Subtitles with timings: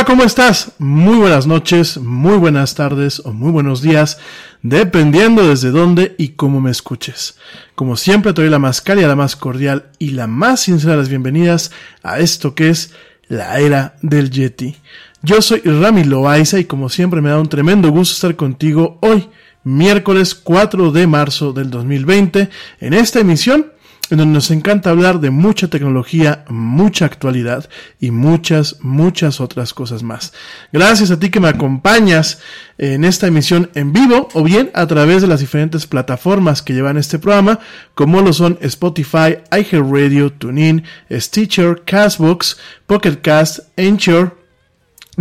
[0.00, 0.72] Hola, ¿cómo estás?
[0.78, 4.16] Muy buenas noches, muy buenas tardes o muy buenos días,
[4.62, 7.36] dependiendo desde dónde y cómo me escuches.
[7.74, 11.00] Como siempre, te doy la más cálida, la más cordial y la más sincera de
[11.00, 11.70] las bienvenidas
[12.02, 12.94] a esto que es
[13.28, 14.74] la era del Yeti.
[15.20, 19.28] Yo soy Rami Loaiza y como siempre me da un tremendo gusto estar contigo hoy,
[19.64, 22.48] miércoles 4 de marzo del 2020,
[22.80, 23.66] en esta emisión
[24.10, 27.68] en donde nos encanta hablar de mucha tecnología, mucha actualidad
[28.00, 30.32] y muchas, muchas otras cosas más.
[30.72, 32.40] Gracias a ti que me acompañas
[32.78, 36.96] en esta emisión en vivo o bien a través de las diferentes plataformas que llevan
[36.96, 37.60] este programa,
[37.94, 42.56] como lo son Spotify, iHeartRadio, TuneIn, Stitcher, Castbox,
[42.86, 44.39] Pocket Cast, Anchor,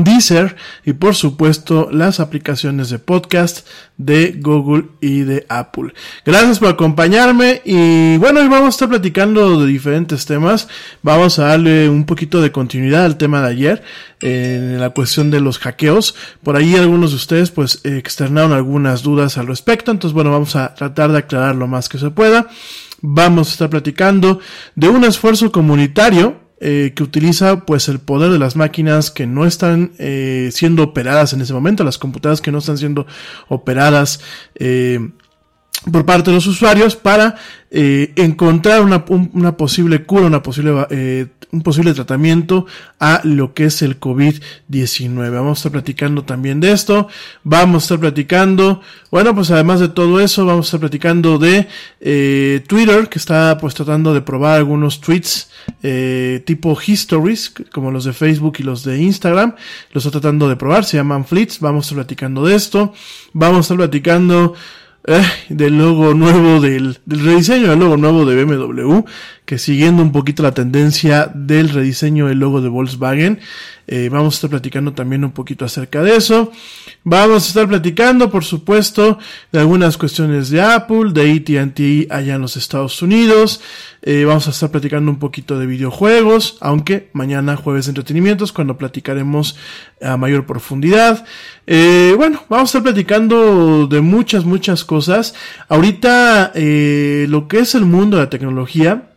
[0.03, 0.55] Deezer
[0.85, 3.67] y por supuesto las aplicaciones de podcast
[3.97, 5.93] de Google y de Apple.
[6.25, 10.67] Gracias por acompañarme y bueno, hoy vamos a estar platicando de diferentes temas.
[11.03, 13.83] Vamos a darle un poquito de continuidad al tema de ayer
[14.21, 16.15] en la cuestión de los hackeos.
[16.43, 20.73] Por ahí algunos de ustedes pues externaron algunas dudas al respecto, entonces bueno, vamos a
[20.75, 22.47] tratar de aclarar lo más que se pueda.
[23.01, 24.39] Vamos a estar platicando
[24.75, 29.45] de un esfuerzo comunitario eh, que utiliza pues el poder de las máquinas que no
[29.45, 33.07] están eh, siendo operadas en ese momento, las computadoras que no están siendo
[33.47, 34.19] operadas
[34.55, 34.99] eh,
[35.91, 37.35] por parte de los usuarios para
[37.71, 42.65] eh, encontrar una, un, una, posible cura, una posible, eh, un posible tratamiento
[42.99, 45.31] a lo que es el COVID-19.
[45.31, 47.07] Vamos a estar platicando también de esto.
[47.43, 51.67] Vamos a estar platicando, bueno, pues además de todo eso, vamos a estar platicando de
[52.01, 55.49] eh, Twitter, que está pues tratando de probar algunos tweets
[55.81, 59.55] eh, tipo histories, como los de Facebook y los de Instagram.
[59.93, 61.61] Los está tratando de probar, se llaman Fleets.
[61.61, 62.93] Vamos a estar platicando de esto.
[63.31, 64.55] Vamos a estar platicando
[65.49, 69.05] del logo nuevo del, del rediseño del logo nuevo de BMW,
[69.45, 73.39] que siguiendo un poquito la tendencia del rediseño del logo de Volkswagen,
[73.91, 76.51] eh, vamos a estar platicando también un poquito acerca de eso.
[77.03, 79.17] Vamos a estar platicando, por supuesto,
[79.51, 83.61] de algunas cuestiones de Apple, de AT&T allá en los Estados Unidos.
[84.03, 88.77] Eh, vamos a estar platicando un poquito de videojuegos, aunque mañana jueves de entretenimientos, cuando
[88.77, 89.55] platicaremos
[90.03, 91.25] a mayor profundidad.
[91.65, 95.33] Eh, bueno, vamos a estar platicando de muchas, muchas cosas.
[95.67, 99.09] Ahorita, lo que es el mundo de la tecnología,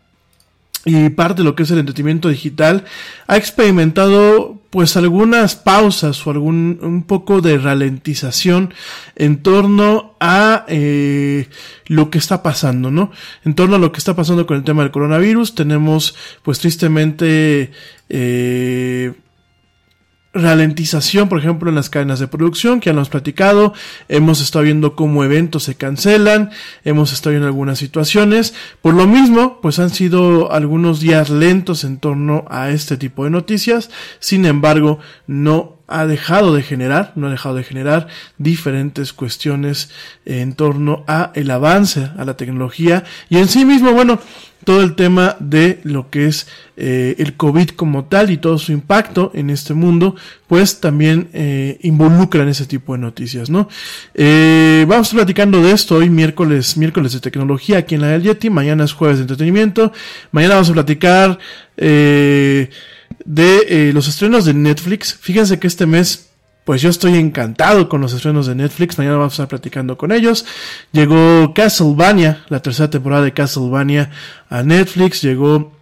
[0.85, 2.85] y parte de lo que es el entretenimiento digital
[3.29, 8.73] ha experimentado pues algunas pausas o algún un poco de ralentización
[9.17, 11.51] en torno a eh,
[11.89, 13.13] lo que está pasando, ¿no?
[13.45, 17.71] En torno a lo que está pasando con el tema del coronavirus, tenemos pues tristemente
[18.09, 19.13] eh,
[20.35, 23.75] ralentización, por ejemplo, en las cadenas de producción, que ya lo hemos platicado,
[24.09, 26.51] hemos estado viendo cómo eventos se cancelan,
[26.85, 31.99] hemos estado viendo algunas situaciones, por lo mismo, pues han sido algunos días lentos en
[31.99, 37.31] torno a este tipo de noticias, sin embargo, no ha dejado de generar, no ha
[37.31, 38.09] dejado de generar
[38.39, 39.91] diferentes cuestiones
[40.25, 44.21] en torno a el avance, a la tecnología y en sí mismo, bueno,
[44.65, 46.47] todo el tema de lo que es
[46.77, 50.15] eh, el COVID como tal y todo su impacto en este mundo,
[50.47, 53.69] pues también eh, involucran ese tipo de noticias, ¿no?
[54.15, 58.51] Eh, vamos platicando de esto hoy miércoles, miércoles de tecnología aquí en la del Yeti,
[58.51, 59.93] mañana es jueves de entretenimiento,
[60.31, 61.39] mañana vamos a platicar
[61.77, 62.71] eh,
[63.25, 65.15] de eh, los estrenos de Netflix.
[65.15, 66.29] Fíjense que este mes
[66.65, 68.97] pues yo estoy encantado con los estrenos de Netflix.
[68.97, 70.45] Mañana vamos a estar platicando con ellos.
[70.93, 74.11] Llegó Castlevania, la tercera temporada de Castlevania
[74.49, 75.23] a Netflix.
[75.23, 75.73] Llegó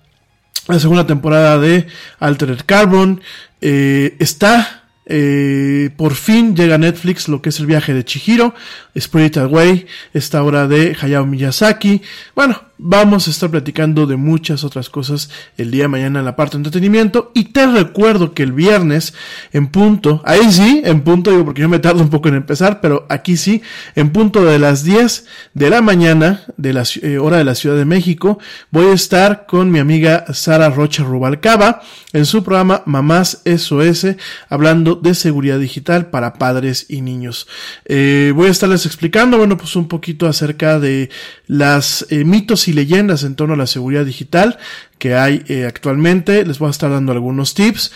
[0.68, 1.86] la segunda temporada de
[2.18, 3.20] Altered Carbon.
[3.60, 8.54] Eh, está, eh, por fin llega a Netflix lo que es el viaje de Chihiro,
[8.98, 12.00] Spirited Away, esta obra de Hayao Miyazaki.
[12.34, 16.36] Bueno, vamos a estar platicando de muchas otras cosas el día de mañana en la
[16.36, 17.30] parte de entretenimiento.
[17.34, 19.14] Y te recuerdo que el viernes,
[19.52, 22.80] en punto, ahí sí, en punto, digo porque yo me tardo un poco en empezar,
[22.80, 23.62] pero aquí sí,
[23.94, 27.76] en punto de las 10 de la mañana, de la eh, hora de la Ciudad
[27.76, 28.38] de México,
[28.70, 31.82] voy a estar con mi amiga Sara Rocha Rubalcaba
[32.12, 34.06] en su programa Mamás SOS,
[34.48, 37.46] hablando de seguridad digital para padres y niños.
[37.84, 41.10] Eh, voy a estarles explicando, bueno, pues un poquito acerca de
[41.46, 44.58] las eh, mitos y leyendas en torno a la seguridad digital
[44.98, 46.44] que hay eh, actualmente.
[46.44, 47.92] Les voy a estar dando algunos tips.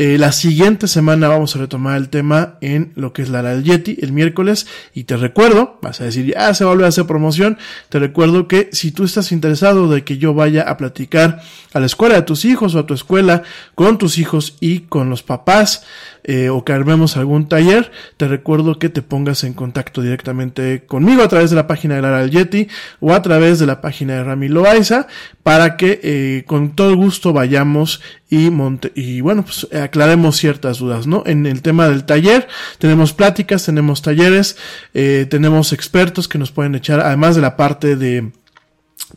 [0.00, 3.64] Eh, la siguiente semana vamos a retomar el tema en lo que es la del
[3.64, 7.58] Yeti el miércoles y te recuerdo, vas a decir ya se vuelve a hacer promoción,
[7.88, 11.42] te recuerdo que si tú estás interesado de que yo vaya a platicar
[11.72, 13.42] a la escuela de tus hijos o a tu escuela
[13.74, 15.82] con tus hijos y con los papás
[16.24, 21.28] eh, o que algún taller, te recuerdo que te pongas en contacto directamente conmigo a
[21.28, 22.68] través de la página de Lara Yeti
[23.00, 25.06] o a través de la página de Rami Loaiza
[25.42, 31.06] para que eh, con todo gusto vayamos y, monte y bueno, pues aclaremos ciertas dudas,
[31.06, 31.22] ¿no?
[31.24, 32.48] En el tema del taller
[32.78, 34.56] tenemos pláticas, tenemos talleres,
[34.94, 38.30] eh, tenemos expertos que nos pueden echar, además de la parte de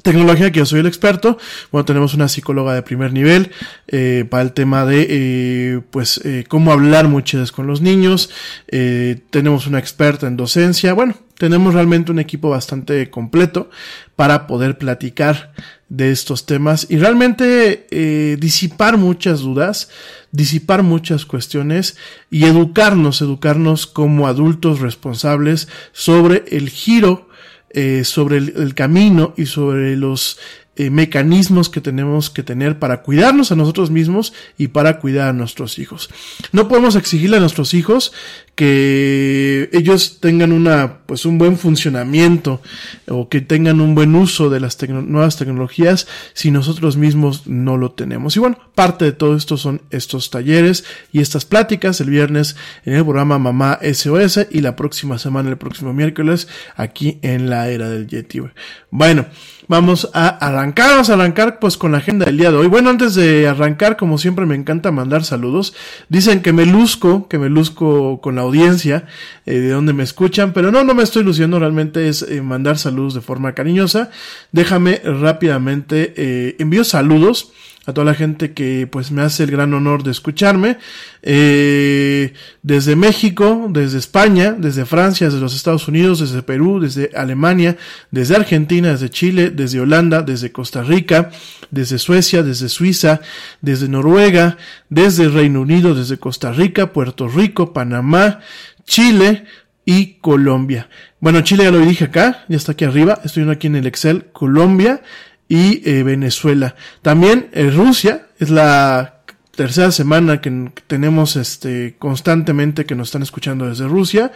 [0.04, 1.38] Tecnología, que yo soy el experto.
[1.72, 3.52] Bueno, tenemos una psicóloga de primer nivel
[3.88, 8.30] eh, para el tema de, eh, pues, eh, cómo hablar muchas con los niños.
[8.70, 10.94] Eh, tenemos una experta en docencia.
[10.94, 13.70] Bueno, tenemos realmente un equipo bastante completo
[14.16, 15.52] para poder platicar
[15.90, 19.90] de estos temas y realmente eh, disipar muchas dudas,
[20.32, 21.98] disipar muchas cuestiones
[22.30, 27.28] y educarnos, educarnos como adultos responsables sobre el giro
[27.74, 30.38] eh, sobre el, camino y sobre los
[30.75, 35.34] eh, mecanismos que tenemos que tener para cuidarnos a nosotros mismos y para cuidar a
[35.34, 36.10] nuestros hijos.
[36.51, 38.13] No podemos exigirle a nuestros hijos
[38.55, 42.62] que ellos tengan una, pues un buen funcionamiento
[43.08, 47.91] o que tengan un buen uso de las nuevas tecnologías si nosotros mismos no lo
[47.91, 48.36] tenemos.
[48.36, 52.55] Y bueno, parte de todo esto son estos talleres y estas pláticas el viernes
[52.86, 57.70] en el programa Mamá SOS y la próxima semana, el próximo miércoles, aquí en la
[57.70, 58.41] era del Yeti.
[58.89, 59.25] Bueno,
[59.67, 62.67] vamos a arrancar, vamos a arrancar pues con la agenda del día de hoy.
[62.67, 65.74] Bueno, antes de arrancar, como siempre me encanta mandar saludos.
[66.10, 69.05] Dicen que me luzco, que me luzco con la audiencia,
[69.45, 72.77] eh, de donde me escuchan, pero no, no me estoy luciendo, realmente es eh, mandar
[72.77, 74.12] saludos de forma cariñosa.
[74.51, 77.51] Déjame rápidamente, eh, envío saludos
[77.86, 80.78] a toda la gente que pues me hace el gran honor de escucharme
[81.24, 87.78] eh, desde México, desde España, desde Francia, desde los Estados Unidos, desde Perú, desde Alemania,
[88.12, 91.32] desde Argentina, desde Chile, desde Holanda, desde Costa Rica,
[91.72, 93.22] desde Suecia, desde Suiza,
[93.62, 94.58] desde Noruega,
[94.90, 98.42] desde Reino Unido, desde Costa Rica, Puerto Rico, Panamá,
[98.86, 99.46] Chile
[99.86, 100.88] y Colombia.
[101.20, 104.26] Bueno, Chile ya lo dije acá, ya está aquí arriba, estoy aquí en el Excel,
[104.34, 105.02] Colombia,
[105.51, 106.75] y eh, Venezuela.
[107.01, 109.17] También eh, Rusia es la
[109.53, 114.31] tercera semana que tenemos este constantemente que nos están escuchando desde Rusia.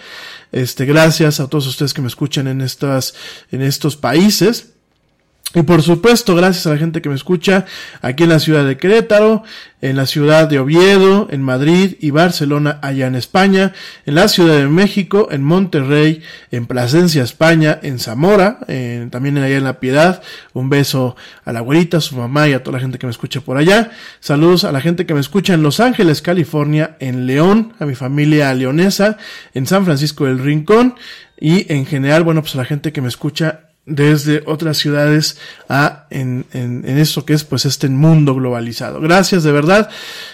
[0.51, 3.15] Este gracias a todos ustedes que me escuchan en estas
[3.50, 4.75] en estos países.
[5.55, 7.65] Y por supuesto, gracias a la gente que me escucha
[8.01, 9.43] aquí en la ciudad de Querétaro,
[9.81, 13.71] en la ciudad de Oviedo, en Madrid y Barcelona, allá en España,
[14.05, 16.21] en la Ciudad de México, en Monterrey,
[16.51, 20.21] en Plasencia, España, en Zamora, en, también allá en La Piedad.
[20.51, 23.12] Un beso a la abuelita, a su mamá y a toda la gente que me
[23.12, 23.91] escucha por allá.
[24.19, 27.95] Saludos a la gente que me escucha en Los Ángeles, California, en León, a mi
[27.95, 29.17] familia leonesa,
[29.53, 30.95] en San Francisco del Rincón
[31.39, 35.38] y en general, bueno, pues a la gente que me escucha desde otras ciudades
[35.70, 39.00] a en, en, en esto que es pues este mundo globalizado.
[39.00, 39.89] Gracias de verdad.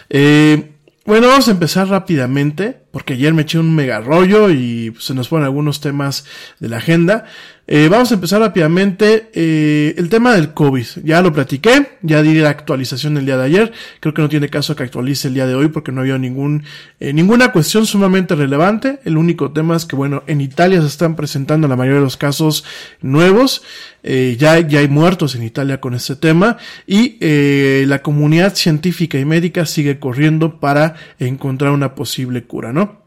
[0.10, 0.72] Eh,
[1.04, 5.30] bueno, vamos a empezar rápidamente, porque ayer me eché un mega rollo y se nos
[5.30, 6.26] ponen algunos temas
[6.60, 7.26] de la agenda.
[7.74, 9.30] Eh, vamos a empezar rápidamente.
[9.34, 10.86] Eh, el tema del COVID.
[11.06, 13.72] Ya lo platiqué, ya di la actualización el día de ayer.
[14.02, 16.66] Creo que no tiene caso que actualice el día de hoy porque no había ningún,
[17.00, 19.00] eh, ninguna cuestión sumamente relevante.
[19.06, 22.18] El único tema es que, bueno, en Italia se están presentando la mayoría de los
[22.18, 22.66] casos
[23.00, 23.64] nuevos.
[24.04, 26.58] ya, ya hay muertos en Italia con este tema.
[26.86, 33.01] Y la comunidad científica y médica sigue corriendo para encontrar una posible cura, ¿no?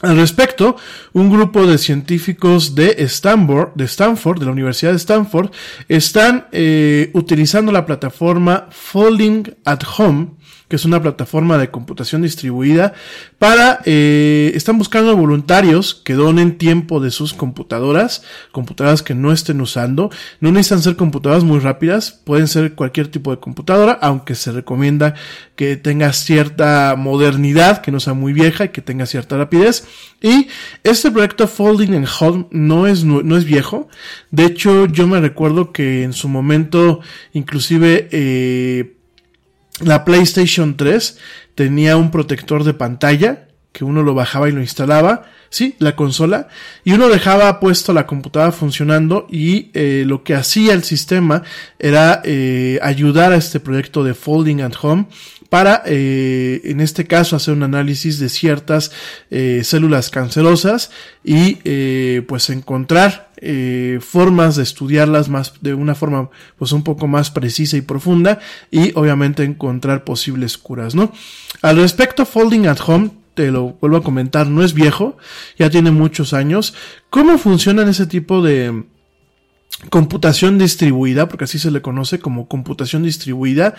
[0.00, 0.76] Al respecto,
[1.12, 5.50] un grupo de científicos de Stanford, de Stanford, de la Universidad de Stanford,
[5.88, 10.28] están eh, utilizando la plataforma Folding at Home,
[10.68, 12.92] que es una plataforma de computación distribuida,
[13.38, 18.22] para, eh, están buscando voluntarios que donen tiempo de sus computadoras,
[18.52, 20.10] computadoras que no estén usando.
[20.40, 25.14] No necesitan ser computadoras muy rápidas, pueden ser cualquier tipo de computadora, aunque se recomienda
[25.56, 29.86] que tenga cierta modernidad, que no sea muy vieja y que tenga cierta rapidez.
[30.20, 30.48] Y
[30.84, 33.88] este proyecto Folding and Home no es, no es viejo.
[34.30, 37.00] De hecho, yo me recuerdo que en su momento,
[37.32, 38.97] inclusive, eh,
[39.80, 41.18] la PlayStation 3
[41.54, 46.48] tenía un protector de pantalla que uno lo bajaba y lo instalaba, sí, la consola,
[46.84, 51.42] y uno dejaba puesto la computadora funcionando y eh, lo que hacía el sistema
[51.78, 55.06] era eh, ayudar a este proyecto de Folding at Home
[55.48, 58.92] para, eh, en este caso, hacer un análisis de ciertas
[59.30, 60.90] eh, células cancerosas
[61.24, 66.28] y eh, pues encontrar eh, formas de estudiarlas más de una forma
[66.58, 68.40] pues un poco más precisa y profunda
[68.70, 71.12] y obviamente encontrar posibles curas, ¿no?
[71.62, 75.16] Al respecto, Folding at Home te lo vuelvo a comentar, no es viejo,
[75.56, 76.74] ya tiene muchos años.
[77.08, 78.84] ¿Cómo funcionan ese tipo de,
[79.90, 83.74] computación distribuida, porque así se le conoce como computación distribuida.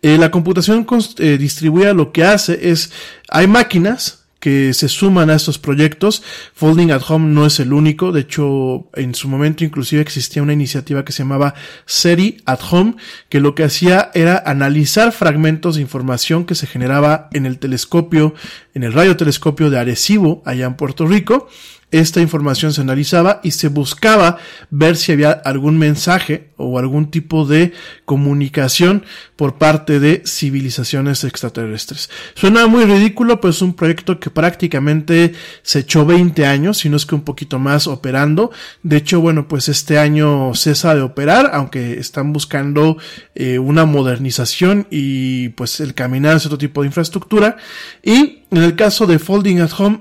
[0.00, 0.86] Eh, la computación
[1.18, 2.92] eh, distribuida lo que hace es,
[3.28, 6.24] hay máquinas que se suman a estos proyectos.
[6.52, 10.52] Folding at Home no es el único, de hecho en su momento inclusive existía una
[10.52, 11.54] iniciativa que se llamaba
[11.86, 12.96] SERI at Home,
[13.28, 18.34] que lo que hacía era analizar fragmentos de información que se generaba en el telescopio,
[18.74, 21.48] en el radiotelescopio de Arecibo, allá en Puerto Rico,
[21.92, 24.38] esta información se analizaba y se buscaba
[24.70, 27.72] ver si había algún mensaje o algún tipo de
[28.06, 29.04] comunicación
[29.36, 32.08] por parte de civilizaciones extraterrestres.
[32.34, 36.96] Suena muy ridículo, pues es un proyecto que prácticamente se echó 20 años, si no
[36.96, 38.50] es que un poquito más operando.
[38.82, 42.96] De hecho, bueno, pues este año cesa de operar, aunque están buscando
[43.34, 47.56] eh, una modernización y pues el caminar hacia otro tipo de infraestructura.
[48.02, 50.00] Y en el caso de Folding at Home,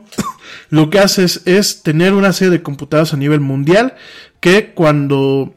[0.71, 3.95] lo que hace es, tener una serie de computadoras a nivel mundial
[4.39, 5.53] que cuando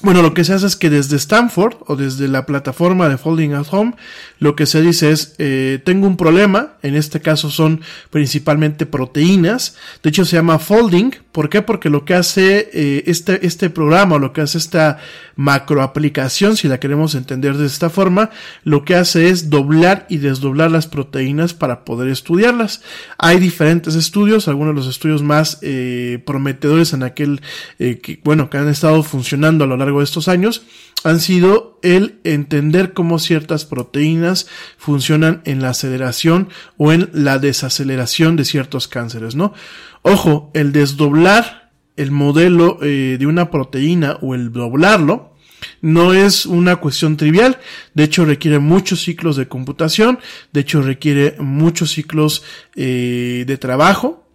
[0.00, 3.54] bueno, lo que se hace es que desde Stanford o desde la plataforma de Folding
[3.54, 3.94] at Home,
[4.38, 9.74] lo que se dice es, eh, tengo un problema, en este caso son principalmente proteínas,
[10.04, 11.62] de hecho se llama Folding, ¿por qué?
[11.62, 14.98] Porque lo que hace eh, este, este programa, lo que hace esta
[15.36, 18.30] macroaplicación, si la queremos entender de esta forma,
[18.64, 22.82] lo que hace es doblar y desdoblar las proteínas para poder estudiarlas.
[23.18, 27.40] Hay diferentes estudios, algunos de los estudios más eh, prometedores en aquel,
[27.78, 30.62] que, bueno, que han estado funcionando a lo largo de estos años
[31.04, 38.36] han sido el entender cómo ciertas proteínas funcionan en la aceleración o en la desaceleración
[38.36, 39.54] de ciertos cánceres, ¿no?
[40.02, 45.34] Ojo, el desdoblar el modelo eh, de una proteína o el doblarlo,
[45.82, 47.58] no es una cuestión trivial,
[47.94, 50.20] de hecho requiere muchos ciclos de computación,
[50.52, 52.44] de hecho requiere muchos ciclos
[52.76, 54.28] eh, de trabajo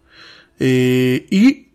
[0.59, 1.67] eh, y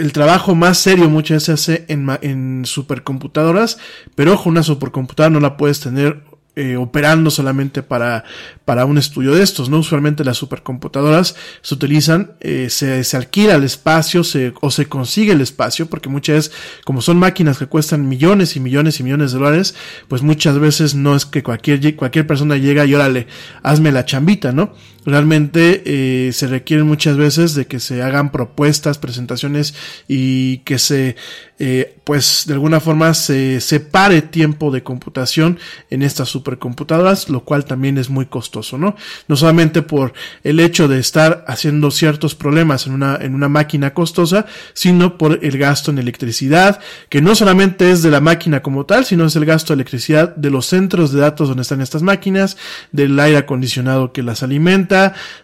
[0.00, 3.78] el trabajo más serio muchas veces se hace en, en supercomputadoras,
[4.14, 6.22] pero ojo, una supercomputadora no la puedes tener
[6.56, 8.24] eh, operando solamente para,
[8.64, 9.78] para un estudio de estos, ¿no?
[9.78, 15.32] Usualmente las supercomputadoras se utilizan, eh, se, se, alquila el espacio se, o se consigue
[15.32, 16.52] el espacio, porque muchas veces,
[16.84, 19.76] como son máquinas que cuestan millones y millones y millones de dólares,
[20.08, 23.28] pues muchas veces no es que cualquier, cualquier persona llega y órale,
[23.62, 24.74] hazme la chambita, ¿no?
[25.06, 29.74] Realmente eh, se requieren muchas veces de que se hagan propuestas, presentaciones
[30.08, 31.16] y que se,
[31.58, 35.58] eh, pues de alguna forma se separe tiempo de computación
[35.88, 38.94] en estas supercomputadoras, lo cual también es muy costoso, ¿no?
[39.26, 40.12] No solamente por
[40.44, 45.38] el hecho de estar haciendo ciertos problemas en una, en una máquina costosa, sino por
[45.42, 49.34] el gasto en electricidad, que no solamente es de la máquina como tal, sino es
[49.34, 52.58] el gasto de electricidad de los centros de datos donde están estas máquinas,
[52.92, 54.89] del aire acondicionado que las alimenta,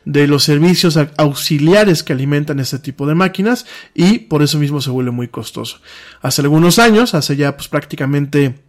[0.05, 4.91] de los servicios auxiliares que alimentan este tipo de máquinas y por eso mismo se
[4.91, 5.81] vuelve muy costoso.
[6.23, 8.66] Hace algunos años, hace ya pues prácticamente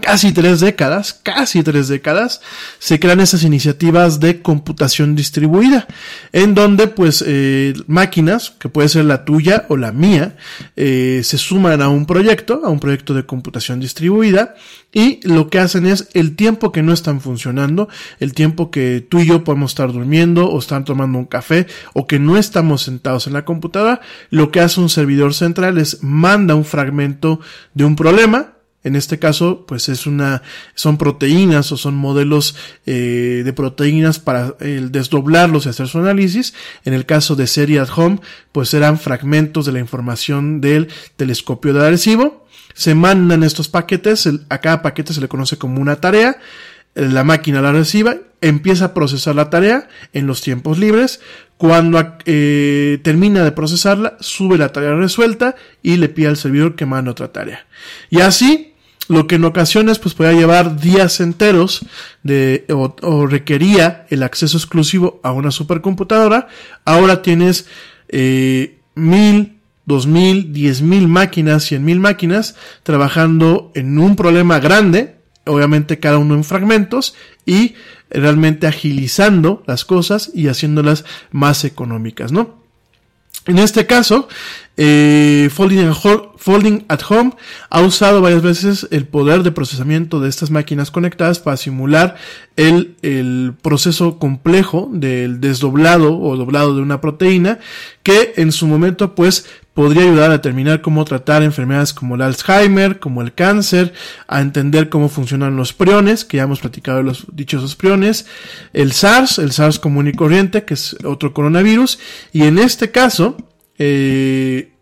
[0.00, 2.40] casi tres décadas, casi tres décadas,
[2.78, 5.86] se crean esas iniciativas de computación distribuida,
[6.32, 10.36] en donde pues eh, máquinas, que puede ser la tuya o la mía,
[10.76, 14.54] eh, se suman a un proyecto, a un proyecto de computación distribuida,
[14.92, 19.20] y lo que hacen es el tiempo que no están funcionando, el tiempo que tú
[19.20, 23.26] y yo podemos estar durmiendo o estar tomando un café o que no estamos sentados
[23.26, 27.40] en la computadora, lo que hace un servidor central es manda un fragmento
[27.74, 28.49] de un problema,
[28.82, 30.42] en este caso, pues es una,
[30.74, 36.54] son proteínas o son modelos eh, de proteínas para el desdoblarlos y hacer su análisis.
[36.86, 38.20] En el caso de Serie at Home,
[38.52, 42.46] pues eran fragmentos de la información del telescopio de adhesivo.
[42.72, 46.38] Se mandan estos paquetes, a cada paquete se le conoce como una tarea.
[46.94, 51.20] La máquina la reciba, empieza a procesar la tarea en los tiempos libres.
[51.58, 56.86] Cuando eh, termina de procesarla, sube la tarea resuelta y le pide al servidor que
[56.86, 57.66] mande otra tarea.
[58.08, 58.69] Y así
[59.10, 61.84] lo que en ocasiones pues podía llevar días enteros
[62.22, 66.46] de, o, requería el acceso exclusivo a una supercomputadora,
[66.84, 67.66] ahora tienes
[68.08, 75.16] eh, mil, dos mil, diez mil máquinas, cien mil máquinas trabajando en un problema grande,
[75.44, 77.74] obviamente cada uno en fragmentos y
[78.10, 82.59] realmente agilizando las cosas y haciéndolas más económicas, ¿no?
[83.46, 84.28] En este caso,
[84.76, 87.32] eh, Folding, at Home
[87.70, 92.16] ha usado varias veces el poder de procesamiento de estas máquinas conectadas para simular
[92.56, 97.58] el, el proceso complejo del desdoblado o doblado de una proteína
[98.02, 99.46] que en su momento pues
[99.80, 103.94] podría ayudar a determinar cómo tratar enfermedades como el Alzheimer, como el cáncer,
[104.28, 108.26] a entender cómo funcionan los priones, que ya hemos platicado de los dichosos priones,
[108.74, 111.98] el SARS, el SARS común y corriente, que es otro coronavirus,
[112.30, 113.38] y en este caso,
[113.78, 114.74] eh,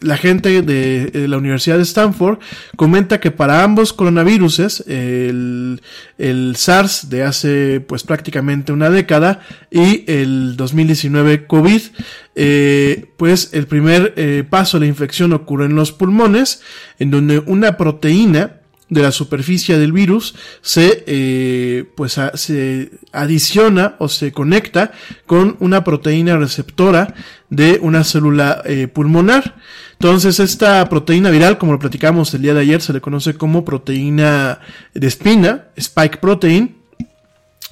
[0.00, 2.38] la gente de, la Universidad de Stanford
[2.76, 5.80] comenta que para ambos coronaviruses, el,
[6.18, 11.80] el, SARS de hace pues prácticamente una década y el 2019 COVID,
[12.34, 16.62] eh, pues el primer eh, paso de la infección ocurre en los pulmones,
[16.98, 24.08] en donde una proteína de la superficie del virus se eh, pues se adiciona o
[24.08, 24.92] se conecta
[25.26, 27.14] con una proteína receptora
[27.50, 29.56] de una célula eh, pulmonar.
[29.92, 33.64] Entonces esta proteína viral, como lo platicamos el día de ayer, se le conoce como
[33.64, 34.60] proteína
[34.94, 36.76] de espina, spike protein,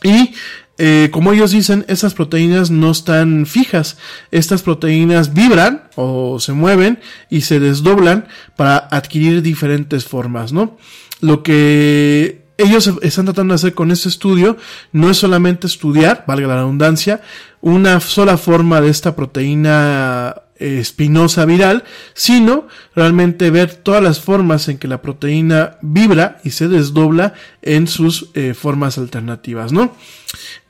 [0.02, 0.34] y
[0.76, 3.96] eh, como ellos dicen, estas proteínas no están fijas.
[4.30, 6.98] Estas proteínas vibran o se mueven
[7.30, 10.76] y se desdoblan para adquirir diferentes formas, ¿no?
[11.24, 14.58] Lo que ellos están tratando de hacer con este estudio
[14.92, 17.22] no es solamente estudiar, valga la redundancia,
[17.62, 24.78] una sola forma de esta proteína espinosa viral, sino realmente ver todas las formas en
[24.78, 29.96] que la proteína vibra y se desdobla en sus eh, formas alternativas, ¿no?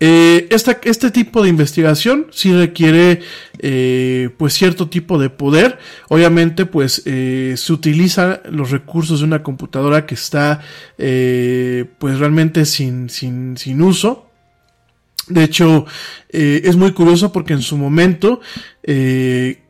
[0.01, 3.21] Eh, esta, este tipo de investigación sí requiere
[3.59, 5.79] eh, pues cierto tipo de poder.
[6.09, 10.61] Obviamente pues eh, se utilizan los recursos de una computadora que está
[10.99, 14.31] eh, pues realmente sin, sin, sin uso.
[15.29, 15.87] De hecho,
[16.29, 18.41] eh, es muy curioso porque en su momento
[18.83, 19.64] eh,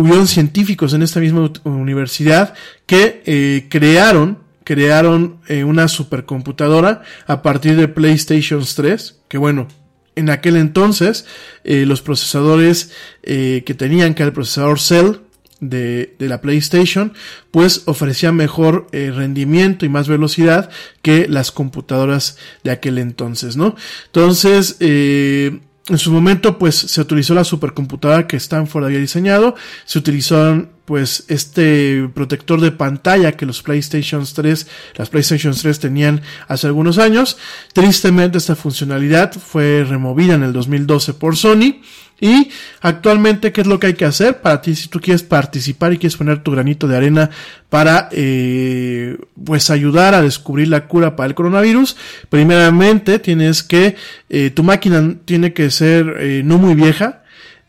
[0.00, 2.54] hubieron científicos en esta misma universidad
[2.86, 9.66] que eh, crearon crearon eh, una supercomputadora a partir de PlayStation 3, que bueno,
[10.14, 11.26] en aquel entonces
[11.64, 15.16] eh, los procesadores eh, que tenían, que el procesador Cell
[15.60, 17.12] de, de la PlayStation,
[17.50, 20.70] pues ofrecían mejor eh, rendimiento y más velocidad
[21.02, 23.76] que las computadoras de aquel entonces, ¿no?
[24.06, 25.60] Entonces, eh,
[25.90, 31.24] en su momento, pues, se utilizó la supercomputadora que Stanford había diseñado, se utilizaron, pues,
[31.28, 37.36] este protector de pantalla que los PlayStation 3, las PlayStation 3 tenían hace algunos años.
[37.72, 41.80] Tristemente, esta funcionalidad fue removida en el 2012 por Sony.
[42.20, 42.50] Y
[42.82, 45.98] actualmente, ¿qué es lo que hay que hacer para ti si tú quieres participar y
[45.98, 47.30] quieres poner tu granito de arena
[47.68, 51.96] para, eh, pues, ayudar a descubrir la cura para el coronavirus?
[52.28, 53.96] Primeramente, tienes que,
[54.28, 57.19] eh, tu máquina tiene que ser eh, no muy vieja.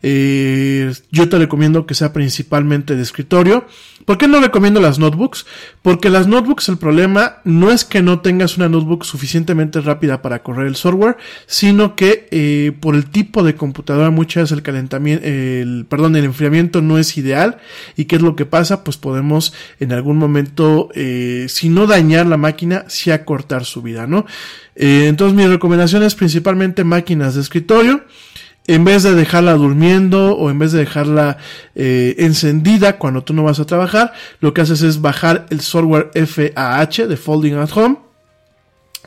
[0.02, 3.66] Eh, yo te recomiendo que sea principalmente de escritorio.
[4.04, 5.46] ¿Por qué no recomiendo las notebooks?
[5.80, 10.42] Porque las notebooks el problema no es que no tengas una notebook suficientemente rápida para
[10.42, 15.24] correr el software, sino que eh, por el tipo de computadora muchas veces el calentamiento,
[15.24, 17.58] el, perdón, el enfriamiento no es ideal.
[17.96, 18.82] ¿Y qué es lo que pasa?
[18.82, 24.08] Pues podemos en algún momento, eh, si no dañar la máquina, sí acortar su vida,
[24.08, 24.26] ¿no?
[24.74, 28.04] Entonces mi recomendación es principalmente máquinas de escritorio
[28.66, 31.38] en vez de dejarla durmiendo o en vez de dejarla
[31.74, 36.10] eh, encendida cuando tú no vas a trabajar, lo que haces es bajar el software
[36.14, 37.98] FAH de Folding at Home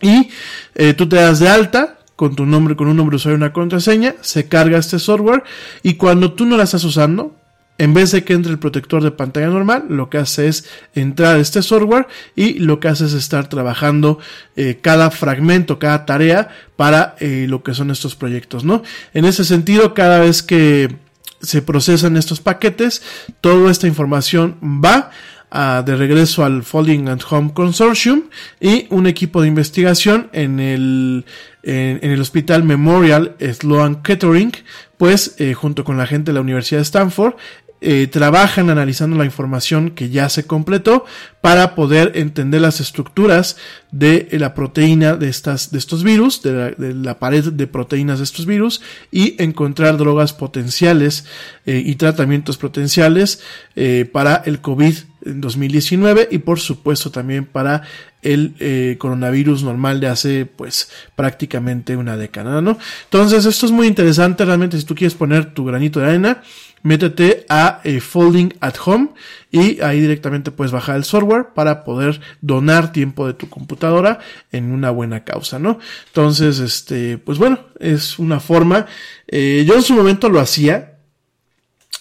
[0.02, 0.30] y
[0.76, 3.54] eh, tú te das de alta con tu nombre, con un nombre usuario y una
[3.54, 5.44] contraseña, se carga este software
[5.84, 7.36] y cuando tú no la estás usando,
[7.78, 11.38] en vez de que entre el protector de pantalla normal, lo que hace es entrar
[11.38, 14.20] este software y lo que hace es estar trabajando
[14.56, 18.82] eh, cada fragmento, cada tarea para eh, lo que son estos proyectos, ¿no?
[19.14, 20.96] En ese sentido, cada vez que
[21.42, 23.04] se procesan estos paquetes,
[23.42, 25.12] toda esta información va
[25.52, 28.24] a, de regreso al Folding at Home Consortium
[28.60, 31.26] y un equipo de investigación en el,
[31.64, 34.52] en el Hospital Memorial Sloan Kettering,
[34.98, 37.36] pues eh, junto con la gente de la Universidad de Stanford,
[37.82, 41.06] eh, trabajan analizando la información que ya se completó
[41.42, 43.58] para poder entender las estructuras
[43.92, 48.18] de la proteína de estas de estos virus, de la, de la pared de proteínas
[48.20, 51.26] de estos virus y encontrar drogas potenciales
[51.66, 53.42] eh, y tratamientos potenciales
[53.76, 57.84] eh, para el COVID en 2019 y por supuesto también para
[58.22, 62.78] el eh, coronavirus normal de hace pues prácticamente una década, ¿no?
[63.06, 66.42] Entonces esto es muy interesante realmente si tú quieres poner tu granito de arena,
[66.86, 69.10] métete a eh, Folding at Home
[69.52, 74.20] y ahí directamente puedes bajar el software para poder donar tiempo de tu computadora
[74.52, 75.80] en una buena causa, ¿no?
[76.08, 78.86] Entonces, este, pues bueno, es una forma.
[79.28, 81.00] Eh, yo en su momento lo hacía.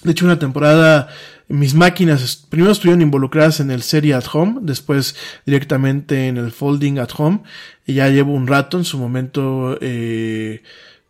[0.02, 1.08] De hecho, una temporada
[1.48, 5.16] mis máquinas primero estuvieron involucradas en el Serie at Home, después
[5.46, 7.40] directamente en el Folding at Home,
[7.86, 10.62] y ya llevo un rato en su momento, eh,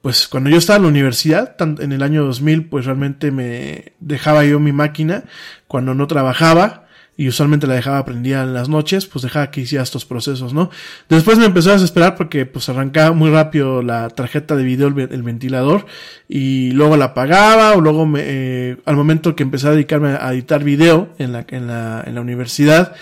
[0.04, 4.44] pues cuando yo estaba en la universidad, en el año 2000, pues realmente me dejaba
[4.44, 5.24] yo mi máquina
[5.66, 6.84] cuando no trabajaba,
[7.16, 10.68] y usualmente la dejaba prendida en las noches, pues dejaba que hiciera estos procesos, ¿no?
[11.08, 15.22] Después me empezó a desesperar porque pues arrancaba muy rápido la tarjeta de video, el,
[15.22, 15.86] ventilador,
[16.28, 20.34] y luego la apagaba, o luego me, eh, al momento que empecé a dedicarme a
[20.34, 22.94] editar video en la, en la, en la universidad,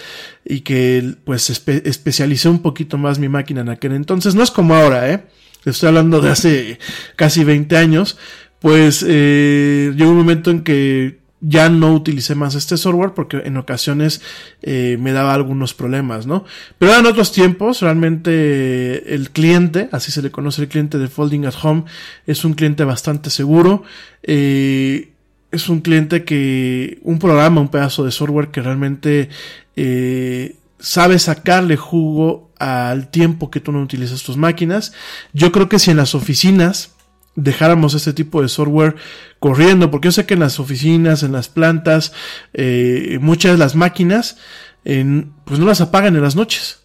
[0.45, 4.77] y que pues especialicé un poquito más mi máquina en aquel entonces, no es como
[4.77, 5.25] ahora, ¿eh?
[5.65, 6.79] Estoy hablando de hace
[7.17, 8.19] casi 20 años,
[8.59, 13.57] pues eh, llegó un momento en que ya no utilicé más este software porque en
[13.57, 14.23] ocasiones
[14.63, 16.45] eh, me daba algunos problemas, ¿no?
[16.79, 21.47] Pero en otros tiempos, realmente el cliente, así se le conoce el cliente de Folding
[21.47, 21.85] at Home,
[22.27, 23.83] es un cliente bastante seguro.
[24.23, 25.09] Eh,
[25.51, 29.29] es un cliente que, un programa, un pedazo de software que realmente
[29.77, 34.93] eh, sabe sacarle jugo al tiempo que tú no utilizas tus máquinas.
[35.33, 36.91] Yo creo que si en las oficinas
[37.35, 38.97] dejáramos este tipo de software
[39.39, 42.13] corriendo, porque yo sé que en las oficinas, en las plantas,
[42.53, 44.37] eh, muchas de las máquinas,
[44.85, 46.81] pues no las apagan en las noches.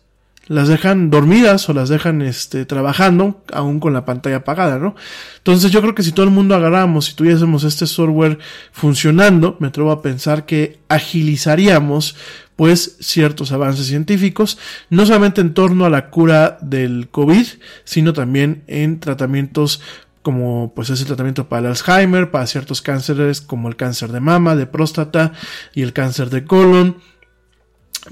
[0.45, 4.95] Las dejan dormidas o las dejan este, trabajando, aún con la pantalla apagada, ¿no?
[5.39, 8.39] Entonces yo creo que si todo el mundo agarramos y tuviésemos este software
[8.71, 12.15] funcionando, me atrevo a pensar que agilizaríamos
[12.58, 14.58] pues ciertos avances científicos,
[14.89, 17.46] no solamente en torno a la cura del COVID,
[17.86, 19.80] sino también en tratamientos
[20.24, 24.20] como pues es el tratamiento para el Alzheimer, para ciertos cánceres como el cáncer de
[24.20, 25.32] mama, de próstata
[25.74, 26.98] y el cáncer de colon,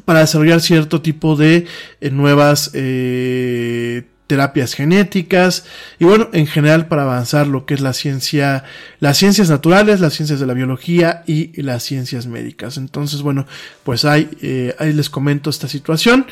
[0.06, 1.66] para desarrollar cierto tipo de
[2.00, 5.66] eh, nuevas eh, terapias genéticas
[6.00, 8.64] y bueno, en general para avanzar lo que es la ciencia,
[9.00, 12.78] las ciencias naturales, las ciencias de la biología y las ciencias médicas.
[12.78, 13.46] Entonces, bueno,
[13.84, 16.26] pues ahí, eh, ahí les comento esta situación.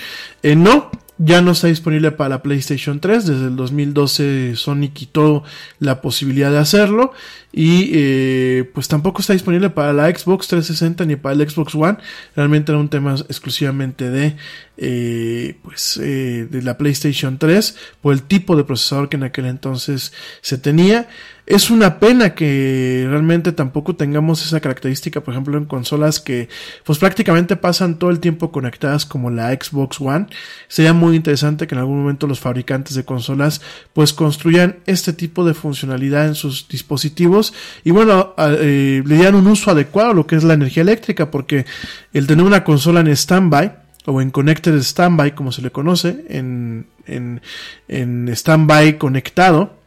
[0.44, 3.26] no, ya no está disponible para la PlayStation 3.
[3.26, 5.44] Desde el 2012 Sony quitó
[5.80, 7.14] la posibilidad de hacerlo.
[7.56, 12.00] Y eh, pues tampoco está disponible para la Xbox 360 ni para el Xbox One.
[12.36, 14.36] Realmente era un tema exclusivamente de,
[14.76, 19.46] eh, pues, eh, de la PlayStation 3 por el tipo de procesador que en aquel
[19.46, 21.08] entonces se tenía.
[21.46, 26.48] Es una pena que realmente tampoco tengamos esa característica, por ejemplo, en consolas que
[26.86, 30.28] pues prácticamente pasan todo el tiempo conectadas como la Xbox One.
[30.70, 33.62] Sería muy interesante que en algún momento los fabricantes de consolas
[33.92, 37.43] pues construyan este tipo de funcionalidad en sus dispositivos
[37.84, 41.32] y bueno, eh, le dieran un uso adecuado a lo que es la energía eléctrica
[41.32, 41.66] porque
[42.14, 43.72] el tener una consola en standby
[44.06, 47.42] o en connected standby como se le conoce, en, en,
[47.88, 49.83] en standby conectado,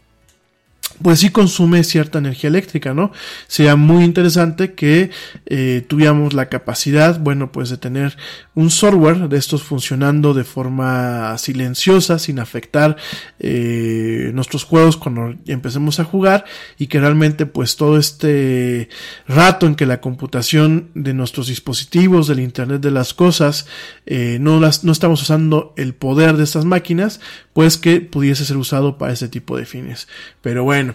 [1.03, 3.13] pues sí consume cierta energía eléctrica, ¿no?
[3.47, 5.11] Sería muy interesante que
[5.47, 8.17] eh, tuviéramos la capacidad, bueno, pues de tener
[8.55, 12.97] un software de estos funcionando de forma silenciosa, sin afectar
[13.39, 16.45] eh, nuestros juegos cuando empecemos a jugar
[16.79, 18.89] y que realmente pues todo este
[19.29, 23.67] rato en que la computación de nuestros dispositivos, del Internet de las cosas,
[24.07, 27.21] eh, no, las, no estamos usando el poder de estas máquinas,
[27.53, 30.09] pues que pudiese ser usado para ese tipo de fines.
[30.41, 30.86] Pero bueno,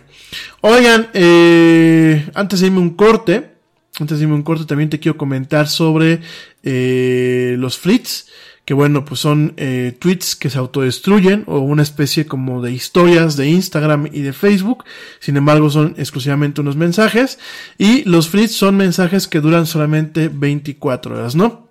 [0.62, 3.52] Oigan, eh, antes de irme un corte,
[4.00, 6.22] antes de irme un corte también te quiero comentar sobre
[6.64, 8.28] eh, los flits,
[8.66, 13.36] que bueno, pues son eh, tweets que se autodestruyen o una especie como de historias
[13.36, 14.86] de Instagram y de Facebook,
[15.20, 17.40] sin embargo son exclusivamente unos mensajes
[17.78, 21.70] y los flits son mensajes que duran solamente 24 horas, ¿no?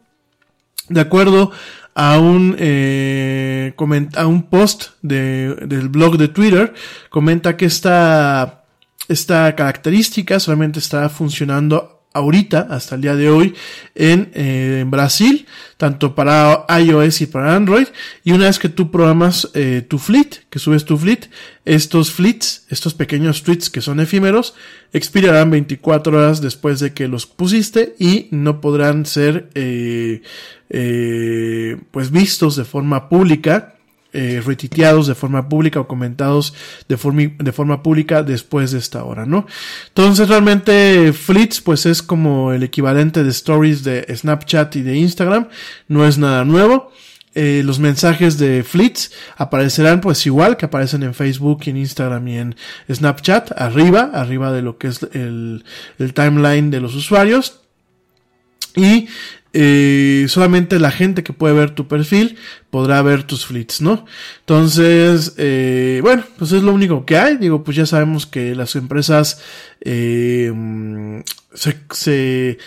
[0.89, 1.53] De acuerdo
[2.01, 3.75] a un, eh,
[4.17, 6.73] a un post de, del blog de Twitter,
[7.11, 8.65] comenta que esta,
[9.07, 13.55] esta característica solamente está funcionando ahorita, hasta el día de hoy,
[13.95, 15.47] en, eh, en, Brasil,
[15.77, 17.87] tanto para iOS y para Android.
[18.25, 21.29] Y una vez que tú programas eh, tu fleet, que subes tu fleet,
[21.65, 24.55] estos fleets, estos pequeños tweets que son efímeros,
[24.93, 30.23] expirarán 24 horas después de que los pusiste y no podrán ser eh,
[30.69, 33.75] eh, pues vistos de forma pública
[34.13, 36.53] eh, retiteados de forma pública o comentados
[36.89, 39.47] de forma, de forma pública después de esta hora, ¿no?
[39.89, 45.49] Entonces realmente Flits pues es como el equivalente de stories de Snapchat y de Instagram,
[45.89, 46.91] no es nada nuevo.
[47.37, 52.39] Eh, los mensajes de Flits aparecerán pues igual que aparecen en Facebook, en Instagram y
[52.39, 52.57] en
[52.93, 55.65] Snapchat, arriba, arriba de lo que es el,
[56.01, 57.61] el timeline de los usuarios.
[58.75, 59.09] Y
[59.53, 62.37] eh, solamente la gente que puede ver tu perfil
[62.71, 64.05] podrá ver tus fleets, ¿no?
[64.41, 67.37] Entonces, eh, bueno, pues es lo único que hay.
[67.37, 69.43] Digo, pues ya sabemos que las empresas
[69.81, 70.53] eh,
[71.53, 72.59] se, se,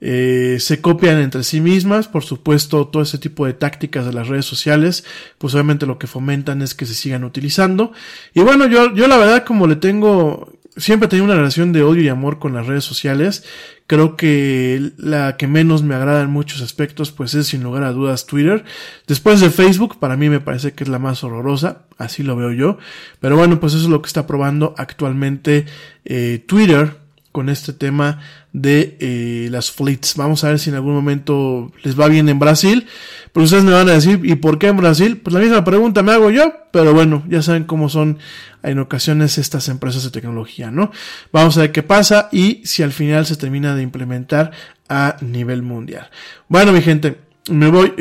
[0.00, 2.06] eh, se copian entre sí mismas.
[2.06, 5.04] Por supuesto, todo ese tipo de tácticas de las redes sociales,
[5.38, 7.92] pues obviamente lo que fomentan es que se sigan utilizando.
[8.34, 11.82] Y bueno, yo, yo la verdad como le tengo siempre he tenido una relación de
[11.82, 13.44] odio y amor con las redes sociales.
[13.86, 17.92] Creo que la que menos me agrada en muchos aspectos, pues es sin lugar a
[17.92, 18.64] dudas Twitter.
[19.06, 22.52] Después de Facebook, para mí me parece que es la más horrorosa, así lo veo
[22.52, 22.78] yo.
[23.20, 25.66] Pero bueno, pues eso es lo que está probando actualmente
[26.04, 27.07] eh, Twitter
[27.38, 28.18] con este tema
[28.52, 30.16] de eh, las fleets.
[30.16, 32.88] Vamos a ver si en algún momento les va bien en Brasil.
[33.32, 35.18] Pero ustedes me van a decir, ¿y por qué en Brasil?
[35.18, 38.18] Pues la misma pregunta me hago yo, pero bueno, ya saben cómo son
[38.64, 40.90] en ocasiones estas empresas de tecnología, ¿no?
[41.30, 44.50] Vamos a ver qué pasa y si al final se termina de implementar
[44.88, 46.10] a nivel mundial.
[46.48, 47.94] Bueno, mi gente, me voy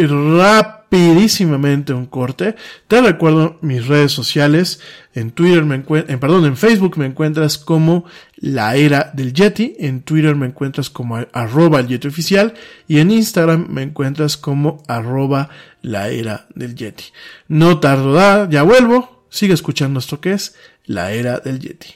[0.90, 2.56] rapidísimamente un corte.
[2.88, 4.80] Te recuerdo mis redes sociales.
[5.14, 8.06] En Twitter me en, perdón, en Facebook me encuentras como
[8.38, 9.76] la era del Yeti.
[9.80, 12.54] En Twitter me encuentras como arroba el Yeti oficial.
[12.88, 15.50] Y en Instagram me encuentras como arroba
[15.82, 17.06] la era del Yeti.
[17.48, 19.26] No tardo, ya vuelvo.
[19.30, 21.96] Sigue escuchando esto que es la era del Yeti.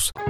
[0.00, 0.29] вопрос.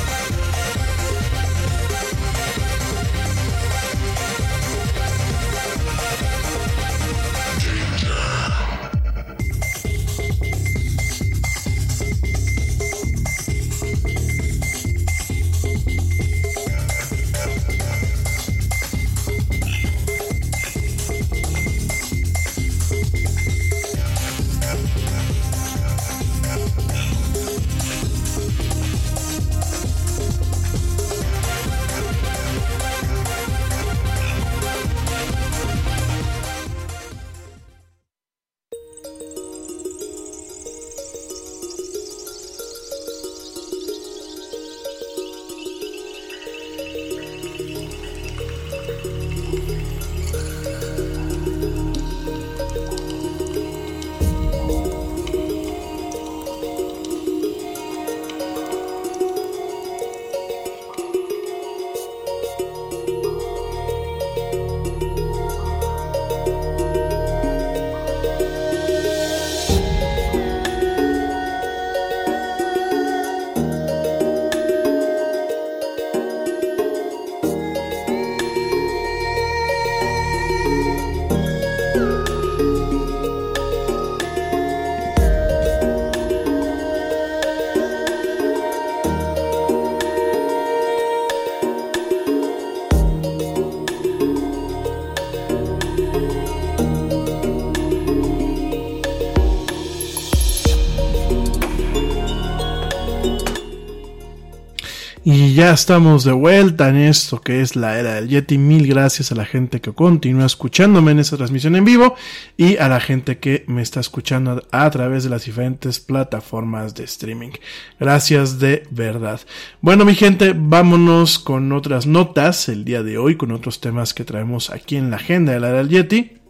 [105.73, 108.57] Estamos de vuelta en esto que es la era del Yeti.
[108.57, 112.15] Mil gracias a la gente que continúa escuchándome en esta transmisión en vivo
[112.57, 117.05] y a la gente que me está escuchando a través de las diferentes plataformas de
[117.05, 117.51] streaming.
[117.99, 119.39] Gracias de verdad.
[119.79, 124.25] Bueno, mi gente, vámonos con otras notas el día de hoy, con otros temas que
[124.25, 126.40] traemos aquí en la agenda de la era del Yeti.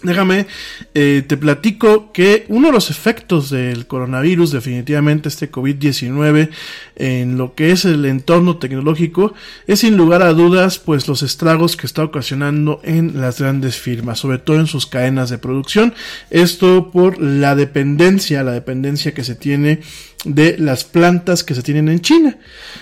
[0.00, 0.46] Déjame,
[0.94, 6.50] eh, te platico que uno de los efectos del coronavirus, definitivamente este COVID-19,
[6.94, 9.34] en lo que es el entorno tecnológico,
[9.66, 14.20] es sin lugar a dudas, pues los estragos que está ocasionando en las grandes firmas,
[14.20, 15.94] sobre todo en sus cadenas de producción.
[16.30, 19.80] Esto por la dependencia, la dependencia que se tiene
[20.24, 22.36] de las plantas que se tienen en China.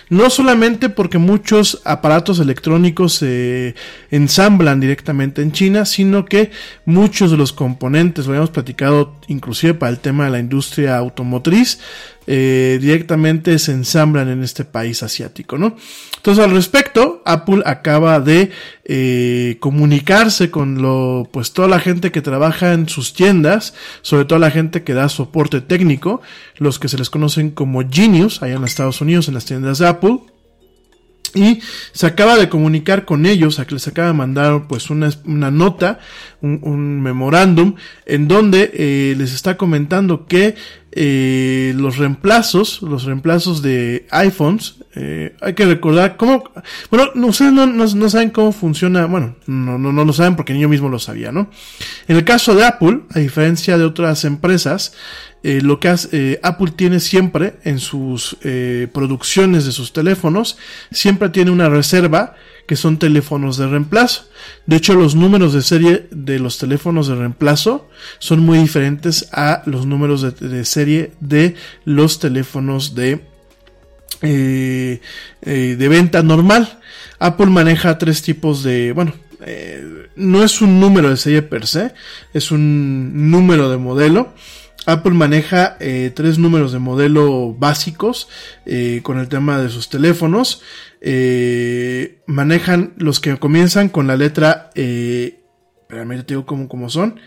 [0.09, 3.75] No solamente porque muchos aparatos electrónicos se
[4.11, 6.51] ensamblan directamente en China, sino que
[6.87, 10.97] muy muchos de los componentes, lo habíamos platicado inclusive para el tema de la industria
[10.97, 11.79] automotriz,
[12.27, 15.77] eh, directamente se ensamblan en este país asiático, ¿no?
[16.17, 18.51] Entonces al respecto, Apple acaba de
[18.85, 24.41] eh, comunicarse con lo, pues toda la gente que trabaja en sus tiendas, sobre todo
[24.41, 26.23] la gente que da soporte técnico,
[26.57, 29.87] los que se les conocen como Genius, allá en Estados Unidos, en las tiendas de
[29.87, 30.19] Apple,
[31.37, 31.61] y
[31.93, 35.51] se acaba de comunicar con ellos, a que les acaba de mandar pues una, una
[35.51, 36.01] nota,
[36.41, 37.75] un, memorándum,
[38.07, 40.55] en donde eh, les está comentando que
[40.93, 46.43] eh, los reemplazos, los reemplazos de iPhones, eh, hay que recordar cómo,
[46.91, 50.37] bueno, no, ustedes no, no, no, saben cómo funciona, bueno, no, no, no lo saben
[50.37, 51.51] porque yo mismo lo sabía, ¿no?
[52.09, 54.95] En el caso de Apple, a diferencia de otras empresas,
[55.49, 60.59] eh, lo que hace, eh, Apple tiene siempre en sus eh, producciones de sus teléfonos,
[60.91, 62.35] siempre tiene una reserva
[62.67, 64.29] que son teléfonos de reemplazo.
[64.67, 67.89] De hecho, los números de serie de los teléfonos de reemplazo
[68.19, 73.21] son muy diferentes a los números de, serie de los teléfonos de,
[74.23, 76.81] de venta normal.
[77.21, 79.15] Apple maneja tres tipos de, bueno,
[80.17, 81.95] no es un número de serie per se,
[82.35, 84.35] es un número de modelo.
[84.87, 88.29] Apple maneja eh, tres números de modelo básicos
[88.65, 90.63] eh, con el tema de sus teléfonos.
[91.01, 95.41] Eh, manejan los que comienzan con la letra, eh,
[95.83, 97.21] espérame, te digo cómo, cómo son.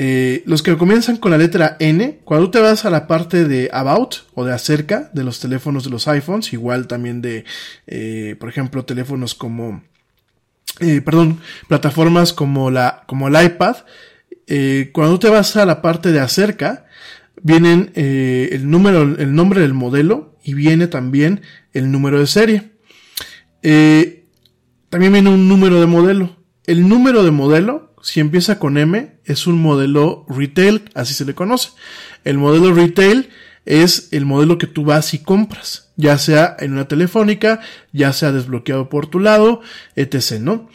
[0.00, 3.68] Eh, los que comienzan con la letra N, cuando te vas a la parte de
[3.72, 7.44] About o de acerca de los teléfonos de los iPhones, igual también de,
[7.86, 9.82] eh, por ejemplo, teléfonos como,
[10.80, 13.76] eh, perdón, plataformas como la, como el iPad,
[14.48, 16.86] eh, cuando te vas a la parte de acerca,
[17.42, 21.42] vienen eh, el número, el nombre del modelo y viene también
[21.72, 22.72] el número de serie.
[23.62, 24.26] Eh,
[24.88, 26.36] también viene un número de modelo.
[26.66, 31.34] El número de modelo, si empieza con M, es un modelo retail, así se le
[31.34, 31.70] conoce.
[32.24, 33.28] El modelo retail
[33.66, 37.60] es el modelo que tú vas y compras, ya sea en una telefónica,
[37.92, 39.60] ya sea desbloqueado por tu lado,
[39.94, 40.70] etc., ¿no?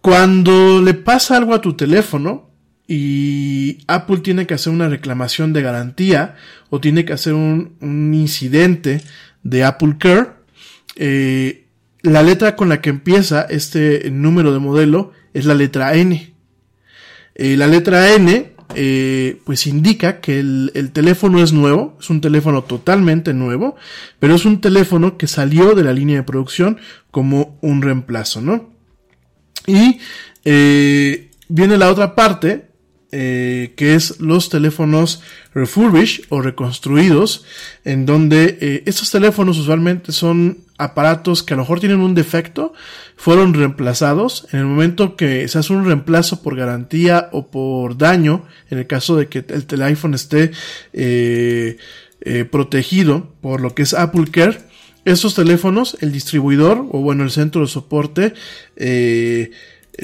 [0.00, 2.51] Cuando le pasa algo a tu teléfono,
[2.94, 6.34] y Apple tiene que hacer una reclamación de garantía
[6.68, 9.00] o tiene que hacer un, incidente
[9.42, 10.28] de Apple Care,
[10.96, 11.64] eh,
[12.02, 16.34] la letra con la que empieza este número de modelo es la letra N.
[17.34, 22.20] Eh, la letra N eh, pues indica que el, el, teléfono es nuevo, es un
[22.20, 23.74] teléfono totalmente nuevo,
[24.18, 26.76] pero es un teléfono que salió de la línea de producción
[27.10, 28.70] como un reemplazo, ¿no?
[29.66, 29.98] Y
[31.48, 32.71] viene la otra parte,
[33.12, 35.22] eh, que es los teléfonos
[35.54, 37.44] refurbished o reconstruidos,
[37.84, 42.72] en donde eh, estos teléfonos usualmente son aparatos que a lo mejor tienen un defecto,
[43.16, 44.48] fueron reemplazados.
[44.52, 48.86] En el momento que se hace un reemplazo por garantía o por daño, en el
[48.86, 50.50] caso de que el, el iPhone esté
[50.92, 51.76] eh,
[52.24, 54.58] eh, protegido por lo que es Apple Care,
[55.04, 58.34] estos teléfonos, el distribuidor o bueno, el centro de soporte,
[58.76, 59.50] eh,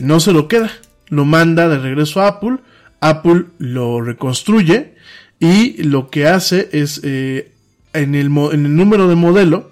[0.02, 0.72] no se lo queda,
[1.08, 2.58] lo manda de regreso a Apple,
[3.00, 4.94] Apple lo reconstruye
[5.40, 7.52] y lo que hace es eh,
[7.92, 9.70] en, el, número de modelo,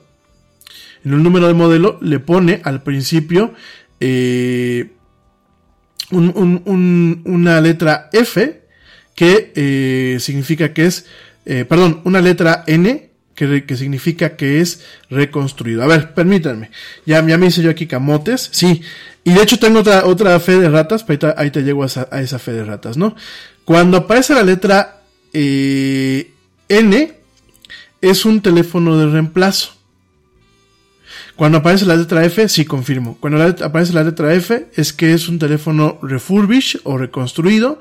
[1.05, 3.53] en el número de modelo le pone al principio
[4.01, 4.91] eh,
[6.11, 8.63] un, un, un, una letra F
[9.15, 11.07] que eh, significa que es,
[11.45, 15.83] perdón, una letra N que, significa que es reconstruido.
[15.83, 16.71] A ver, permítanme.
[17.05, 18.49] Ya, ya me hice yo aquí camotes.
[18.51, 18.83] Sí.
[19.23, 21.87] Y de hecho tengo otra, otra fe de ratas, pero ahí te, ahí llego a
[21.87, 23.15] esa, a esa, fe de ratas, ¿no?
[23.65, 26.33] Cuando aparece la letra eh,
[26.69, 27.15] N,
[28.01, 29.76] es un teléfono de reemplazo.
[31.37, 33.19] Cuando aparece la letra F, sí confirmo.
[33.21, 37.79] Cuando aparece la letra F, es que es un teléfono refurbished o reconstruido.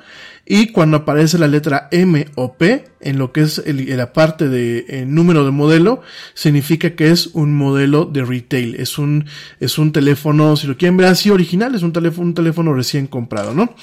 [0.48, 5.06] Y cuando aparece la letra M o P, en lo que es la parte de
[5.08, 6.02] número de modelo,
[6.36, 8.76] significa que es un modelo de retail.
[8.76, 9.26] Es un,
[9.60, 13.08] es un teléfono, si lo quieren ver así original, es un teléfono, un teléfono recién
[13.08, 13.74] comprado, ¿no?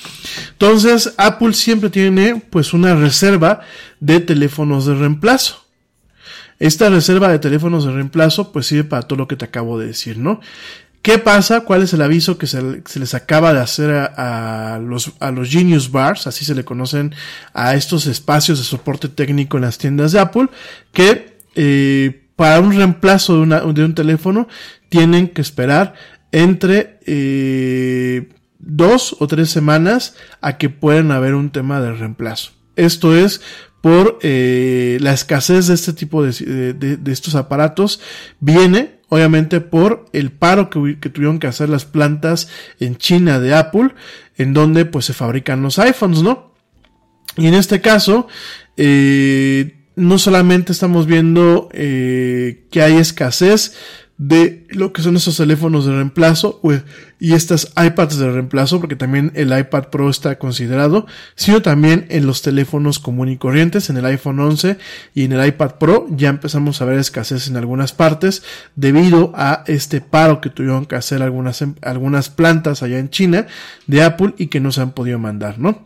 [0.52, 3.62] Entonces, Apple siempre tiene, pues, una reserva
[3.98, 5.61] de teléfonos de reemplazo.
[6.58, 9.86] Esta reserva de teléfonos de reemplazo pues sirve para todo lo que te acabo de
[9.86, 10.40] decir, ¿no?
[11.02, 11.62] ¿Qué pasa?
[11.62, 15.90] ¿Cuál es el aviso que se, les acaba de hacer a, los, a los Genius
[15.90, 16.28] Bars?
[16.28, 17.12] Así se le conocen
[17.54, 20.46] a estos espacios de soporte técnico en las tiendas de Apple,
[20.92, 24.46] que eh, para un reemplazo de, de un teléfono
[24.88, 25.94] tienen que esperar
[26.30, 28.28] entre eh,
[28.60, 32.52] dos o tres semanas a que puedan haber un tema de reemplazo.
[32.76, 33.42] Esto es
[33.82, 36.32] por eh, la escasez de este tipo de,
[36.72, 38.00] de, de, estos aparatos
[38.40, 42.48] viene obviamente por el paro que, tuvieron que hacer las plantas
[42.80, 43.90] en China de Apple,
[44.38, 46.54] en donde pues se fabrican los iPhones, ¿no?
[47.36, 48.26] Y en este caso,
[48.78, 53.76] eh, no solamente estamos viendo eh, que hay escasez
[54.22, 56.60] de lo que son esos teléfonos de reemplazo
[57.18, 62.24] y estas iPads de reemplazo, porque también el iPad Pro está considerado, sino también en
[62.24, 64.78] los teléfonos común y corrientes, en el iPhone 11
[65.12, 68.44] y en el iPad Pro ya empezamos a ver escasez en algunas partes
[68.76, 73.48] debido a este paro que tuvieron que hacer algunas, algunas plantas allá en China
[73.88, 75.84] de Apple y que no se han podido mandar, ¿no?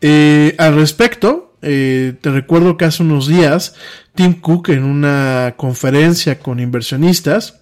[0.00, 3.74] Eh, al respecto, eh, te recuerdo que hace unos días
[4.14, 7.60] Tim Cook en una conferencia con inversionistas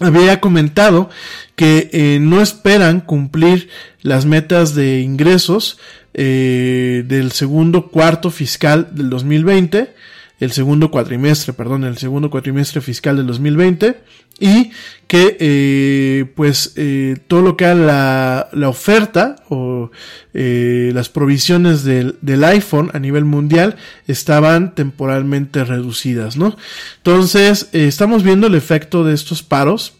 [0.00, 1.08] había comentado
[1.54, 3.70] que eh, no esperan cumplir
[4.02, 5.78] las metas de ingresos
[6.12, 9.94] eh, del segundo cuarto fiscal del 2020
[10.38, 13.96] el segundo cuatrimestre, perdón, el segundo cuatrimestre fiscal del 2020
[14.38, 14.70] y
[15.06, 19.90] que eh, pues eh, todo lo que era la, la oferta o
[20.34, 23.76] eh, las provisiones del, del, iPhone a nivel mundial
[24.06, 26.54] estaban temporalmente reducidas, ¿no?
[26.98, 29.94] Entonces estamos viendo el efecto de estos paros.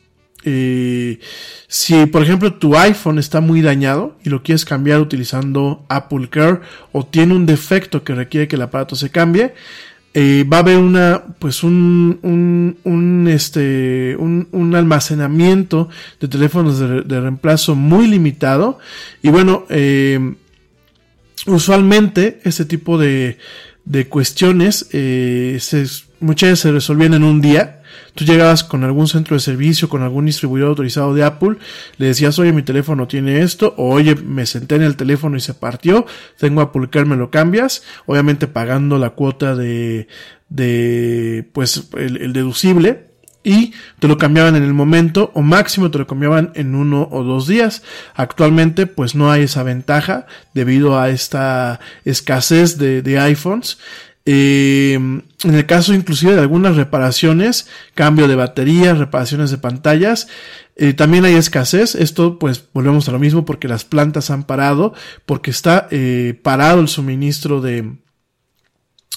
[1.68, 6.60] si por ejemplo tu iPhone está muy dañado y lo quieres cambiar utilizando Apple Care
[6.92, 9.54] o tiene un defecto que requiere que el aparato se cambie,
[10.18, 16.78] eh, va a haber una, pues un, un, un este, un, un, almacenamiento de teléfonos
[16.78, 18.78] de, reemplazo muy limitado.
[19.22, 20.36] Y bueno, eh,
[21.44, 23.36] usualmente este tipo de,
[23.84, 25.84] de cuestiones eh, se,
[26.20, 27.75] muchas veces se resolvían en un día.
[28.16, 31.58] Tú llegabas con algún centro de servicio, con algún distribuidor autorizado de Apple,
[31.98, 35.40] le decías, oye, mi teléfono tiene esto, o oye, me senté en el teléfono y
[35.40, 36.06] se partió,
[36.38, 40.08] tengo Apple Care, me lo cambias, obviamente pagando la cuota de,
[40.48, 43.06] de, pues, el, el deducible,
[43.46, 47.22] y te lo cambiaban en el momento o máximo te lo cambiaban en uno o
[47.22, 47.84] dos días.
[48.16, 53.78] Actualmente pues no hay esa ventaja debido a esta escasez de, de iPhones.
[54.28, 60.26] Eh, en el caso inclusive de algunas reparaciones, cambio de baterías, reparaciones de pantallas,
[60.74, 61.94] eh, también hay escasez.
[61.94, 66.80] Esto pues volvemos a lo mismo porque las plantas han parado, porque está eh, parado
[66.80, 67.98] el suministro de,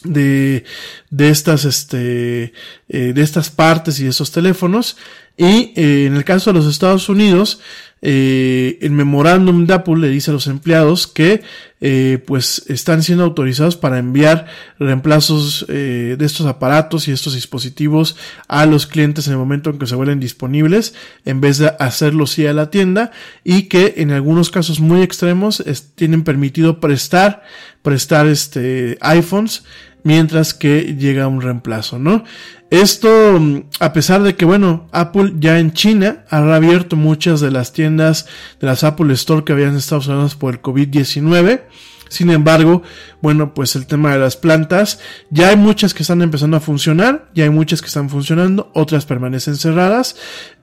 [0.04, 0.64] de,
[1.10, 2.54] de estas, este,
[2.88, 4.96] de estas partes y de esos teléfonos.
[5.38, 7.62] Y en el caso de los Estados Unidos,
[8.02, 11.42] el memorándum de Apple le dice a los empleados que
[11.82, 14.48] eh, pues están siendo autorizados para enviar
[14.80, 18.18] reemplazos eh, de estos aparatos y estos dispositivos
[18.48, 22.28] a los clientes en el momento en que se vuelven disponibles en vez de hacerlo
[22.28, 23.12] sí a la tienda
[23.44, 25.64] y que en algunos casos muy extremos
[25.96, 27.44] tienen permitido prestar
[27.82, 29.64] prestar este iPhones
[30.04, 32.24] mientras que llega un reemplazo, ¿no?
[32.70, 33.40] Esto,
[33.80, 38.28] a pesar de que, bueno, Apple ya en China ha reabierto muchas de las tiendas
[38.60, 41.64] de las Apple Store que habían estado cerradas por el COVID-19,
[42.10, 42.84] sin embargo,
[43.22, 45.00] bueno, pues el tema de las plantas,
[45.30, 49.06] ya hay muchas que están empezando a funcionar, ya hay muchas que están funcionando, otras
[49.06, 50.16] permanecen cerradas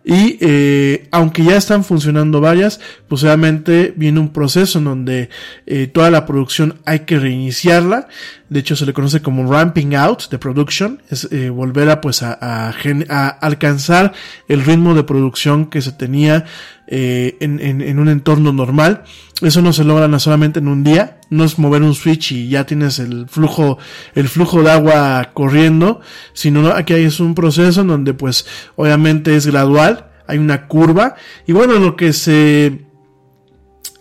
[0.08, 2.78] y eh, aunque ya están funcionando varias,
[3.08, 5.30] pues obviamente viene un proceso en donde
[5.66, 8.06] eh, toda la producción hay que reiniciarla.
[8.48, 12.22] De hecho, se le conoce como ramping out de production, es eh, volver a pues
[12.22, 12.72] a, a,
[13.08, 14.12] a, alcanzar
[14.46, 16.44] el ritmo de producción que se tenía
[16.86, 19.02] eh, en, en, en, un entorno normal.
[19.42, 22.64] Eso no se logra solamente en un día, no es mover un switch y ya
[22.64, 23.76] tienes el flujo,
[24.14, 26.00] el flujo de agua corriendo,
[26.32, 28.46] sino aquí es un proceso en donde pues
[28.76, 29.95] obviamente es gradual,
[30.26, 31.14] hay una curva
[31.46, 32.86] y bueno, lo que se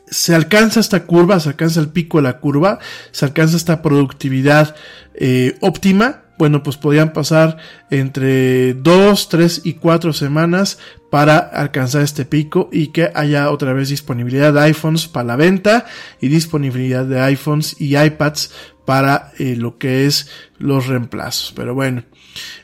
[0.08, 2.80] se alcanza esta curva, se alcanza el pico de la curva,
[3.12, 4.76] se alcanza esta productividad
[5.16, 7.58] eh, óptima, bueno, pues podían pasar
[7.90, 13.90] entre dos, tres y cuatro semanas para alcanzar este pico y que haya otra vez
[13.90, 15.86] disponibilidad de iPhones para la venta
[16.20, 18.52] y disponibilidad de iPhones y iPads
[18.86, 21.54] para eh, lo que es los reemplazos.
[21.56, 22.04] Pero bueno,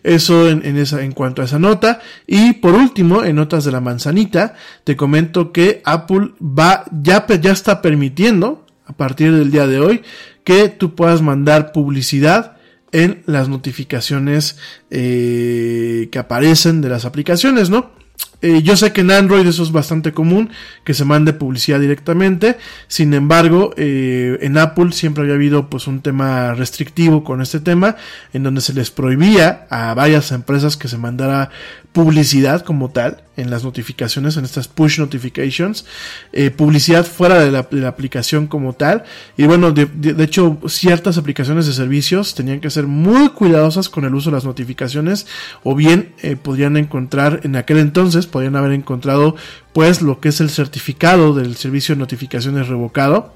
[0.04, 2.02] eso en, en, esa, en cuanto a esa nota.
[2.28, 7.52] Y por último, en notas de la manzanita, te comento que Apple va, ya, ya
[7.52, 10.02] está permitiendo, a partir del día de hoy,
[10.44, 12.58] que tú puedas mandar publicidad
[12.92, 14.58] en las notificaciones
[14.90, 18.01] eh, que aparecen de las aplicaciones, ¿no?
[18.42, 20.50] Eh, yo sé que en Android eso es bastante común,
[20.84, 22.58] que se mande publicidad directamente.
[22.88, 27.96] Sin embargo, eh, en Apple siempre había habido pues un tema restrictivo con este tema,
[28.34, 31.50] en donde se les prohibía a varias empresas que se mandara
[31.92, 33.24] publicidad como tal.
[33.38, 35.86] en las notificaciones, en estas push notifications,
[36.32, 39.04] eh, publicidad fuera de la, aplicación como tal.
[39.36, 44.14] Y bueno, de, hecho, ciertas aplicaciones de servicios tenían que ser muy cuidadosas con el
[44.14, 45.26] uso de las notificaciones,
[45.64, 49.36] o bien eh, podrían encontrar, en aquel entonces, podrían haber encontrado,
[49.74, 53.34] pues, lo que es el certificado del servicio de notificaciones revocado.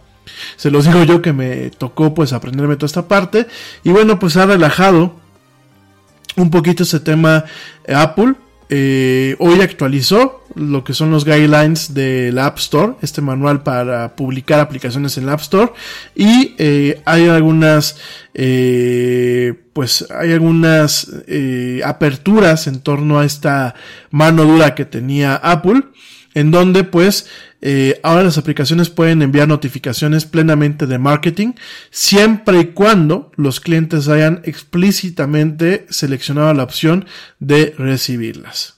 [0.55, 3.47] Se los digo yo que me tocó, pues, aprenderme toda esta parte.
[3.83, 5.15] Y bueno, pues ha relajado
[6.35, 7.45] un poquito ese tema
[7.87, 8.35] Apple
[8.69, 14.59] eh, hoy actualizó lo que son los guidelines del App Store, este manual para publicar
[14.59, 15.73] aplicaciones en el App Store.
[16.15, 17.97] Y eh, hay algunas
[18.33, 23.75] eh, pues hay algunas eh, aperturas en torno a esta
[24.09, 25.83] mano dura que tenía Apple
[26.33, 27.27] en donde pues
[27.67, 31.53] eh, ahora las aplicaciones pueden enviar notificaciones plenamente de marketing
[31.89, 37.07] siempre y cuando los clientes hayan explícitamente seleccionado la opción
[37.39, 38.75] de recibirlas.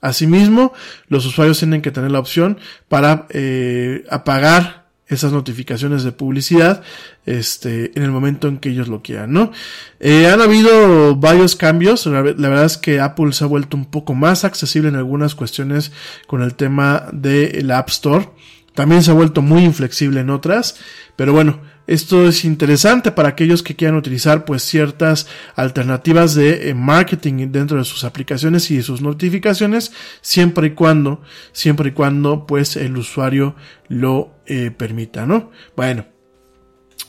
[0.00, 0.72] Asimismo,
[1.08, 2.56] los usuarios tienen que tener la opción
[2.88, 6.82] para eh, apagar esas notificaciones de publicidad
[7.26, 9.52] este en el momento en que ellos lo quieran no
[10.00, 12.04] eh, han habido varios cambios.
[12.06, 15.92] La, verdad es que Apple se ha vuelto un poco más accesible en algunas cuestiones
[16.26, 18.28] con el tema del App Store.
[18.74, 20.76] También se ha vuelto muy inflexible en otras.
[21.16, 26.74] Pero bueno esto es interesante para aquellos que quieran utilizar pues ciertas alternativas de eh,
[26.74, 29.92] marketing dentro de sus aplicaciones y sus notificaciones
[30.22, 31.20] siempre y cuando
[31.52, 33.54] siempre y cuando pues el usuario
[33.88, 35.50] lo eh, permita, ¿no?
[35.76, 36.06] Bueno,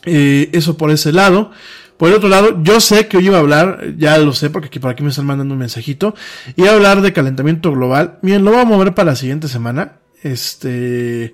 [0.06, 1.52] eh, eso por ese lado.
[1.98, 4.68] Por el otro lado, yo sé que hoy iba a hablar, ya lo sé porque
[4.68, 6.14] aquí por aquí me están mandando un mensajito,
[6.58, 8.20] iba a hablar de calentamiento global.
[8.22, 10.00] Miren, lo voy a mover para la siguiente semana.
[10.22, 11.34] Este,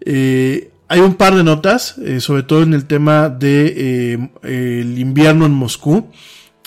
[0.00, 5.52] eh, hay un par de notas, sobre todo en el tema de el invierno en
[5.52, 6.08] Moscú.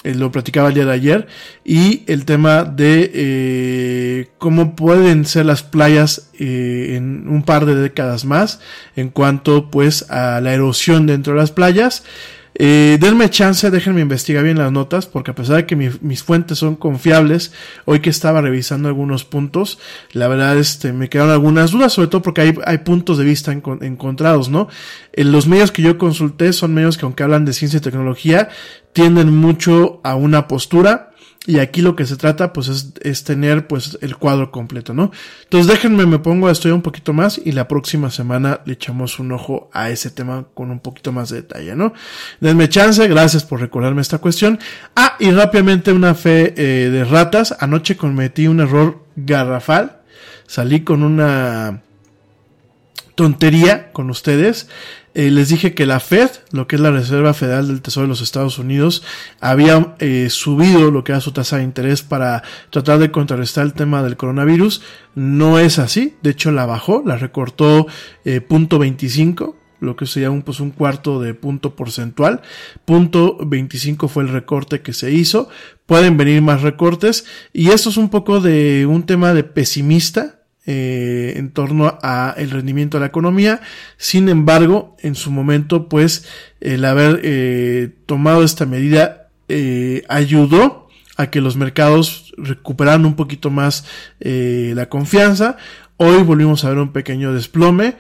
[0.03, 1.27] Eh, lo platicaba el día de ayer.
[1.65, 7.75] Y el tema de eh, cómo pueden ser las playas eh, en un par de
[7.75, 8.59] décadas más.
[8.95, 12.03] En cuanto pues a la erosión dentro de las playas.
[12.61, 16.23] Eh, denme chance, déjenme investigar bien las notas, porque a pesar de que mi, mis
[16.23, 17.53] fuentes son confiables,
[17.85, 19.79] hoy que estaba revisando algunos puntos,
[20.11, 23.53] la verdad este, me quedaron algunas dudas, sobre todo porque hay, hay puntos de vista
[23.53, 24.67] en, encontrados, ¿no?
[25.13, 28.49] En los medios que yo consulté son medios que aunque hablan de ciencia y tecnología,
[28.93, 31.09] tienden mucho a una postura,
[31.49, 35.11] y aquí lo que se trata, pues, es, es, tener, pues, el cuadro completo, ¿no?
[35.45, 39.17] Entonces déjenme, me pongo a estudiar un poquito más y la próxima semana le echamos
[39.17, 41.93] un ojo a ese tema con un poquito más de detalle, ¿no?
[42.39, 44.59] Denme chance, gracias por recordarme esta cuestión.
[44.95, 47.55] Ah, y rápidamente una fe eh, de ratas.
[47.59, 50.01] Anoche cometí un error garrafal.
[50.45, 51.81] Salí con una
[53.15, 54.69] tontería con ustedes.
[55.19, 58.07] Eh, les dije que la Fed, lo que es la Reserva Federal del Tesoro de
[58.07, 59.03] los Estados Unidos,
[59.41, 63.73] había eh, subido lo que era su tasa de interés para tratar de contrarrestar el
[63.73, 64.81] tema del coronavirus.
[65.15, 67.85] No es así, de hecho la bajó, la recortó
[68.23, 72.41] eh, punto 25 lo que sería un, pues un cuarto de punto porcentual.
[72.85, 75.49] Punto 25 fue el recorte que se hizo.
[75.85, 77.25] Pueden venir más recortes.
[77.51, 80.38] Y esto es un poco de un tema de pesimista
[80.71, 83.59] eh, en torno a el rendimiento de la economía.
[83.97, 86.27] Sin embargo, en su momento, pues,
[86.61, 93.49] el haber eh, tomado esta medida eh, ayudó a que los mercados recuperaran un poquito
[93.49, 93.83] más
[94.19, 95.57] la confianza.
[95.97, 97.95] Hoy volvimos a ver un pequeño desplome.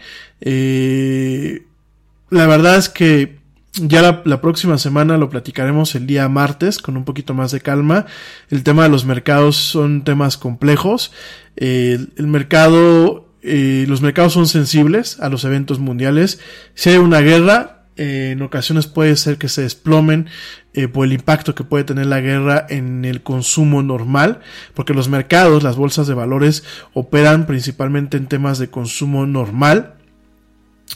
[2.29, 3.38] La verdad es que
[3.73, 8.05] ya la, próxima semana lo platicaremos el día martes con un poquito más de calma.
[8.49, 11.11] El tema de los mercados son temas complejos.
[11.55, 16.39] El mercado, eh, los mercados son sensibles a los eventos mundiales.
[16.73, 20.27] Si hay una guerra, eh, en ocasiones puede ser que se desplomen
[20.73, 24.39] eh, por el impacto que puede tener la guerra en el consumo normal,
[24.73, 26.63] porque los mercados, las bolsas de valores
[26.93, 29.98] operan principalmente en temas de consumo normal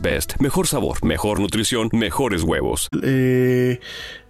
[0.00, 0.34] Best.
[0.40, 2.88] Mejor sabor, mejor nutrición, mejores huevos.
[3.02, 3.80] Eh,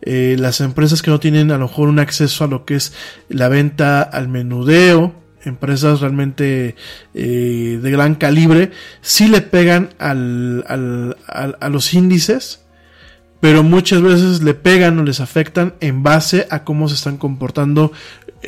[0.03, 2.93] eh, las empresas que no tienen a lo mejor un acceso a lo que es
[3.29, 6.77] la venta al menudeo, empresas realmente
[7.15, 10.65] eh, de gran calibre, sí le pegan al,
[11.27, 12.65] a los índices,
[13.41, 17.93] pero muchas veces le pegan o les afectan en base a cómo se están comportando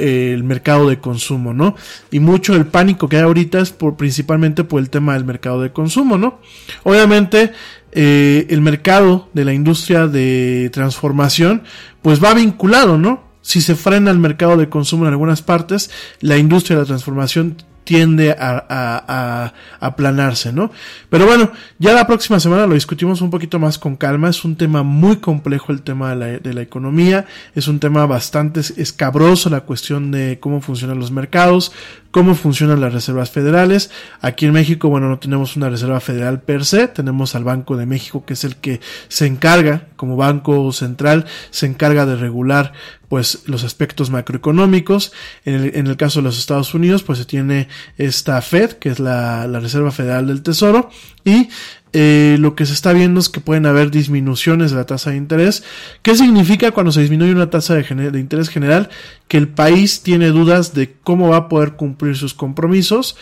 [0.01, 1.77] eh, el mercado de consumo, ¿no?
[2.11, 5.61] Y mucho el pánico que hay ahorita es por, principalmente por el tema del mercado
[5.61, 6.41] de consumo, ¿no?
[6.85, 7.53] Obviamente,
[7.93, 11.63] eh, el mercado de la industria de transformación,
[12.03, 13.25] pues va vinculado, ¿no?
[13.43, 15.91] Si se frena el mercado de consumo en algunas partes,
[16.21, 17.57] la industria de la transformación
[17.91, 20.71] tiende a, aplanarse, ¿no?
[21.09, 24.29] Pero bueno, ya la próxima semana lo discutimos un poquito más con calma.
[24.29, 27.27] Es un tema muy complejo el tema de la, de la economía.
[27.57, 31.73] Es un tema bastante escabroso la cuestión de cómo funcionan los mercados,
[32.11, 33.91] cómo funcionan las reservas federales.
[34.21, 37.87] Aquí en México, bueno, no tenemos una reserva federal per se, tenemos al Banco de
[37.87, 42.73] México que es el que se encarga, como banco central, se encarga de regular
[43.09, 45.13] pues los aspectos macroeconómicos.
[45.45, 48.89] En el, en el caso de los Estados Unidos, pues se tiene esta Fed, que
[48.89, 50.91] es la, la Reserva Federal del Tesoro,
[51.25, 51.49] y
[51.93, 55.17] eh, lo que se está viendo es que pueden haber disminuciones de la tasa de
[55.17, 55.65] interés.
[56.03, 58.91] ¿Qué significa cuando se disminuye una tasa de, interés general?
[59.27, 63.17] Que el país tiene dudas de cómo va a poder cumplir sus compromisos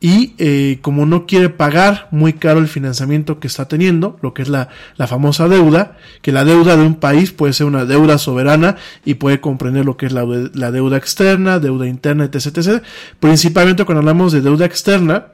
[0.00, 4.42] y eh, como no quiere pagar muy caro el financiamiento que está teniendo, lo que
[4.42, 4.68] es la,
[5.06, 9.40] famosa deuda, que la deuda de un país puede ser una deuda soberana y puede
[9.40, 12.82] comprender lo que es la, la deuda externa, deuda interna, etc, etc.
[13.20, 15.33] Principalmente cuando hablamos de deuda externa,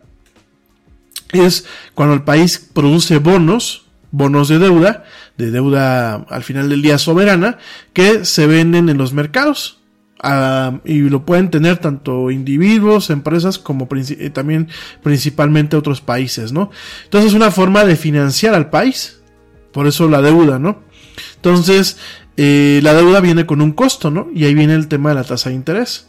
[1.33, 5.05] es cuando el país produce bonos, bonos de deuda,
[5.37, 7.59] de deuda al final del día soberana,
[7.93, 9.79] que se venden en los mercados.
[10.23, 14.69] Uh, y lo pueden tener tanto individuos, empresas, como princi también
[15.03, 16.71] principalmente otros países, ¿no?
[17.05, 19.21] Entonces es una forma de financiar al país.
[19.73, 20.83] Por eso la deuda, ¿no?
[21.37, 21.97] Entonces,
[22.37, 24.29] eh, la deuda viene con un costo, ¿no?
[24.35, 26.09] Y ahí viene el tema de la tasa de interés.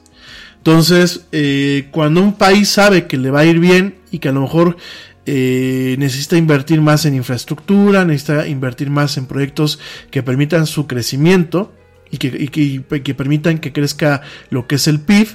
[0.57, 4.31] Entonces, eh, cuando un país sabe que le va a ir bien y que a
[4.31, 4.77] lo mejor
[5.25, 11.71] eh, necesita invertir más en infraestructura, necesita invertir más en proyectos que permitan su crecimiento
[12.09, 15.27] y que, que permitan que crezca lo que es el PIB,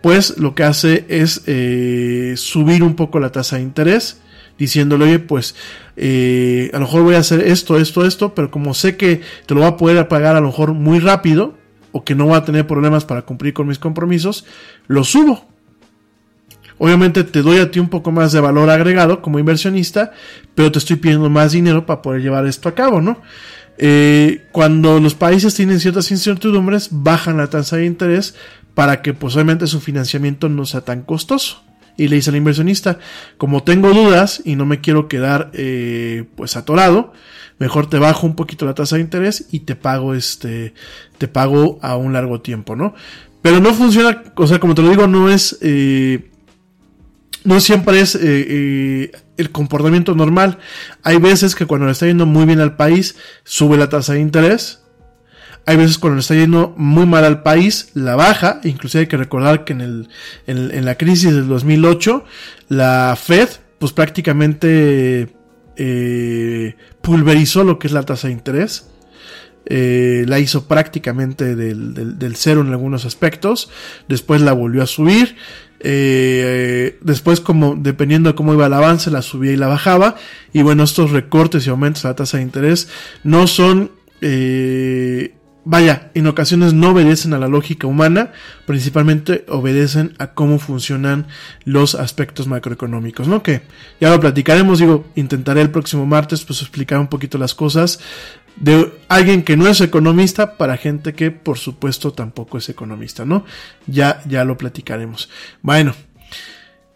[0.00, 4.20] pues lo que hace es eh, subir un poco la tasa de interés,
[4.58, 5.54] diciéndole, oye, pues
[5.96, 9.54] eh, a lo mejor voy a hacer esto, esto, esto, pero como sé que te
[9.54, 11.58] lo va a poder pagar a lo mejor muy rápido,
[11.92, 14.46] o que no va a tener problemas para cumplir con mis compromisos,
[14.86, 15.51] lo subo.
[16.84, 20.10] Obviamente te doy a ti un poco más de valor agregado como inversionista,
[20.56, 23.22] pero te estoy pidiendo más dinero para poder llevar esto a cabo, ¿no?
[23.78, 28.34] Eh, cuando los países tienen ciertas incertidumbres, bajan la tasa de interés
[28.74, 31.62] para que pues obviamente su financiamiento no sea tan costoso.
[31.96, 32.98] Y le dice al inversionista,
[33.38, 37.12] como tengo dudas y no me quiero quedar eh, pues atorado,
[37.60, 40.74] mejor te bajo un poquito la tasa de interés y te pago este,
[41.18, 42.92] te pago a un largo tiempo, ¿no?
[43.40, 46.31] Pero no funciona, o sea, como te lo digo, no es, eh,
[47.44, 50.58] no siempre es eh, eh, el comportamiento normal.
[51.02, 54.20] Hay veces que cuando le está yendo muy bien al país, sube la tasa de
[54.20, 54.82] interés.
[55.64, 58.60] Hay veces cuando le está yendo muy mal al país, la baja.
[58.64, 60.08] Inclusive hay que recordar que en, el,
[60.46, 62.24] en, la crisis del 2008,
[62.68, 65.34] la Fed, pues prácticamente
[65.76, 68.88] eh, pulverizó lo que es la tasa de interés.
[69.64, 73.70] La hizo prácticamente del, del, cero en algunos aspectos.
[74.08, 75.36] Después la volvió a subir.
[75.84, 80.14] Eh, después, como dependiendo de cómo iba el avance, la subía y la bajaba.
[80.52, 82.88] Y bueno, estos recortes y aumentos a la tasa de interés
[83.24, 88.30] no son, eh, vaya, en ocasiones no obedecen a la lógica humana,
[88.64, 91.26] principalmente obedecen a cómo funcionan
[91.64, 93.42] los aspectos macroeconómicos, ¿no?
[93.42, 93.62] Que
[94.00, 97.98] ya lo platicaremos, digo, intentaré el próximo martes pues explicar un poquito las cosas
[98.56, 103.44] de alguien que no es economista para gente que por supuesto tampoco es economista, ¿no?
[103.86, 105.28] Ya, ya lo platicaremos.
[105.62, 105.94] Bueno,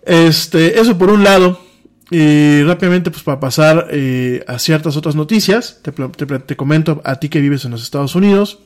[0.04, 1.61] este, eso por un lado.
[2.09, 7.16] Y rápidamente, pues para pasar eh, a ciertas otras noticias, te, te, te, comento a
[7.16, 8.61] ti que vives en los Estados Unidos,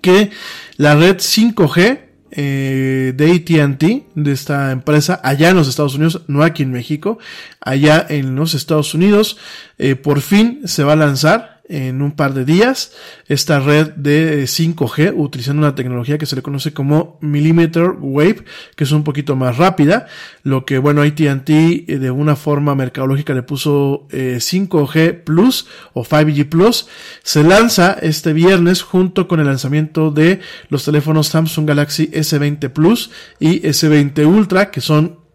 [0.00, 0.30] que
[0.76, 6.42] la red 5G eh, de ATT, de esta empresa, allá en los Estados Unidos, no
[6.42, 7.18] aquí en México,
[7.60, 9.38] allá en los Estados Unidos,
[9.78, 12.92] eh, por fin se va a lanzar en un par de días.
[13.26, 18.44] Esta red de 5G utilizando una tecnología que se le conoce como millimeter wave
[18.74, 20.06] que es un poquito más rápida.
[20.42, 26.04] Lo que bueno AT&T eh, de una forma mercadológica le puso 5G eh, Plus o
[26.04, 26.88] 5G Plus.
[27.22, 33.10] Se lanza este viernes junto con el lanzamiento de los teléfonos Samsung Galaxy S20 Plus
[33.38, 35.25] y S20 Ultra que son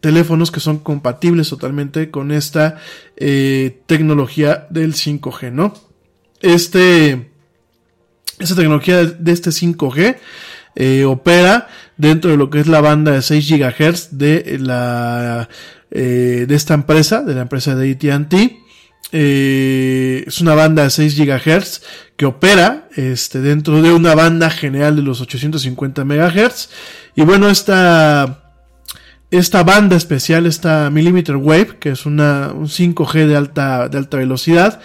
[0.00, 2.78] teléfonos que son compatibles totalmente con esta
[3.16, 5.74] eh, tecnología del 5G, ¿no?
[6.40, 7.30] Este,
[8.38, 10.16] esta tecnología de este 5G
[10.76, 15.48] eh, opera dentro de lo que es la banda de 6 GHz de la
[15.90, 18.58] eh, de esta empresa, de la empresa de AT&T.
[19.12, 21.82] es una banda de 6 GHz
[22.16, 26.70] que opera este, dentro de una banda general de los 850 MHz.
[27.16, 28.49] Y bueno, esta
[29.30, 34.16] esta banda especial, esta Millimeter Wave, que es una, un 5G de alta, de alta
[34.16, 34.80] velocidad,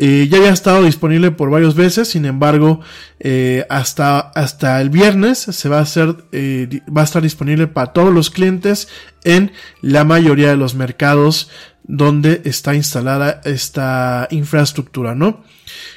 [0.00, 2.80] eh, ya había estado disponible por varias veces, sin embargo,
[3.18, 7.92] eh, hasta, hasta el viernes se va a hacer, eh, va a estar disponible para
[7.92, 8.86] todos los clientes
[9.24, 9.50] en
[9.82, 11.50] la mayoría de los mercados
[11.82, 15.42] donde está instalada esta infraestructura, ¿no?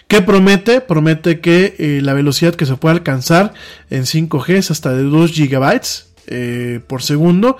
[0.07, 0.81] ¿Qué promete?
[0.81, 3.53] Promete que la velocidad que se puede alcanzar
[3.89, 7.57] en 5G es hasta de 2 gigabytes eh, por segundo.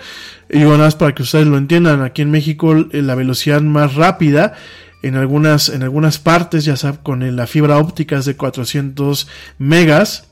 [0.49, 3.95] Y bueno, más para que ustedes lo entiendan, aquí en México eh, la velocidad más
[3.95, 4.53] rápida
[5.01, 10.27] en algunas, en algunas partes, ya saben, con la fibra óptica es de 400 megas.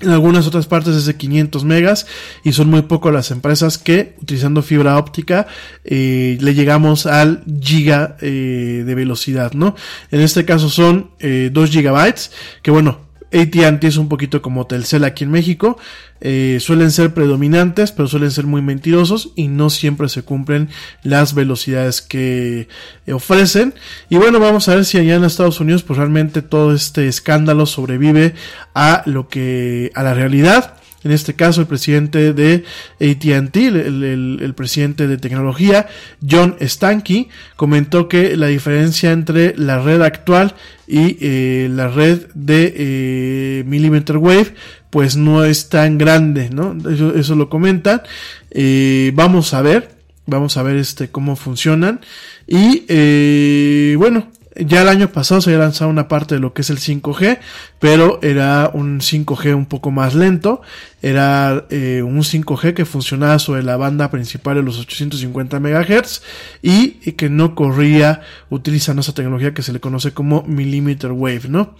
[0.00, 2.06] En algunas otras partes es de 500 megas
[2.42, 5.46] y son muy pocas las empresas que utilizando fibra óptica
[5.84, 9.76] eh, le llegamos al giga de velocidad, ¿no?
[10.10, 12.32] En este caso son 2 gigabytes
[12.62, 13.03] que bueno,
[13.34, 15.76] AT&T es un poquito como Telcel aquí en México.
[16.20, 20.68] Eh, suelen ser predominantes, pero suelen ser muy mentirosos y no siempre se cumplen
[21.02, 22.68] las velocidades que
[23.12, 23.74] ofrecen.
[24.08, 27.66] Y bueno, vamos a ver si allá en Estados Unidos, pues realmente todo este escándalo
[27.66, 28.34] sobrevive
[28.74, 32.64] a lo que, a la realidad en este caso el presidente de
[33.00, 35.86] ATT, el, presidente de tecnología,
[36.28, 40.54] John Stankey, comentó que la diferencia entre la red actual
[40.86, 44.54] y eh, la red de eh, millimeter wave
[44.90, 46.76] pues no es tan grande, ¿no?
[47.16, 48.02] Eso, lo comentan.
[48.50, 49.90] Eh, vamos a ver,
[50.24, 52.00] vamos a ver este cómo funcionan
[52.46, 56.70] y bueno ya el año pasado se había lanzado una parte de lo que es
[56.70, 57.38] el 5G,
[57.80, 60.62] pero era un 5G un poco más lento.
[61.02, 66.22] Era eh, un 5G que funcionaba sobre la banda principal de los 850 MHz
[66.62, 71.74] y, que no corría utilizando esa tecnología que se le conoce como millimeter wave, ¿no?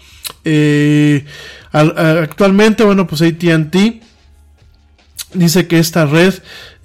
[0.44, 1.24] Eh,
[1.72, 4.00] actualmente, bueno, pues AT&T
[5.34, 6.34] dice que esta red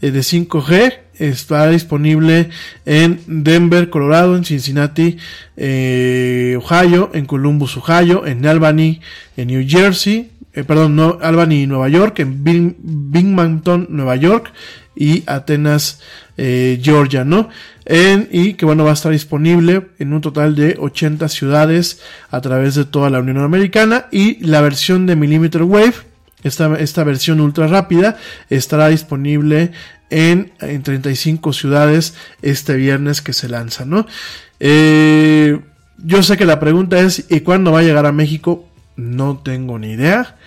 [0.02, 2.50] eh, de 5G está disponible
[2.86, 5.18] en Denver, Colorado, en Cincinnati,
[5.58, 9.02] eh, Ohio, en Columbus, Ohio, en Albany,
[9.38, 14.52] en New Jersey, eh, perdón, no, Albany, Nueva York, en Binghamton, Nueva York
[14.96, 16.02] y Atenas,
[16.38, 17.50] eh, Georgia, ¿no?
[17.86, 22.42] En, y que bueno, va a estar disponible en un total de 80 ciudades a
[22.42, 26.09] través de toda la Unión Americana y la versión de Millimeter Wave
[26.44, 28.18] esta, esta, versión ultra rápida
[28.50, 29.72] estará disponible
[30.10, 34.08] en, en 35 ciudades este viernes que se lanza, ¿no?
[34.60, 35.60] Eh,
[35.98, 38.68] yo sé que la pregunta es, ¿y cuándo va a llegar a México?
[38.96, 40.38] No tengo ni idea.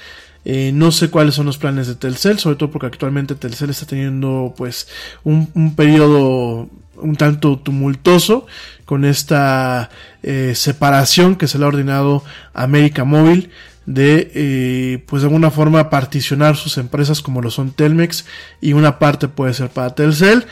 [0.45, 3.87] Eh, no sé cuáles son los planes de Telcel, sobre todo porque actualmente Telcel está
[3.87, 4.89] teniendo pues
[5.23, 8.47] un, un periodo un tanto tumultuoso
[8.85, 9.91] con esta
[10.23, 12.25] eh, separación que se le ha ordenado
[12.55, 13.51] a América Móvil
[13.87, 18.27] de eh, pues de alguna forma particionar sus empresas como lo son Telmex
[18.61, 20.45] y una parte puede ser para Telcel.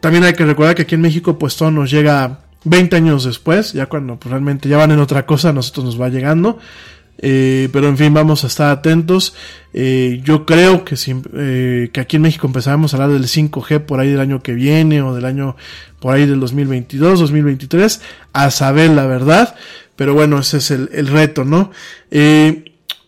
[0.00, 3.72] También hay que recordar que aquí en México pues todo nos llega 20 años después,
[3.72, 6.58] ya cuando pues, realmente ya van en otra cosa, a nosotros nos va llegando.
[7.18, 9.34] Eh, pero en fin, vamos a estar atentos.
[9.72, 13.80] Eh, yo creo que, si, eh, que aquí en México empezaremos a hablar del 5G
[13.80, 15.56] por ahí del año que viene o del año
[16.00, 18.02] por ahí del 2022, 2023,
[18.32, 19.54] a saber la verdad.
[19.96, 21.70] Pero bueno, ese es el, el reto, ¿no?
[22.10, 22.65] Eh,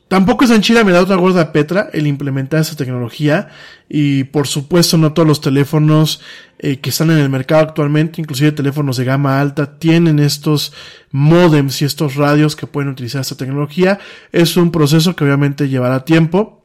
[0.09, 3.49] tampoco es en Chile me da otra gorda Petra el implementar esa tecnología
[3.89, 6.21] y por supuesto no todos los teléfonos
[6.59, 10.73] eh, que están en el mercado actualmente, inclusive teléfonos de gama alta, tienen estos
[11.13, 14.01] modems y estos radios que pueden utilizar esta tecnología.
[14.33, 16.58] Es un proceso que obviamente llevará tiempo.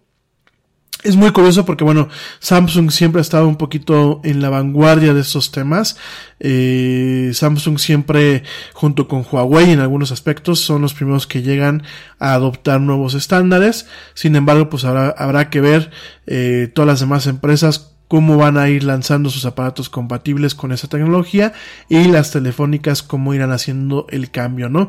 [1.03, 2.07] Es muy curioso porque, bueno,
[2.39, 5.97] Samsung siempre ha estado un poquito en la vanguardia de estos temas.
[6.39, 11.83] Eh, Samsung siempre, junto con Huawei en algunos aspectos, son los primeros que llegan
[12.19, 13.85] a adoptar nuevos estándares.
[14.13, 15.91] Sin embargo, pues habrá, habrá que ver
[16.25, 20.87] eh, todas las demás empresas cómo van a ir lanzando sus aparatos compatibles con esa
[20.87, 21.51] tecnología
[21.89, 24.87] y las telefónicas cómo irán haciendo el cambio, ¿no?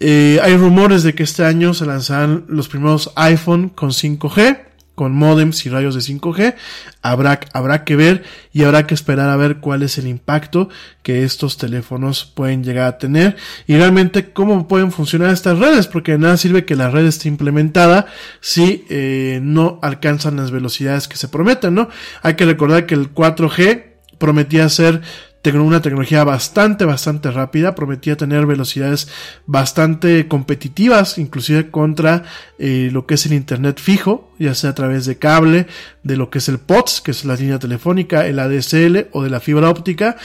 [0.00, 4.71] Eh, hay rumores de que este año se lanzarán los primeros iPhone con 5G
[5.02, 6.54] con modems y rayos de 5G.
[7.02, 8.22] Habrá, habrá que ver
[8.52, 10.68] y habrá que esperar a ver cuál es el impacto
[11.02, 13.34] que estos teléfonos pueden llegar a tener
[13.66, 17.26] y realmente cómo pueden funcionar estas redes, porque de nada sirve que la red esté
[17.26, 18.06] implementada
[18.40, 21.88] si eh, no alcanzan las velocidades que se prometen, ¿no?
[22.22, 23.86] Hay que recordar que el 4G
[24.18, 25.02] prometía ser
[25.50, 29.08] una tecnología bastante, bastante rápida, prometía tener velocidades
[29.46, 32.22] bastante competitivas, inclusive contra
[32.58, 35.66] eh, lo que es el Internet fijo, ya sea a través de cable,
[36.02, 39.30] de lo que es el POTS, que es la línea telefónica, el ADSL o de
[39.30, 40.16] la fibra óptica.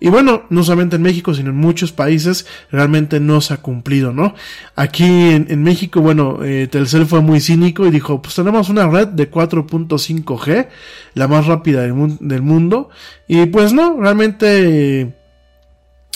[0.00, 4.12] Y bueno, no solamente en México, sino en muchos países realmente no se ha cumplido,
[4.12, 4.34] ¿no?
[4.74, 9.08] Aquí en, México, bueno, eh, Telcel fue muy cínico y dijo, pues tenemos una red
[9.08, 10.68] de 4.5G,
[11.14, 12.90] la más rápida del, del mundo.
[13.28, 15.14] Y pues no, realmente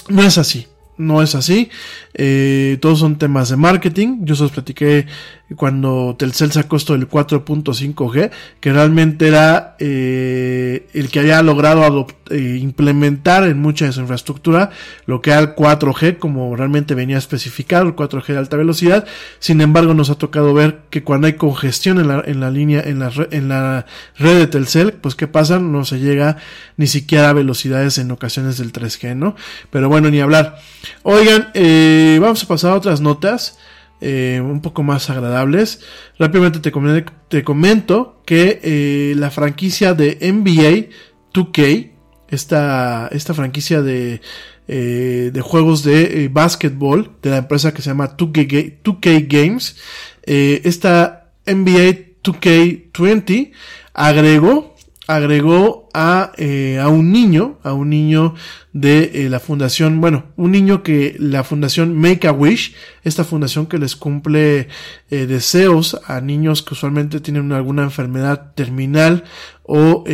[0.09, 0.67] no es así
[1.01, 1.71] no es así.
[2.15, 4.19] Eh, todos son temas de marketing.
[4.21, 5.07] Yo se los platiqué
[5.57, 8.31] cuando Telcel sacó esto del 4.5G,
[8.61, 14.71] que realmente era eh, el que había logrado eh, implementar en mucha de su infraestructura
[15.07, 19.05] lo que era el 4G, como realmente venía especificado, el 4G de alta velocidad.
[19.41, 22.81] Sin embargo, nos ha tocado ver que cuando hay congestión en la, en la línea,
[22.81, 23.87] en la, en la
[24.19, 25.59] red de Telcel, pues ¿qué pasa?
[25.59, 26.37] No se llega
[26.77, 29.35] ni siquiera a velocidades en ocasiones del 3G, ¿no?
[29.71, 30.59] Pero bueno, ni hablar.
[31.03, 33.59] Oigan, eh, vamos a pasar a otras notas.
[34.03, 35.81] Eh, un poco más agradables.
[36.19, 40.89] Rápidamente te, comento que eh, la franquicia de NBA
[41.35, 41.91] 2K,
[42.29, 44.23] esta, esta franquicia de,
[44.69, 49.77] eh, de juegos de básquetbol de la empresa que se llama 2K, 2K Games,
[50.25, 53.53] esta NBA 2K20
[53.93, 54.70] agregó
[55.11, 58.35] agregó a, eh, a un niño, a un niño
[58.73, 63.67] de eh, la fundación, bueno, un niño que la fundación Make a Wish, esta fundación
[63.67, 64.69] que les cumple
[65.11, 69.25] eh, deseos a niños que usualmente tienen alguna enfermedad terminal
[69.65, 70.05] o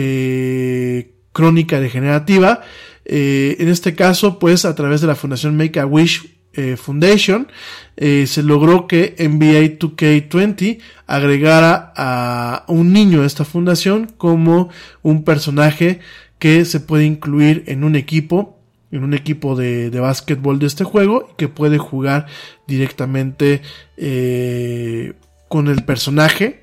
[1.33, 2.63] crónica degenerativa.
[3.05, 7.49] en este caso, pues a través de la fundación Make a Wish eh, Foundation,
[7.97, 14.71] eh, se logró que NBA 2K20 agregara a un niño de esta fundación como
[15.03, 16.01] un personaje
[16.39, 18.59] que se puede incluir en un equipo,
[18.91, 22.27] en un equipo de, de básquetbol de este juego y que puede jugar
[22.67, 23.63] directamente
[23.97, 25.15] eh,
[25.49, 26.63] con el personaje,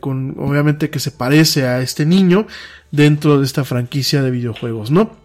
[0.00, 2.46] con obviamente que se parece a este niño
[2.90, 5.23] dentro de esta franquicia de videojuegos, ¿no?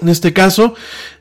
[0.00, 0.74] En este caso,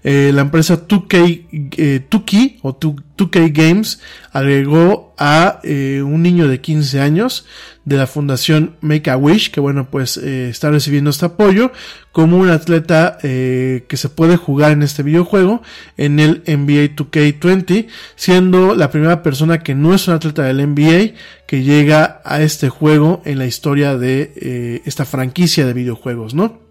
[0.04, 1.46] eh, la empresa 2K,
[1.78, 4.00] eh, 2K o 2K Games
[4.32, 7.46] agregó a eh, un niño de 15 años
[7.84, 11.72] de la fundación Make a Wish, que bueno, pues eh, está recibiendo este apoyo
[12.12, 15.62] como un atleta que se puede jugar en este videojuego
[15.96, 21.14] en el NBA 2K20, siendo la primera persona que no es un atleta del NBA
[21.48, 26.71] que llega a este juego en la historia de esta franquicia de videojuegos, ¿no?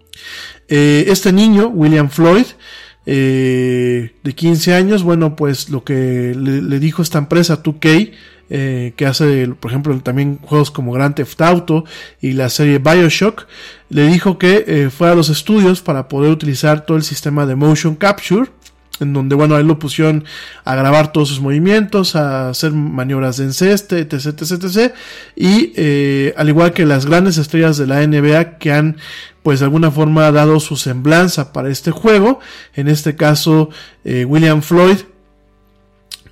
[0.67, 2.45] Eh, este niño, William Floyd,
[3.05, 8.11] eh, de 15 años, bueno, pues lo que le, dijo esta empresa 2K,
[8.53, 11.85] eh, que hace, por ejemplo, también juegos como Grand Theft Auto
[12.21, 13.47] y la serie Bioshock,
[13.89, 17.95] le dijo que fuera a los estudios para poder utilizar todo el sistema de motion
[17.95, 18.49] capture
[19.01, 20.23] en donde, bueno, ahí lo pusieron
[20.63, 24.93] a grabar todos sus movimientos, a hacer maniobras de enceste, etc, etc, etc.
[25.35, 28.97] Y eh, al igual que las grandes estrellas de la NBA que han,
[29.43, 32.39] pues de alguna forma dado su semblanza para este juego,
[32.73, 33.69] en este caso
[34.03, 34.97] eh, William Floyd,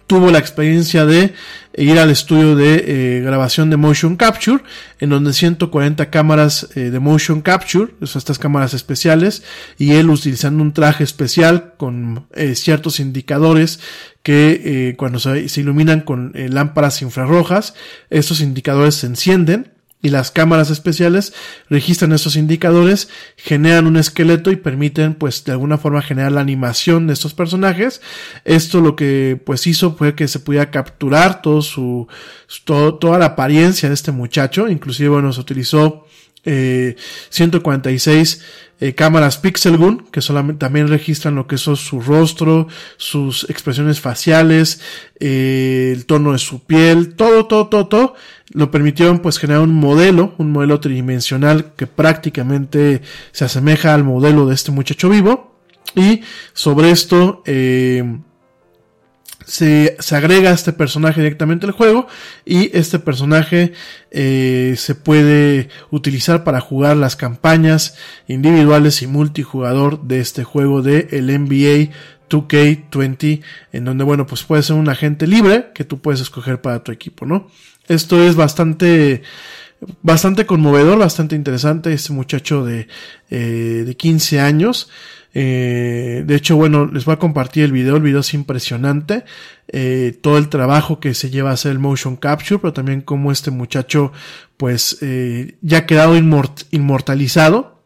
[0.09, 1.35] tuvo la experiencia de
[1.77, 4.63] ir al estudio de eh, grabación de motion capture,
[4.99, 9.43] en donde 140 cámaras eh, de motion capture, estas cámaras especiales,
[9.77, 13.79] y él utilizando un traje especial con eh, ciertos indicadores
[14.23, 17.75] que cuando se, iluminan con lámparas infrarrojas,
[18.09, 19.71] estos indicadores se encienden
[20.01, 21.33] y las cámaras especiales
[21.69, 27.07] registran estos indicadores, generan un esqueleto y permiten pues de alguna forma generar la animación
[27.07, 28.01] de estos personajes.
[28.45, 32.07] Esto lo que pues hizo fue que se pudiera capturar todo su,
[32.65, 36.05] toda la apariencia de este muchacho, inclusive bueno se utilizó
[36.49, 36.95] eh,
[37.29, 38.41] 146
[38.81, 43.99] eh, cámaras Pixel Gun, que solamente también registran lo que es su rostro, sus expresiones
[43.99, 44.79] faciales,
[45.19, 48.15] eh, el tono de su piel, todo, todo, todo, todo,
[48.51, 53.01] lo permitieron pues generar un modelo, un modelo tridimensional que prácticamente
[53.33, 55.59] se asemeja al modelo de este muchacho vivo.
[55.95, 56.21] Y
[56.53, 58.19] sobre esto, eh,
[59.49, 62.07] se, se, agrega este personaje directamente al juego
[62.45, 63.73] y este personaje
[64.11, 67.97] eh, se puede utilizar para jugar las campañas
[68.27, 71.91] individuales y multijugador de este juego de el NBA
[72.29, 76.83] 2K20 en donde bueno pues puede ser un agente libre que tú puedes escoger para
[76.83, 77.47] tu equipo no
[77.87, 79.23] esto es bastante
[80.01, 81.93] bastante conmovedor bastante interesante.
[81.93, 82.87] Este muchacho de,
[83.29, 84.89] eh, de 15 años
[85.33, 87.97] eh, de hecho, bueno, les voy a compartir el video.
[87.97, 89.23] El video es impresionante.
[89.67, 93.31] Eh, todo el trabajo que se lleva a hacer el motion capture, pero también como
[93.31, 94.11] este muchacho,
[94.57, 96.15] pues, eh, ya ha quedado
[96.71, 97.79] inmortalizado.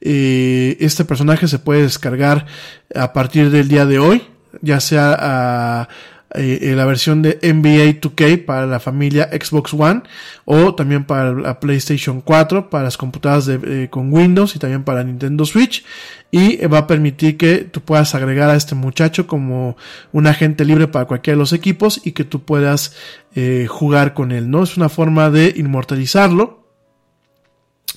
[0.00, 2.46] Eh, este personaje se puede descargar
[2.94, 4.22] a partir del día de hoy,
[4.60, 5.88] ya sea a,
[6.34, 10.02] eh, la versión de NBA 2K para la familia Xbox One
[10.44, 14.84] o también para la PlayStation 4, para las computadoras de, eh, con Windows y también
[14.84, 15.84] para Nintendo Switch
[16.30, 19.76] y va a permitir que tú puedas agregar a este muchacho como
[20.12, 22.96] un agente libre para cualquiera de los equipos y que tú puedas
[23.34, 24.62] eh, jugar con él, ¿no?
[24.62, 26.61] Es una forma de inmortalizarlo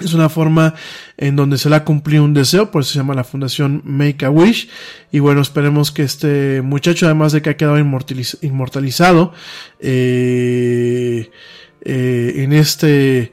[0.02, 0.76] es una forma
[1.16, 4.26] en donde se le ha cumplido un deseo, por eso se llama la fundación Make
[4.26, 4.70] a Wish.
[5.12, 9.34] Y bueno, esperemos que este muchacho, además de que ha quedado inmortalizado
[9.80, 11.32] eh,
[11.82, 13.32] eh, en este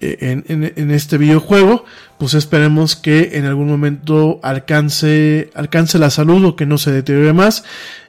[0.00, 1.84] eh, en, en, en, este videojuego,
[2.18, 7.32] pues esperemos que en algún momento alcance, alcance la salud o que no se deteriore
[7.32, 7.64] más.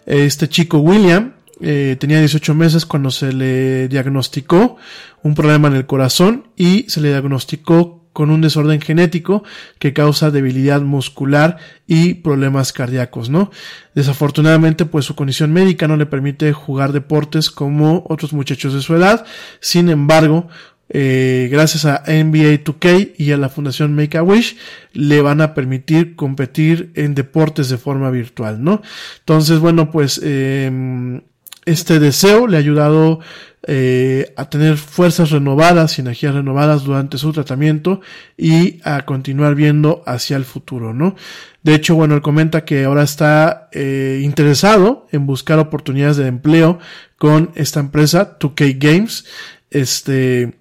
[0.06, 4.78] Este chico William, eh, tenía 18 meses cuando se le diagnosticó
[5.24, 9.44] un problema en el corazón y se le diagnosticó con un desorden genético
[9.78, 13.52] que causa debilidad muscular y problemas cardíacos, ¿no?
[13.94, 18.96] Desafortunadamente, pues su condición médica no le permite jugar deportes como otros muchachos de su
[18.96, 19.26] edad.
[19.60, 20.48] Sin embargo,
[20.88, 24.56] eh, gracias a NBA 2K y a la Fundación Make a Wish,
[24.94, 28.82] le van a permitir competir en deportes de forma virtual, ¿no?
[29.20, 31.22] Entonces, bueno, pues eh,
[31.66, 33.20] este deseo le ha ayudado
[33.68, 38.02] eh, a tener fuerzas renovadas y energías renovadas durante su tratamiento
[38.38, 41.16] y a continuar viendo hacia el futuro, ¿no?
[41.64, 46.78] De hecho, bueno, él comenta que ahora está eh, interesado en buscar oportunidades de empleo
[47.18, 49.26] con esta empresa, 2K Games,
[49.72, 50.60] este,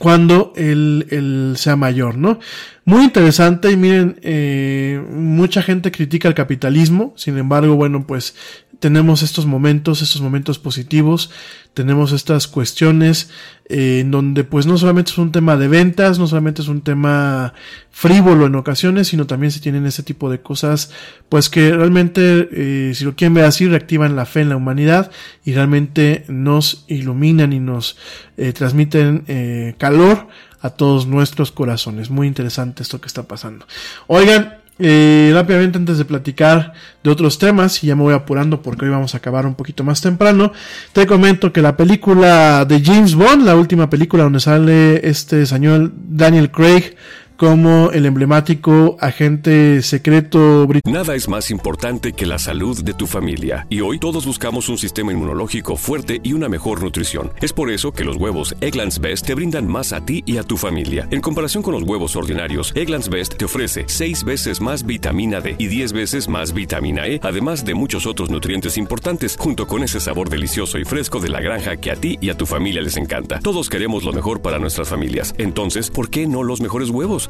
[0.00, 2.40] cuando él, él, sea mayor, ¿no?
[2.84, 8.34] Muy interesante y miren, eh, mucha gente critica el capitalismo, sin embargo, bueno, pues
[8.80, 11.30] tenemos estos momentos, estos momentos positivos,
[11.74, 13.30] tenemos estas cuestiones
[13.68, 16.80] eh, en donde pues no solamente es un tema de ventas, no solamente es un
[16.80, 17.54] tema
[17.90, 20.90] frívolo en ocasiones, sino también se tienen ese tipo de cosas
[21.28, 25.12] pues que realmente, eh, si lo quieren ver así, reactivan la fe en la humanidad
[25.44, 27.98] y realmente nos iluminan y nos
[28.36, 30.28] eh, transmiten eh, calor
[30.62, 32.10] a todos nuestros corazones.
[32.10, 33.66] Muy interesante esto que está pasando.
[34.06, 36.72] Oigan, eh, rápidamente antes de platicar
[37.04, 39.84] de otros temas, y ya me voy apurando porque hoy vamos a acabar un poquito
[39.84, 40.52] más temprano,
[40.92, 45.92] te comento que la película de James Bond, la última película donde sale este señor
[45.94, 46.96] Daniel Craig,
[47.40, 50.98] como el emblemático agente secreto británico.
[50.98, 54.76] Nada es más importante que la salud de tu familia, y hoy todos buscamos un
[54.76, 57.32] sistema inmunológico fuerte y una mejor nutrición.
[57.40, 60.42] Es por eso que los huevos Egglands Best te brindan más a ti y a
[60.42, 61.08] tu familia.
[61.10, 65.56] En comparación con los huevos ordinarios, Egglands Best te ofrece 6 veces más vitamina D
[65.56, 69.98] y 10 veces más vitamina E, además de muchos otros nutrientes importantes, junto con ese
[69.98, 72.98] sabor delicioso y fresco de la granja que a ti y a tu familia les
[72.98, 73.40] encanta.
[73.40, 75.34] Todos queremos lo mejor para nuestras familias.
[75.38, 77.29] Entonces, ¿por qué no los mejores huevos?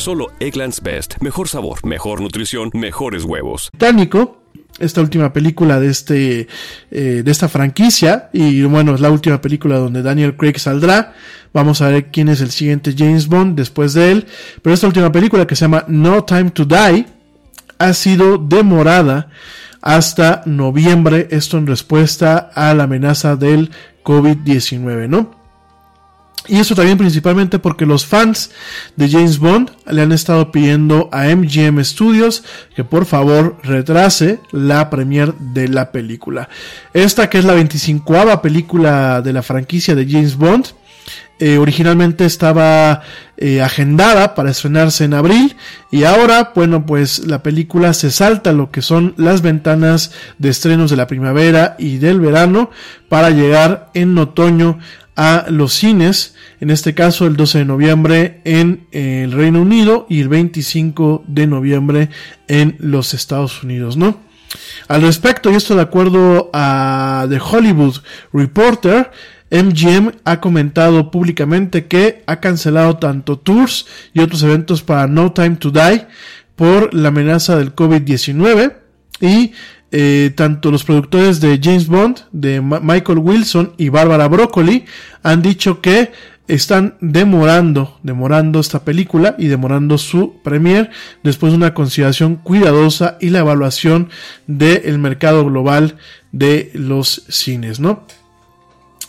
[0.00, 1.16] Solo Egglands Best.
[1.20, 3.68] Mejor sabor, mejor nutrición, mejores huevos.
[3.70, 4.42] Británico,
[4.78, 6.48] esta última película de este
[6.90, 8.30] eh, de esta franquicia.
[8.32, 11.12] Y bueno es la última película donde Daniel Craig saldrá.
[11.52, 14.26] Vamos a ver quién es el siguiente James Bond después de él.
[14.62, 17.04] Pero esta última película que se llama No Time to Die
[17.76, 19.28] ha sido demorada
[19.82, 21.28] hasta noviembre.
[21.30, 23.70] Esto en respuesta a la amenaza del
[24.02, 25.39] COVID-19 no
[26.48, 28.50] Y eso también principalmente porque los fans
[28.96, 32.42] de James Bond le han estado pidiendo a MGM Studios
[32.74, 36.48] que por favor retrase la premiere de la película.
[36.94, 40.66] Esta que es la 25 película de la franquicia de James Bond.
[41.42, 43.00] Eh, originalmente estaba
[43.38, 45.56] eh, agendada para estrenarse en abril
[45.90, 50.90] y ahora, bueno, pues la película se salta lo que son las ventanas de estrenos
[50.90, 52.70] de la primavera y del verano
[53.08, 54.78] para llegar en otoño
[55.16, 60.06] a los cines, en este caso el 12 de noviembre en eh, el Reino Unido
[60.08, 62.10] y el 25 de noviembre
[62.48, 64.18] en los Estados Unidos, ¿no?
[64.88, 67.96] Al respecto, y esto de acuerdo a The Hollywood
[68.32, 69.10] Reporter,
[69.50, 75.56] MGM ha comentado públicamente que ha cancelado tanto tours y otros eventos para No Time
[75.56, 76.06] to Die
[76.54, 78.74] por la amenaza del COVID-19
[79.20, 79.52] y
[79.92, 84.84] eh, tanto los productores de James Bond, de Michael Wilson y Barbara Broccoli
[85.22, 86.12] han dicho que
[86.46, 90.90] están demorando, demorando esta película y demorando su premier
[91.22, 94.10] después de una consideración cuidadosa y la evaluación
[94.46, 95.96] del mercado global
[96.32, 98.04] de los cines, ¿no?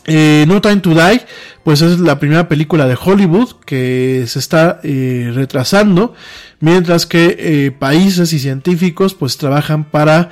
[0.05, 1.21] Eh, no Time to Die,
[1.63, 6.15] pues es la primera película de Hollywood que se está eh, retrasando,
[6.59, 10.31] mientras que eh, países y científicos pues trabajan para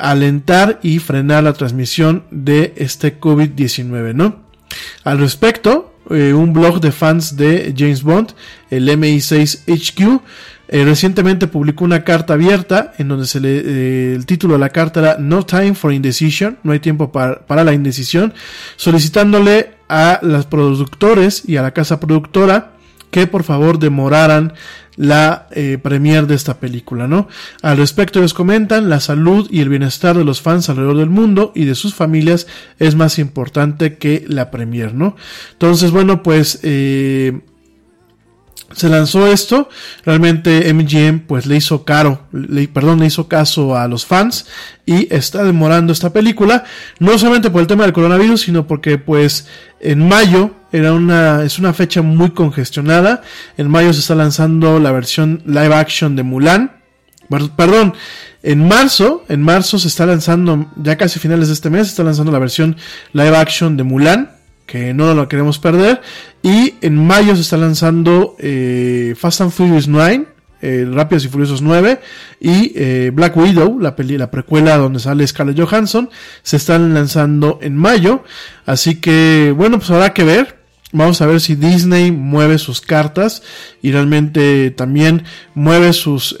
[0.00, 4.36] alentar y frenar la transmisión de este COVID-19, ¿no?
[5.04, 8.34] Al respecto, un blog de fans de James Bond,
[8.70, 10.20] el MI6HQ,
[10.70, 14.68] eh, recientemente publicó una carta abierta en donde se le, eh, el título de la
[14.68, 18.34] carta era No Time for Indecision, no hay tiempo para, para la indecisión,
[18.76, 22.72] solicitándole a los productores y a la casa productora
[23.10, 24.52] que por favor demoraran
[24.98, 27.28] la eh, premier de esta película, ¿no?
[27.62, 31.52] Al respecto les comentan, la salud y el bienestar de los fans alrededor del mundo
[31.54, 32.48] y de sus familias
[32.80, 35.16] es más importante que la premier, ¿no?
[35.52, 37.40] Entonces, bueno, pues eh,
[38.72, 39.68] se lanzó esto,
[40.04, 44.46] realmente MGM pues le hizo caro, le, perdón, le hizo caso a los fans
[44.84, 46.64] y está demorando esta película,
[46.98, 49.46] no solamente por el tema del coronavirus, sino porque pues
[49.80, 53.22] en mayo era una, es una fecha muy congestionada,
[53.56, 56.72] en mayo se está lanzando la versión live action de Mulan,
[57.56, 57.94] perdón,
[58.42, 62.04] en marzo, en marzo se está lanzando, ya casi finales de este mes, se está
[62.04, 62.76] lanzando la versión
[63.12, 64.30] live action de Mulan,
[64.68, 66.00] que no lo queremos perder.
[66.42, 70.26] Y en mayo se está lanzando eh, Fast and Furious 9,
[70.60, 72.00] eh, Rápidos y Furiosos 9
[72.40, 76.10] y eh, Black Widow, la, peli, la precuela donde sale Scarlett Johansson,
[76.42, 78.24] se están lanzando en mayo.
[78.66, 80.57] Así que, bueno, pues habrá que ver.
[80.92, 83.42] Vamos a ver si Disney mueve sus cartas
[83.82, 85.24] y realmente también
[85.54, 86.34] mueve sus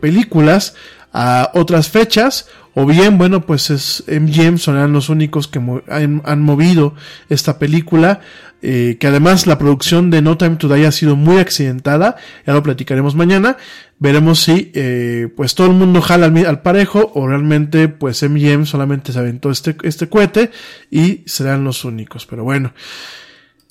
[0.00, 0.74] películas
[1.12, 6.94] a otras fechas o bien, bueno, pues es MGM son los únicos que han, movido
[7.28, 8.20] esta película,
[8.62, 12.16] eh, que además la producción de No Time to Die ha sido muy accidentada,
[12.46, 13.56] ya lo platicaremos mañana,
[13.98, 19.12] veremos si eh, pues todo el mundo jala al, parejo o realmente pues MGM solamente
[19.12, 20.52] se aventó este, este cohete
[20.90, 22.72] y serán los únicos, pero bueno.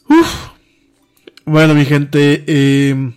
[0.10, 0.50] Uf.
[1.46, 3.12] Bueno, mi gente, eh,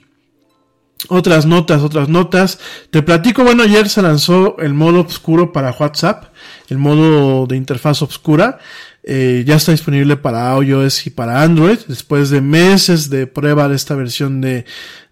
[1.09, 2.59] otras notas, otras notas.
[2.91, 6.33] Te platico, bueno, ayer se lanzó el modo oscuro para WhatsApp,
[6.69, 8.59] el modo de interfaz oscura.
[9.05, 13.75] Eh, ya está disponible para iOS y para Android, después de meses de prueba de
[13.75, 14.65] esta versión de,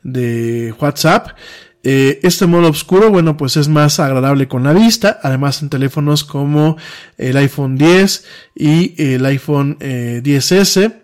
[0.03, 1.31] de WhatsApp.
[1.83, 6.25] Eh, este modo oscuro, bueno, pues es más agradable con la vista, además en teléfonos
[6.25, 6.77] como
[7.17, 8.25] el iPhone 10
[8.55, 11.01] y el iPhone 10S eh,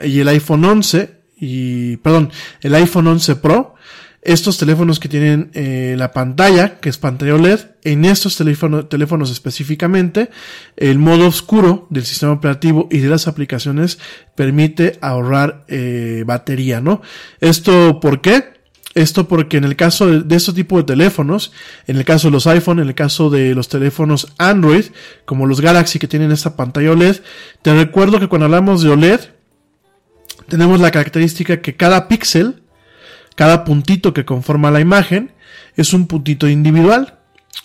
[0.00, 2.30] y el iPhone 11 y, perdón,
[2.62, 3.74] el iPhone 11 Pro
[4.24, 10.30] estos teléfonos que tienen eh, la pantalla, que es pantalla OLED, en estos teléfonos específicamente,
[10.76, 13.98] el modo oscuro del sistema operativo y de las aplicaciones
[14.34, 17.02] permite ahorrar eh, batería, ¿no?
[17.40, 18.54] Esto, ¿por qué?
[18.94, 21.52] Esto porque en el caso de, de este tipo de teléfonos,
[21.86, 24.86] en el caso de los iPhone, en el caso de los teléfonos Android,
[25.26, 27.16] como los Galaxy que tienen esta pantalla OLED,
[27.60, 29.20] te recuerdo que cuando hablamos de OLED,
[30.48, 32.64] tenemos la característica que cada píxel
[33.34, 35.32] cada puntito que conforma la imagen
[35.76, 37.18] es un puntito individual.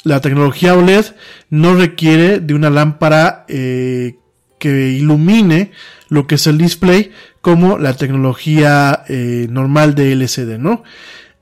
[0.03, 1.05] La tecnología OLED
[1.49, 4.15] no requiere de una lámpara eh,
[4.57, 5.71] que ilumine
[6.09, 7.11] lo que es el display
[7.41, 10.83] como la tecnología eh, normal de LCD, ¿no?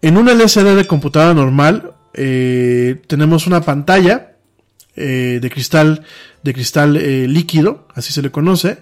[0.02, 4.34] En un LCD de computadora normal eh, tenemos una pantalla
[4.96, 6.02] de cristal
[6.42, 6.94] de cristal
[7.32, 8.80] líquido, así se le conoce,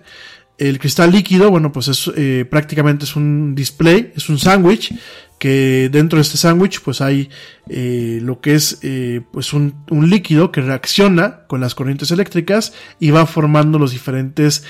[0.57, 4.93] El cristal líquido, bueno, pues es eh, prácticamente es un display, es un sándwich
[5.37, 7.29] que dentro de este sándwich pues hay
[7.67, 12.71] eh, lo que es eh, pues un, líquido que reacciona con las corrientes eléctricas
[13.01, 14.63] y va formando los diferentes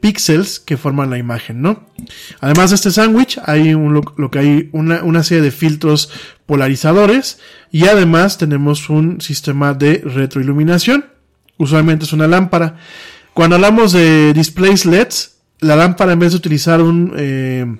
[0.00, 1.86] píxeles que forman la imagen, ¿no?
[2.40, 6.10] Además de este sándwich hay lo, que hay una, una serie de filtros
[6.46, 7.38] polarizadores
[7.70, 11.04] y además tenemos un sistema de retroiluminación.
[11.58, 12.78] Usualmente es una lámpara.
[13.34, 17.76] Cuando hablamos de displays LEDs, la lámpara en vez de utilizar un eh,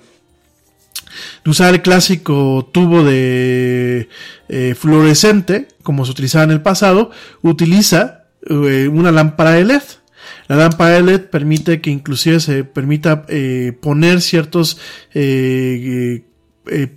[1.43, 4.07] de usar el clásico tubo de
[4.47, 7.11] eh, fluorescente, como se utilizaba en el pasado,
[7.41, 9.81] utiliza eh, una lámpara de LED.
[10.47, 13.25] La lámpara de LED permite que inclusive se permita
[13.81, 14.77] poner ciertos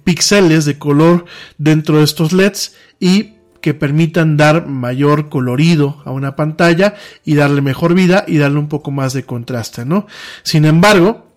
[0.05, 1.25] píxeles de color
[1.59, 3.34] dentro de estos LEDs y
[3.65, 8.69] que permitan dar mayor colorido a una pantalla y darle mejor vida y darle un
[8.69, 10.07] poco más de contraste, ¿no?
[10.43, 11.33] Sin embargo,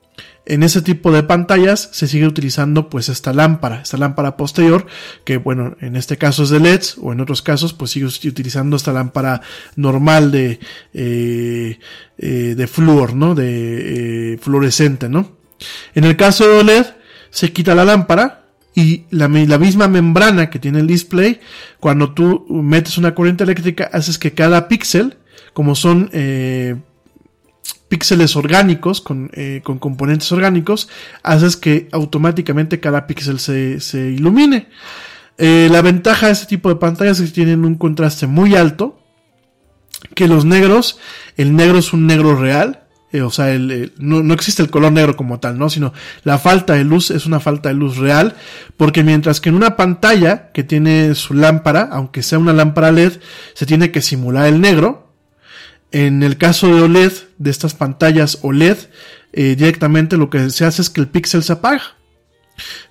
[0.45, 4.87] en ese tipo de pantallas se sigue utilizando pues esta lámpara, esta lámpara posterior,
[5.23, 8.75] que bueno, en este caso es de LEDs o en otros casos pues sigue utilizando
[8.75, 9.39] esta lámpara
[9.77, 10.59] normal de,
[10.93, 11.79] eh,
[12.17, 13.35] eh, de flúor, ¿no?
[13.35, 15.37] De eh, fluorescente, ¿no?
[15.95, 16.87] En el caso de OLED
[17.29, 18.46] se quita la lámpara
[18.77, 21.39] y la, misma membrana que tiene el display,
[21.79, 25.17] cuando tú metes una corriente eléctrica, haces que cada píxel,
[25.53, 26.75] como son eh,
[27.87, 30.89] píxeles orgánicos, con, eh, con, componentes orgánicos,
[31.23, 34.67] haces que automáticamente cada píxel se, se, ilumine.
[35.39, 39.01] Eh, la ventaja de este tipo de pantallas es que tienen un contraste muy alto,
[40.13, 40.99] que los negros,
[41.35, 44.69] el negro es un negro real, eh, o sea, el, el, no, no, existe el
[44.69, 45.69] color negro como tal, ¿no?
[45.69, 45.93] Sino
[46.23, 48.35] la falta de luz es una falta de luz real,
[48.75, 53.13] porque mientras que en una pantalla que tiene su lámpara, aunque sea una lámpara LED,
[53.53, 55.13] se tiene que simular el negro,
[55.91, 58.77] en el caso de OLED, de estas pantallas OLED,
[59.31, 61.95] eh, directamente lo que se hace es que el píxel se apaga.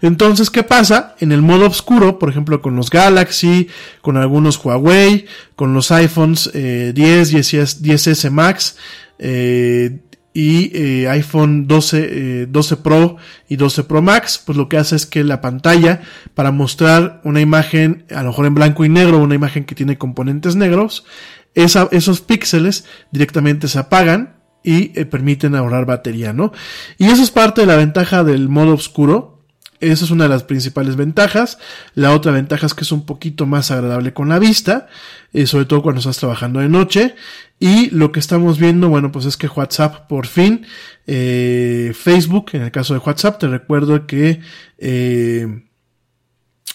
[0.00, 1.14] Entonces, ¿qué pasa?
[1.18, 3.68] En el modo oscuro, por ejemplo, con los Galaxy,
[4.00, 5.26] con algunos Huawei,
[5.56, 8.76] con los iPhones eh, 10, 10, 10S Max
[9.18, 9.98] eh,
[10.36, 13.16] y eh, iPhone 12, 12 eh, Pro
[13.48, 16.02] y 12 Pro Max, pues lo que hace es que la pantalla,
[16.34, 19.96] para mostrar una imagen, a lo mejor en blanco y negro, una imagen que tiene
[19.96, 21.06] componentes negros,
[21.54, 26.52] esa, esos píxeles directamente se apagan y eh, permiten ahorrar batería, ¿no?
[26.98, 29.35] Y eso es parte de la ventaja del modo oscuro.
[29.80, 31.58] Esa es una de las principales ventajas.
[31.94, 34.86] La otra ventaja es que es un poquito más agradable con la vista,
[35.32, 37.14] eh, sobre todo cuando estás trabajando de noche.
[37.58, 40.66] Y lo que estamos viendo, bueno, pues es que WhatsApp por fin,
[41.06, 44.40] eh, Facebook, en el caso de WhatsApp, te recuerdo que
[44.78, 45.65] eh,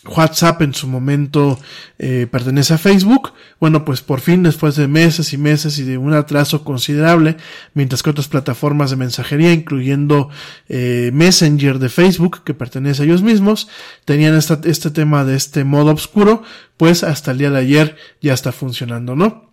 [0.05, 1.59] WhatsApp en su momento
[1.99, 3.33] eh, pertenece a Facebook.
[3.59, 7.37] Bueno, pues por fin, después de meses y meses y de un atraso considerable,
[7.75, 10.29] mientras que otras plataformas de mensajería, incluyendo
[10.69, 13.67] eh, Messenger de Facebook, que pertenece a ellos mismos,
[14.05, 16.41] tenían esta, este tema de este modo oscuro,
[16.77, 19.51] pues hasta el día de ayer ya está funcionando, ¿no?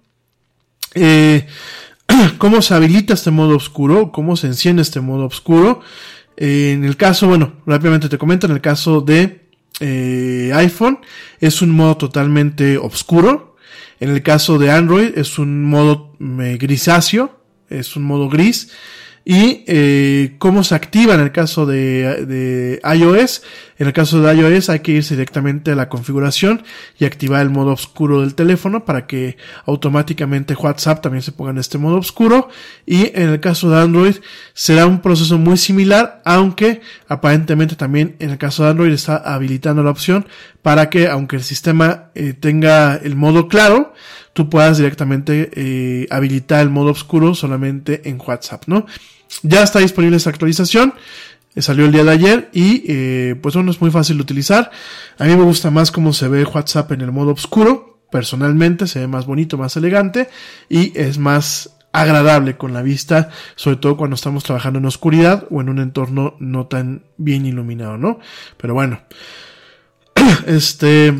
[0.95, 1.47] Eh,
[2.39, 4.13] ¿Cómo se habilita este modo oscuro?
[4.13, 5.83] ¿Cómo se enciende este modo oscuro?
[6.39, 9.48] Eh, en el caso, bueno, rápidamente te comento, en el caso de
[9.81, 11.01] eh, iPhone
[11.41, 13.57] es un modo totalmente oscuro.
[14.01, 18.71] En el caso de Android es un modo eh, grisáceo, es un modo gris.
[19.31, 23.43] Y eh, cómo se activa en el caso de, de, iOS.
[23.79, 26.63] En el caso de iOS hay que irse directamente a la configuración
[26.99, 29.37] y activar el modo oscuro del teléfono para que
[29.67, 32.49] automáticamente WhatsApp también se ponga en este modo oscuro.
[32.87, 34.17] Y en el caso de Android
[34.55, 39.83] será un proceso muy similar, aunque aparentemente también en el caso de Android está habilitando
[39.83, 40.27] la opción
[40.63, 43.93] para que aunque el sistema eh, tenga el modo claro,
[44.39, 48.87] tú puedas directamente eh, habilitar el modo oscuro solamente en WhatsApp, ¿no?
[49.43, 50.95] Ya está disponible esta actualización.
[51.57, 54.71] Eh, salió el día de ayer y eh, pues bueno, es muy fácil de utilizar.
[55.19, 57.99] A mí me gusta más cómo se ve WhatsApp en el modo oscuro.
[58.13, 60.29] Personalmente se ve más bonito, más elegante
[60.69, 65.61] y es más agradable con la vista, sobre todo cuando estamos trabajando en oscuridad o
[65.61, 68.21] en un entorno no tan bien iluminado, ¿no?
[68.57, 69.01] Pero bueno,
[70.47, 71.13] este,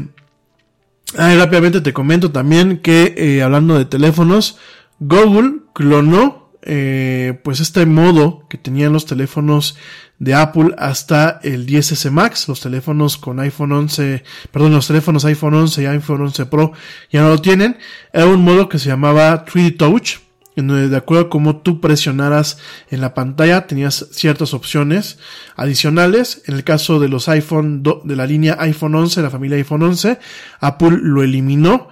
[1.17, 4.59] ah, rápidamente te comento también que eh, hablando de teléfonos,
[4.99, 9.77] Google clonó eh, pues este modo que tenían los teléfonos
[10.19, 15.55] de Apple hasta el 10S Max, los teléfonos con iPhone 11, perdón, los teléfonos iPhone
[15.55, 16.73] 11 y iPhone 11 Pro
[17.11, 17.79] ya no lo tienen,
[18.13, 20.19] era un modo que se llamaba 3D Touch,
[20.59, 22.59] en donde de acuerdo a cómo tú presionaras
[22.91, 25.19] en la pantalla tenías ciertas opciones
[25.57, 26.43] adicionales.
[26.47, 30.19] En el caso de los iPhone de la línea iPhone 11, la familia iPhone 11,
[30.61, 31.89] Apple lo eliminó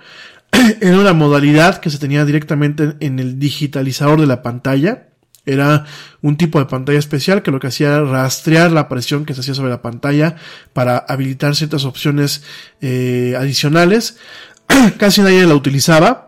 [0.80, 5.08] era una modalidad que se tenía directamente en el digitalizador de la pantalla.
[5.44, 5.84] Era
[6.22, 9.40] un tipo de pantalla especial que lo que hacía era rastrear la presión que se
[9.40, 10.36] hacía sobre la pantalla
[10.72, 12.42] para habilitar ciertas opciones
[12.80, 14.18] eh, adicionales.
[14.98, 16.25] Casi nadie la utilizaba.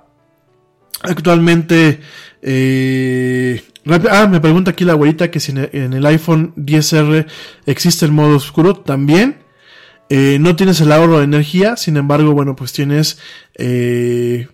[1.03, 2.01] Actualmente,
[2.43, 3.63] eh,
[4.11, 7.27] ah, me pregunta aquí la abuelita que si en el iPhone 10R
[7.67, 8.75] existe el modo oscuro.
[8.75, 9.47] También.
[10.11, 13.19] Eh, no tienes el ahorro de energía, sin embargo, bueno, pues tienes
[13.57, 14.49] eh,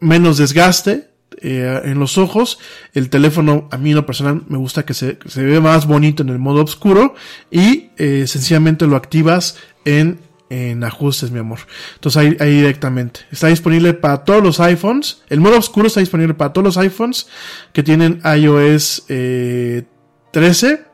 [0.00, 1.08] menos desgaste
[1.40, 2.58] eh, en los ojos.
[2.94, 6.22] El teléfono, a mí en lo personal, me gusta que se, se ve más bonito
[6.22, 7.14] en el modo oscuro
[7.50, 10.18] y eh, sencillamente lo activas en,
[10.50, 11.60] en ajustes, mi amor.
[11.94, 13.20] Entonces ahí, ahí directamente.
[13.30, 15.22] Está disponible para todos los iPhones.
[15.28, 17.26] El modo oscuro está disponible para todos los iPhones
[17.72, 19.84] que tienen iOS eh,
[20.32, 20.84] 13.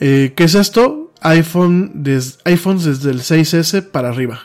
[0.00, 1.12] Eh, ¿Qué es esto?
[1.20, 4.40] iPhone des, iPhones desde el 6S para arriba.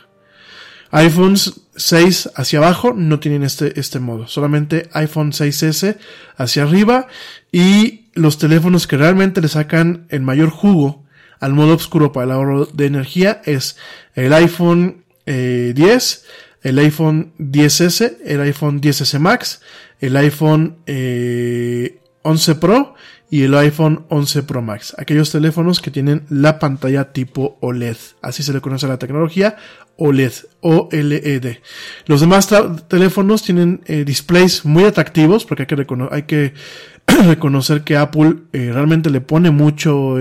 [0.90, 4.28] iPhones 6 hacia abajo no tienen este, este modo.
[4.28, 5.96] Solamente iPhone 6S
[6.36, 7.08] hacia arriba.
[7.50, 11.07] Y los teléfonos que realmente le sacan el mayor jugo
[11.40, 13.76] al modo oscuro para el ahorro de energía es
[14.14, 16.24] el iPhone eh, 10,
[16.62, 19.60] el iPhone 10S, el iPhone 10S Max,
[20.00, 22.94] el iPhone eh, 11 Pro
[23.30, 24.94] y el iPhone 11 Pro Max.
[24.98, 27.96] Aquellos teléfonos que tienen la pantalla tipo OLED.
[28.22, 29.56] Así se le conoce a la tecnología
[29.98, 30.32] OLED.
[30.60, 31.58] OLED.
[32.06, 32.48] Los demás
[32.86, 35.66] teléfonos tienen eh, displays muy atractivos porque
[36.10, 36.54] hay que,
[37.06, 40.16] reconocer que Apple eh, realmente le pone mucho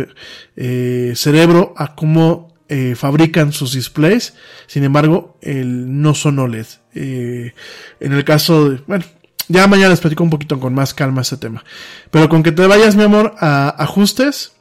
[0.55, 2.47] eh, cerebro a cómo
[2.95, 4.33] fabrican sus displays.
[4.65, 6.65] Sin embargo, no son OLED.
[6.93, 7.53] en
[8.01, 9.05] el caso de, bueno,
[9.47, 11.63] ya mañana les platico un poquito con más calma ese tema.
[12.11, 14.51] Pero con que te vayas, mi amor, a ajustes,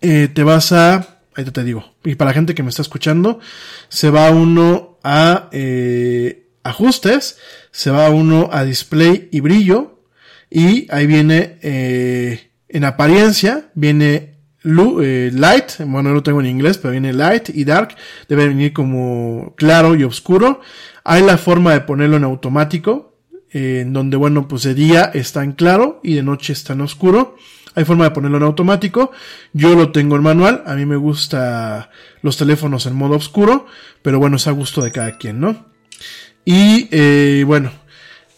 [0.00, 3.40] te vas a, ahí te digo, y para la gente que me está escuchando,
[3.88, 7.38] se va uno a eh, ajustes,
[7.70, 10.00] se va uno a display y brillo,
[10.50, 16.78] y ahí viene eh, en apariencia, viene eh, light, bueno, no lo tengo en inglés,
[16.78, 17.94] pero viene light y dark,
[18.28, 20.60] debe venir como claro y oscuro.
[21.04, 23.18] Hay la forma de ponerlo en automático,
[23.50, 27.36] en donde, bueno, pues de día está en claro y de noche está en oscuro.
[27.76, 29.12] Hay forma de ponerlo en automático.
[29.52, 30.62] Yo lo tengo en manual.
[30.66, 31.90] A mí me gusta
[32.22, 33.66] los teléfonos en modo oscuro,
[34.02, 35.66] pero bueno, es a gusto de cada quien, ¿no?
[36.44, 37.70] Y eh, bueno,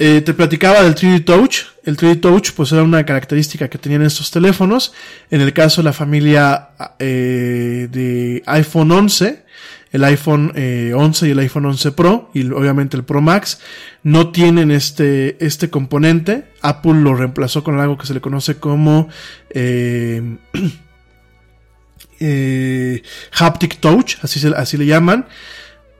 [0.00, 1.58] eh, te platicaba del 3D Touch.
[1.84, 4.92] El 3D Touch pues era una característica que tenían estos teléfonos.
[5.30, 9.44] En el caso de la familia eh, de iPhone 11,
[9.92, 13.60] el iPhone eh, 11 y el iPhone 11 Pro y obviamente el Pro Max
[14.02, 16.52] no tienen este, este componente.
[16.62, 19.08] Apple lo reemplazó con algo que se le conoce como
[19.50, 20.36] eh,
[22.20, 23.02] eh,
[23.38, 25.26] Haptic Touch, así, se, así le llaman,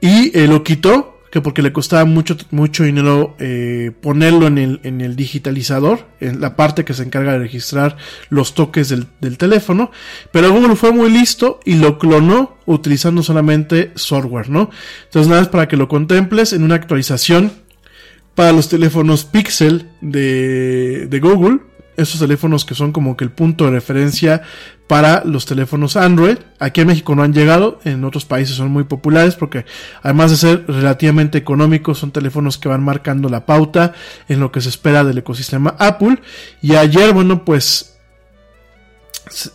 [0.01, 4.81] y eh, lo quitó que porque le costaba mucho, mucho dinero eh, ponerlo en el,
[4.83, 7.97] en el digitalizador, en la parte que se encarga de registrar
[8.31, 9.91] los toques del, del teléfono,
[10.33, 14.71] pero Google fue muy listo y lo clonó utilizando solamente software, ¿no?
[15.05, 17.53] Entonces nada más para que lo contemples en una actualización
[18.35, 21.59] para los teléfonos Pixel de, de Google,
[21.99, 24.43] esos teléfonos que son como que el punto de referencia
[24.87, 26.39] para los teléfonos Android.
[26.59, 29.66] Aquí en México no han llegado, en otros países son muy populares porque
[30.03, 33.93] además de ser relativamente económicos, son teléfonos que van marcando la pauta
[34.29, 36.20] en lo que se espera del ecosistema Apple.
[36.62, 37.99] Y ayer, bueno, pues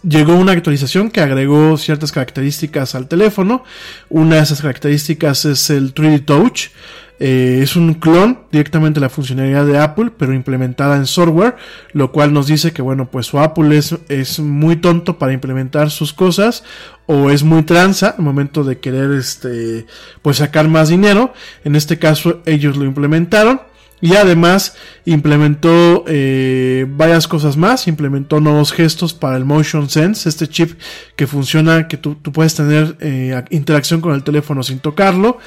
[0.04, 3.64] llegó una actualización que agregó ciertas características al teléfono.
[4.10, 6.70] Una de esas características es el 3D Touch.
[7.20, 11.56] Eh, es un clon directamente de la funcionalidad de Apple, pero implementada en software,
[11.94, 15.92] lo cual nos dice que bueno, pues su Apple es, es muy tonto para implementar
[15.92, 16.64] sus cosas
[17.06, 19.86] o es muy tranza al momento de querer este
[20.22, 21.34] pues sacar más dinero.
[21.64, 23.62] En este caso ellos lo implementaron.
[24.04, 24.76] Y además
[25.06, 30.78] implementó eh, varias cosas más, implementó nuevos gestos para el Motion Sense, este chip
[31.16, 35.38] que funciona, que tú, puedes tener eh, interacción con el teléfono sin tocarlo.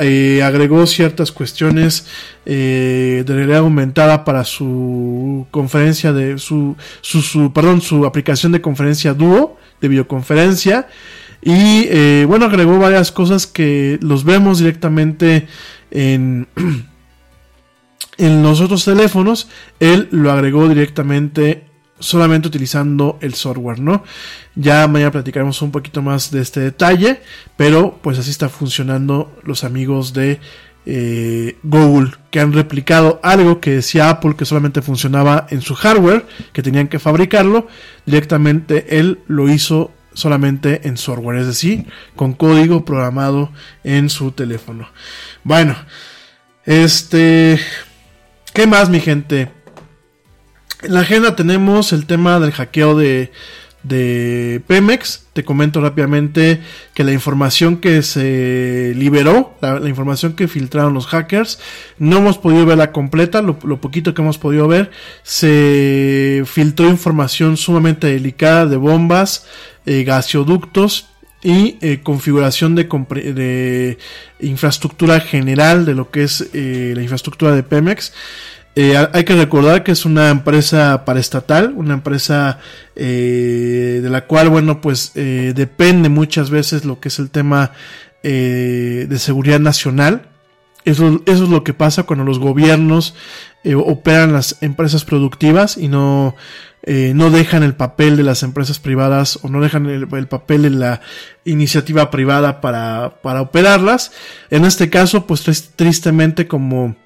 [0.00, 2.06] Eh, agregó ciertas cuestiones
[2.46, 8.60] eh, de realidad aumentada para su conferencia de su, su, su, perdón, su aplicación de
[8.60, 10.86] conferencia Duo, de videoconferencia.
[11.42, 15.48] Y eh, bueno, agregó varias cosas que los vemos directamente
[15.90, 16.46] en,
[18.18, 19.48] en los otros teléfonos.
[19.80, 21.67] Él lo agregó directamente
[21.98, 24.04] solamente utilizando el software, ¿no?
[24.54, 27.20] Ya mañana platicaremos un poquito más de este detalle,
[27.56, 30.40] pero pues así está funcionando los amigos de
[30.86, 36.26] eh, Google, que han replicado algo que decía Apple que solamente funcionaba en su hardware,
[36.52, 37.66] que tenían que fabricarlo,
[38.06, 43.52] directamente él lo hizo solamente en software, es decir, con código programado
[43.84, 44.88] en su teléfono.
[45.44, 45.76] Bueno,
[46.64, 47.60] este,
[48.52, 49.50] ¿qué más mi gente?
[50.82, 53.32] En la agenda tenemos el tema del hackeo de,
[54.66, 55.24] Pemex.
[55.32, 56.60] Te comento rápidamente
[56.94, 61.58] que la información que se liberó, la, información que filtraron los hackers,
[61.98, 63.42] no hemos podido verla completa.
[63.42, 64.92] Lo, poquito que hemos podido ver,
[65.24, 69.46] se filtró información sumamente delicada de bombas,
[69.84, 71.08] eh, gasoductos
[71.42, 73.98] y eh, configuración de, de,
[74.40, 78.12] infraestructura general de lo que es eh, la infraestructura de Pemex.
[78.80, 82.60] Eh, hay que recordar que es una empresa paraestatal, una empresa
[82.94, 87.72] eh, de la cual, bueno, pues eh, depende muchas veces lo que es el tema
[88.22, 90.28] de seguridad nacional.
[90.84, 93.16] Eso, eso, es lo que pasa cuando los gobiernos
[93.84, 96.36] operan las empresas productivas y no,
[96.86, 100.70] no dejan el papel de las empresas privadas o no dejan el, el papel de
[100.70, 101.00] la
[101.44, 104.12] iniciativa privada para, para operarlas.
[104.50, 105.42] En este caso, pues
[105.74, 106.96] tristemente como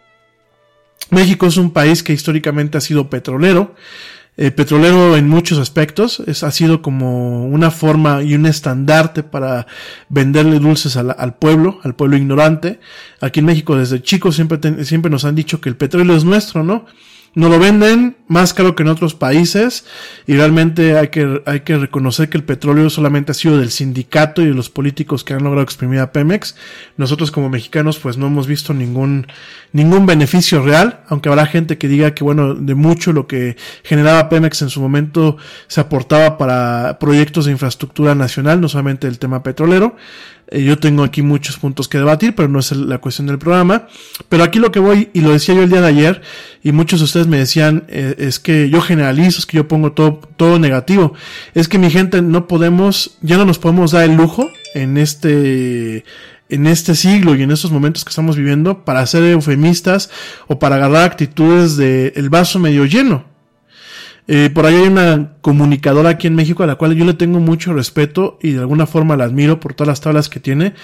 [1.11, 3.75] México es un país que históricamente ha sido petrolero,
[4.39, 9.67] eh, petrolero en muchos aspectos, es, ha sido como una forma y un estandarte para
[10.09, 12.81] venderle dulces al, al pueblo, al pueblo ignorante.
[13.21, 16.65] Aquí en México desde chicos siempre, siempre nos han dicho que el petróleo es nuestro,
[16.65, 16.87] ¿no?
[17.35, 19.87] No lo venden más caro que en otros países
[20.27, 24.43] y realmente hay que, hay que reconocer que el petróleo solamente ha sido del sindicato
[24.43, 26.57] y de los políticos que han logrado exprimir a Pemex.
[26.99, 29.29] Nosotros como mexicanos pues no hemos visto ningún,
[29.73, 34.29] ningún beneficio real, aunque habrá gente que diga que bueno, de mucho lo que generaba
[34.29, 35.39] Pemex en su momento
[35.69, 39.97] se aportaba para proyectos de infraestructura nacional, no solamente el tema petrolero.
[40.53, 43.89] Eh, yo tengo aquí muchos puntos que debatir, pero no es la cuestión del programa.
[44.29, 46.23] Pero aquí lo que voy, y lo decía yo el día de ayer,
[46.63, 49.93] y muchos de ustedes me decían, eh, es que yo generalizo, es que yo pongo
[49.93, 51.15] todo, todo negativo.
[51.55, 56.05] Es que mi gente no podemos, ya no nos podemos dar el lujo en este,
[56.51, 60.11] en este siglo y en estos momentos que estamos viviendo para ser eufemistas
[60.49, 63.32] o para agarrar actitudes de el vaso medio lleno.
[64.29, 67.41] Eh, por ahí hay una comunicadora aquí en México a la cual yo le tengo
[67.41, 70.75] mucho respeto y de alguna forma la admiro por todas las tablas que tiene,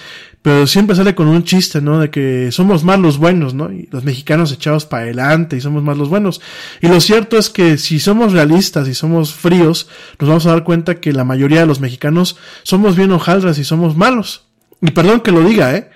[0.41, 1.99] pero siempre sale con un chiste, ¿no?
[1.99, 3.71] De que somos más los buenos, ¿no?
[3.71, 6.41] Y los mexicanos echados para adelante y somos más los buenos.
[6.81, 9.87] Y lo cierto es que si somos realistas y somos fríos,
[10.19, 13.63] nos vamos a dar cuenta que la mayoría de los mexicanos somos bien hojaldras y
[13.63, 14.47] somos malos.
[14.81, 15.89] Y perdón que lo diga, ¿eh?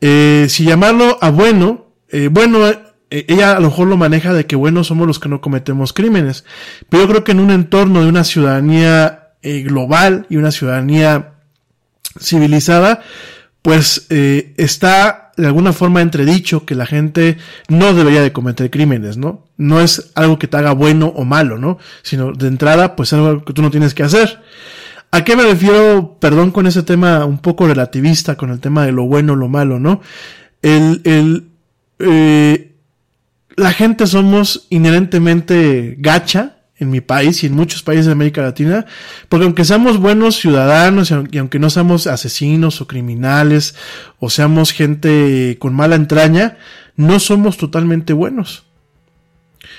[0.00, 2.60] eh si llamarlo a bueno, eh, bueno,
[3.10, 6.44] ella a lo mejor lo maneja de que bueno somos los que no cometemos crímenes,
[6.88, 11.34] pero yo creo que en un entorno de una ciudadanía eh, global y una ciudadanía
[12.18, 13.02] civilizada,
[13.62, 17.36] pues eh, está de alguna forma entredicho que la gente
[17.68, 19.44] no debería de cometer crímenes, ¿no?
[19.56, 21.78] No es algo que te haga bueno o malo, ¿no?
[22.02, 24.40] Sino de entrada, pues es algo que tú no tienes que hacer.
[25.10, 28.92] ¿A qué me refiero, perdón, con ese tema un poco relativista, con el tema de
[28.92, 30.00] lo bueno lo malo, ¿no?
[30.62, 31.48] El, el,
[31.98, 32.65] eh,
[33.56, 38.84] la gente somos inherentemente gacha en mi país y en muchos países de América Latina,
[39.30, 43.74] porque aunque seamos buenos ciudadanos y aunque no seamos asesinos o criminales
[44.18, 46.58] o seamos gente con mala entraña,
[46.96, 48.64] no somos totalmente buenos.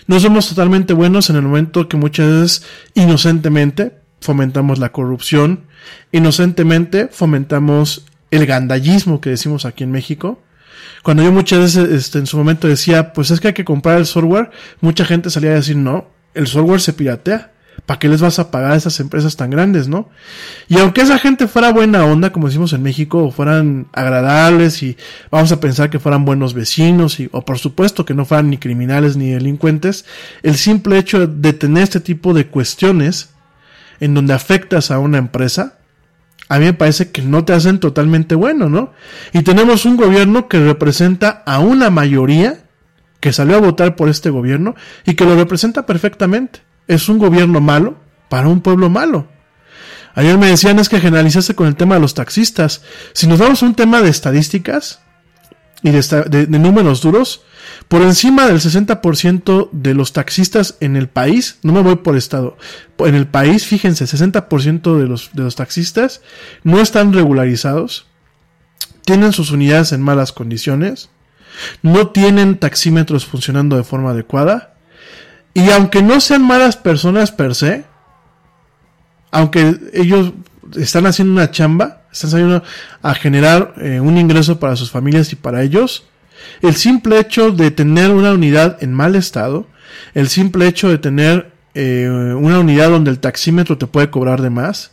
[0.07, 2.63] No somos totalmente buenos en el momento que muchas veces
[2.95, 5.65] inocentemente fomentamos la corrupción,
[6.11, 10.41] inocentemente fomentamos el gandallismo que decimos aquí en México,
[11.03, 13.97] cuando yo muchas veces este, en su momento decía, pues es que hay que comprar
[13.97, 14.51] el software,
[14.81, 17.51] mucha gente salía a decir, no, el software se piratea.
[17.85, 20.09] ¿Para qué les vas a pagar a esas empresas tan grandes, no?
[20.67, 24.97] Y aunque esa gente fuera buena onda, como decimos en México, o fueran agradables y
[25.29, 28.57] vamos a pensar que fueran buenos vecinos, y, o por supuesto que no fueran ni
[28.57, 30.05] criminales ni delincuentes,
[30.41, 33.29] el simple hecho de tener este tipo de cuestiones
[33.99, 35.76] en donde afectas a una empresa,
[36.49, 38.93] a mí me parece que no te hacen totalmente bueno, ¿no?
[39.33, 42.63] Y tenemos un gobierno que representa a una mayoría
[43.19, 44.75] que salió a votar por este gobierno
[45.05, 46.61] y que lo representa perfectamente.
[46.87, 47.97] Es un gobierno malo
[48.29, 49.27] para un pueblo malo.
[50.15, 52.81] Ayer me decían es que generalizase con el tema de los taxistas.
[53.13, 55.01] Si nos vamos a un tema de estadísticas
[55.83, 57.43] y de, números duros,
[57.87, 62.57] por encima del 60% de los taxistas en el país, no me voy por estado,
[62.99, 66.21] en el país, fíjense, 60% de los, de los taxistas
[66.63, 68.07] no están regularizados,
[69.05, 71.09] tienen sus unidades en malas condiciones,
[71.81, 74.75] no tienen taxímetros funcionando de forma adecuada,
[75.53, 77.85] y aunque no sean malas personas per se,
[79.31, 80.33] aunque ellos
[80.75, 82.63] están haciendo una chamba, están saliendo
[83.01, 86.05] a generar eh, un ingreso para sus familias y para ellos,
[86.61, 89.67] el simple hecho de tener una unidad en mal estado,
[90.13, 94.49] el simple hecho de tener eh, una unidad donde el taxímetro te puede cobrar de
[94.49, 94.91] más,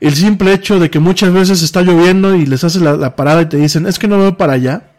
[0.00, 3.42] el simple hecho de que muchas veces está lloviendo y les haces la, la parada
[3.42, 4.90] y te dicen, es que no veo para allá,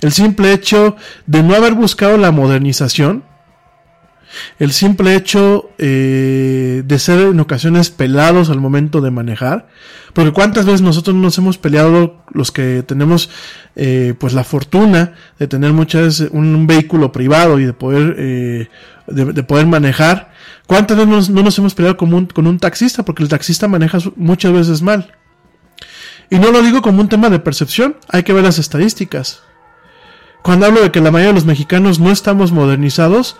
[0.00, 0.96] el simple hecho
[1.26, 3.24] de no haber buscado la modernización,
[4.58, 9.68] El simple hecho eh, de ser en ocasiones pelados al momento de manejar.
[10.12, 13.30] Porque cuántas veces nosotros nos hemos peleado los que tenemos
[13.74, 18.68] eh, pues la fortuna de tener muchas veces un, vehículo privado y de poder, eh,
[19.08, 20.32] de, poder manejar.
[20.66, 23.04] ¿Cuántas veces no nos hemos peleado con un, con un taxista?
[23.04, 25.12] Porque el taxista maneja muchas veces mal.
[26.30, 29.42] Y no lo digo como un tema de percepción, hay que ver las estadísticas.
[30.42, 33.36] Cuando hablo de que la mayoría de los mexicanos no estamos modernizados,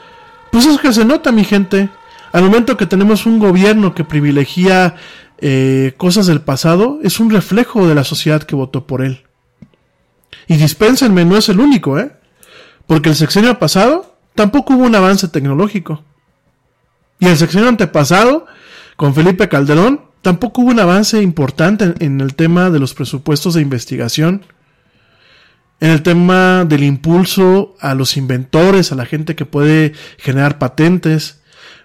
[0.55, 1.89] pues es que se nota, mi gente.
[2.31, 4.95] Al momento que tenemos un gobierno que privilegia
[5.39, 9.25] eh, cosas del pasado, es un reflejo de la sociedad que votó por él.
[10.47, 12.13] Y dispénsenme, no es el único, ¿eh?
[12.87, 16.05] Porque el sexenio pasado tampoco hubo un avance tecnológico.
[17.19, 18.47] Y el sexenio antepasado,
[18.95, 23.63] con Felipe Calderón, tampoco hubo un avance importante en el tema de los presupuestos de
[23.63, 24.47] investigación
[25.81, 31.41] en el tema del impulso a los inventores, a la gente que puede generar patentes.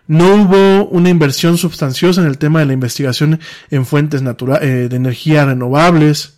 [0.07, 3.39] No hubo una inversión sustanciosa en el tema de la investigación
[3.69, 6.35] en fuentes eh, de energía renovables.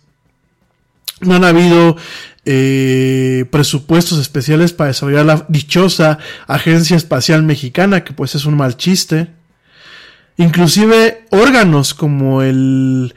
[1.20, 1.96] No han habido
[2.44, 6.18] eh, presupuestos especiales para desarrollar la dichosa
[6.48, 9.28] Agencia Espacial Mexicana, que pues es un mal chiste.
[10.36, 13.14] Inclusive órganos como el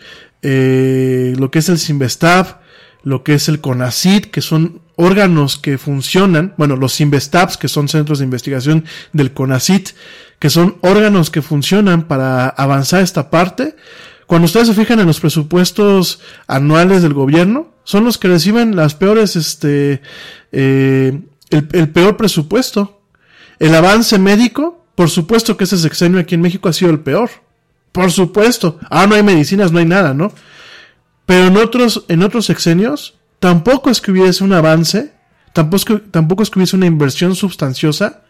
[0.48, 2.60] eh, lo que es el Sinvestav,
[3.06, 7.88] lo que es el CONACID, que son órganos que funcionan, bueno, los Investabs, que son
[7.88, 8.84] centros de investigación
[9.14, 9.90] del CONACID,
[10.40, 13.76] que son órganos que funcionan para avanzar esta parte.
[14.26, 18.96] Cuando ustedes se fijan en los presupuestos anuales del gobierno, son los que reciben las
[18.96, 20.02] peores, este,
[20.52, 21.22] eh,
[21.52, 23.04] el, el peor presupuesto.
[23.60, 27.30] El avance médico, por supuesto que ese sexenio aquí en México ha sido el peor.
[27.92, 28.80] Por supuesto.
[28.90, 30.34] Ah, no hay medicinas, no hay nada, ¿no?
[31.26, 35.14] Pero en otros, en otros sexenios, tampoco es que hubiese un avance,
[35.54, 38.24] tampoco es, que, tampoco hubiese una inversión sustanciosa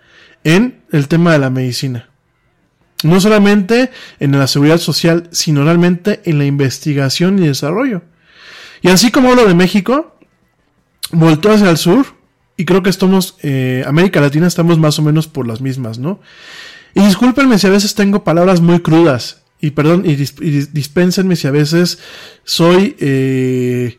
[0.43, 2.09] en el tema de la medicina.
[3.03, 8.03] No solamente en la seguridad social, sino realmente en la investigación y desarrollo.
[8.81, 10.17] Y así como hablo de México,
[11.11, 12.05] volteo hacia el sur,
[12.57, 16.21] y creo que estamos, eh, América Latina estamos más o menos por las mismas, ¿no?
[16.93, 21.51] Y discúlpenme si a veces tengo palabras muy crudas, y perdón, y, dispénsenme si a
[21.51, 21.97] veces
[22.43, 23.97] soy eh,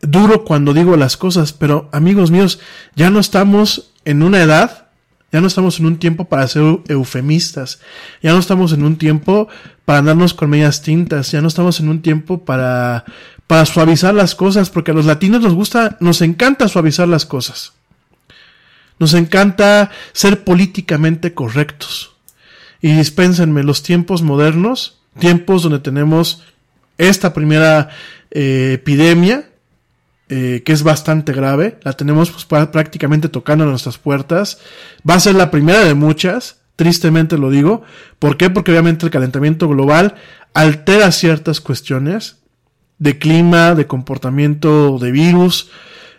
[0.00, 2.58] duro cuando digo las cosas, pero amigos míos,
[2.94, 4.88] ya no estamos en una edad,
[5.30, 7.80] ya no estamos en un tiempo para ser eufemistas,
[8.22, 9.48] ya no estamos en un tiempo
[9.84, 13.04] para andarnos con medias tintas, ya no estamos en un tiempo para,
[13.46, 17.74] para suavizar las cosas, porque a los latinos nos gusta, nos encanta suavizar las cosas.
[18.98, 22.15] Nos encanta ser políticamente correctos.
[22.80, 26.42] Y dispénsenme, los tiempos modernos, tiempos donde tenemos
[26.98, 27.90] esta primera
[28.30, 29.48] eh, epidemia,
[30.28, 34.58] eh, que es bastante grave, la tenemos pues, prácticamente tocando nuestras puertas,
[35.08, 37.82] va a ser la primera de muchas, tristemente lo digo.
[38.18, 38.50] ¿Por qué?
[38.50, 40.16] Porque obviamente el calentamiento global
[40.52, 42.38] altera ciertas cuestiones
[42.98, 45.70] de clima, de comportamiento de virus,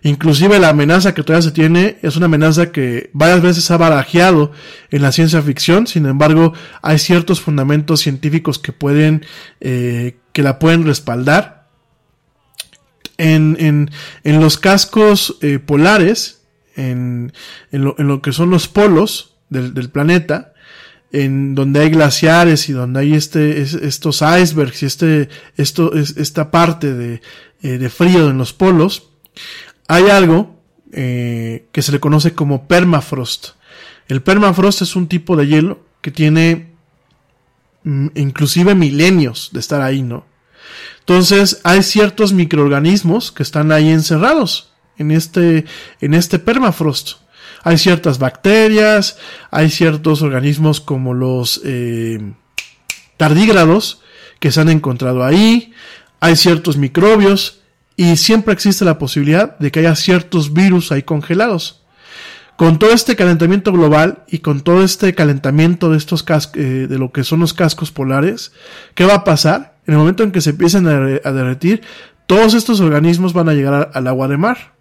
[0.04, 4.52] Inclusive la amenaza que todavía se tiene es una amenaza que varias veces ha barajeado
[4.92, 9.26] en la ciencia ficción, sin embargo hay ciertos fundamentos científicos que pueden,
[9.60, 11.58] eh, que la pueden respaldar.
[13.20, 13.90] En, en,
[14.24, 16.44] en los cascos eh, polares,
[16.76, 17.34] en,
[17.72, 20.54] en, lo, en, lo, que son los polos del, del, planeta,
[21.12, 26.94] en donde hay glaciares y donde hay este, estos icebergs y este, esto, esta parte
[26.94, 27.22] de,
[27.64, 29.10] eh, de frío en los polos,
[29.88, 30.58] hay algo
[30.92, 33.50] eh, que se le conoce como permafrost.
[34.08, 36.74] El permafrost es un tipo de hielo que tiene
[37.84, 40.26] mm, inclusive milenios de estar ahí, ¿no?
[41.00, 45.66] Entonces hay ciertos microorganismos que están ahí encerrados en este,
[46.02, 47.20] en este permafrost.
[47.64, 49.18] Hay ciertas bacterias,
[49.52, 52.34] hay ciertos organismos como los eh,
[53.18, 54.02] tardígrados
[54.40, 55.74] que se han encontrado ahí,
[56.20, 57.62] hay ciertos microbios
[57.98, 61.84] y siempre existe la posibilidad de que haya ciertos virus ahí congelados.
[62.56, 66.98] Con todo este calentamiento global y con todo este calentamiento de estos cascos, eh, de
[66.98, 68.54] lo que son los cascos polares,
[68.96, 69.78] ¿qué va a pasar?
[69.86, 71.82] En el momento en que se empiecen a, derretir,
[72.28, 74.74] todos estos organismos van a llegar al agua de mar.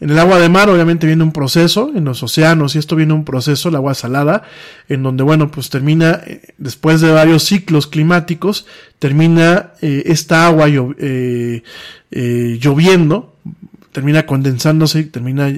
[0.00, 3.12] En el agua de mar obviamente viene un proceso, en los océanos, y esto viene
[3.12, 4.42] un proceso, el agua salada,
[4.88, 8.66] en donde, bueno, pues termina, eh, después de varios ciclos climáticos,
[8.98, 11.62] termina eh, esta agua eh,
[12.10, 13.36] lloviendo,
[13.92, 15.52] termina condensándose y termina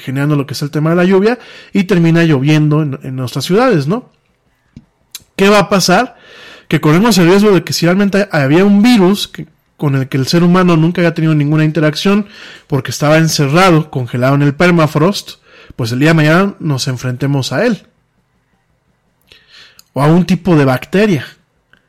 [0.00, 1.38] generando lo que es el tema de la lluvia,
[1.72, 4.10] y termina lloviendo en, en nuestras ciudades, ¿no?
[5.36, 6.16] ¿Qué va a pasar?
[6.68, 9.46] Que corremos el riesgo de que si realmente había un virus que
[9.82, 12.28] con el que el ser humano nunca había tenido ninguna interacción
[12.68, 15.40] porque estaba encerrado, congelado en el permafrost,
[15.74, 17.88] pues el día de mañana nos enfrentemos a él.
[19.92, 21.26] O a un tipo de bacteria.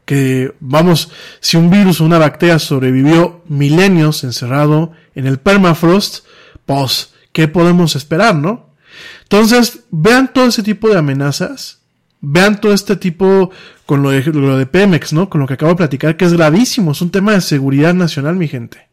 [0.06, 6.26] Que, vamos, si un virus o una bacteria sobrevivió milenios encerrado en el permafrost,
[6.65, 8.74] pues, ¿qué podemos esperar, no?
[9.22, 11.82] Entonces, vean todo ese tipo de amenazas,
[12.22, 13.52] vean todo este tipo
[13.85, 15.30] con lo de, lo de Pemex, ¿no?
[15.30, 18.35] Con lo que acabo de platicar, que es gravísimo, es un tema de seguridad nacional,
[18.35, 18.89] mi gente.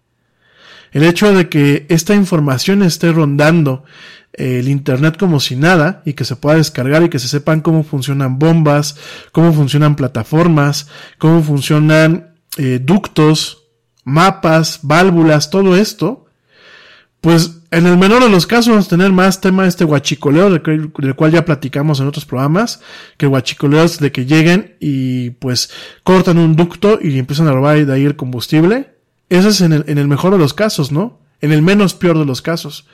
[0.92, 3.84] El hecho de que esta información esté rondando
[4.32, 7.60] eh, el Internet como si nada y que se pueda descargar y que se sepan
[7.60, 8.96] cómo funcionan bombas,
[9.32, 10.88] cómo funcionan plataformas,
[11.18, 13.64] cómo funcionan eh, ductos,
[14.04, 16.26] mapas, válvulas, todo esto,
[17.20, 20.50] pues en el menor de los casos vamos a tener más tema de este guachicoleo,
[20.50, 22.80] del, cual ya platicamos en otros programas,
[23.16, 25.70] que el guachicoleo es de que lleguen y pues
[26.02, 28.94] cortan un ducto y empiezan a robar de ahí el combustible.
[29.28, 31.20] Eso es en el, en el mejor de los casos, ¿no?
[31.40, 32.86] En el menos peor de los casos.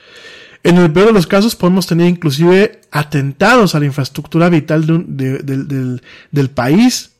[0.63, 6.01] En el peor de los casos podemos tener inclusive atentados a la infraestructura vital del,
[6.31, 7.13] del país.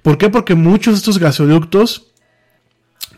[0.00, 0.30] ¿Por qué?
[0.30, 2.13] Porque muchos de estos gasoductos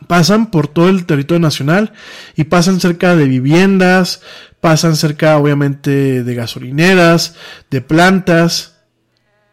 [0.07, 1.93] pasan por todo el territorio nacional
[2.35, 4.23] y pasan cerca de viviendas,
[4.61, 7.37] pasan cerca obviamente de gasolineras,
[7.71, 8.77] de plantas,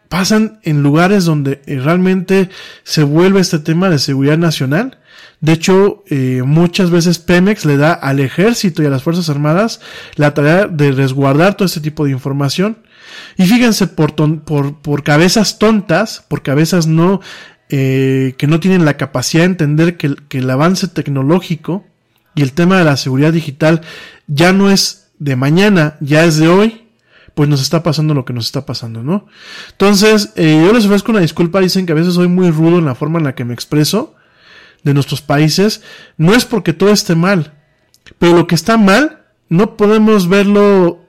[0.08, 2.48] pasan en lugares donde eh, realmente
[2.82, 4.98] se vuelve este tema de seguridad nacional.
[5.40, 9.80] De hecho, eh, muchas veces Pemex le da al ejército y a las Fuerzas Armadas
[10.14, 12.78] la tarea de resguardar todo este tipo de información.
[13.36, 14.14] Y fíjense, por,
[14.44, 17.20] por, por cabezas tontas, por cabezas no
[17.70, 21.84] eh, que no tienen la capacidad de entender que, el avance tecnológico
[22.34, 23.80] y el tema de la seguridad digital
[24.26, 26.88] ya no es de mañana, ya es de hoy,
[27.34, 29.26] pues nos está pasando lo que nos está pasando, ¿no?
[29.70, 32.84] Entonces, eh, yo les ofrezco una disculpa, dicen que a veces soy muy rudo en
[32.84, 34.14] la forma en la que me expreso
[34.82, 35.82] de nuestros países,
[36.16, 37.54] no es porque todo esté mal,
[38.18, 41.06] pero lo que está mal no podemos verlo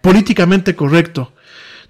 [0.00, 1.31] políticamente correcto.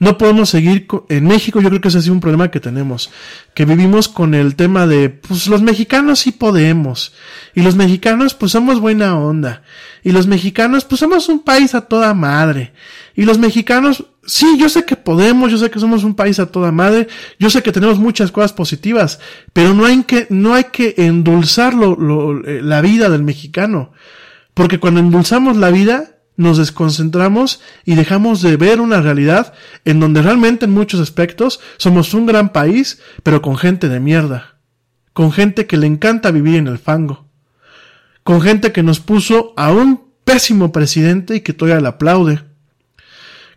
[0.02, 3.12] No podemos seguir en México, yo creo que ese ha sido un problema que tenemos,
[3.54, 7.12] que vivimos con el tema de, pues los mexicanos sí podemos,
[7.54, 9.62] y los mexicanos pues somos buena onda,
[10.02, 12.72] y los mexicanos pues somos un país a toda madre,
[13.14, 16.46] y los mexicanos, sí, yo sé que podemos, yo sé que somos un país a
[16.46, 17.06] toda madre,
[17.38, 19.20] yo sé que tenemos muchas cosas positivas,
[19.52, 23.92] pero no hay que, no hay que endulzar lo, lo, la vida del mexicano,
[24.52, 29.52] porque cuando endulzamos la vida, nos desconcentramos y dejamos de ver una realidad
[29.84, 34.56] en donde realmente en muchos aspectos somos un gran país, pero con gente de mierda,
[35.12, 37.26] con gente que le encanta vivir en el fango,
[38.22, 42.40] con gente que nos puso a un pésimo presidente y que todavía le aplaude,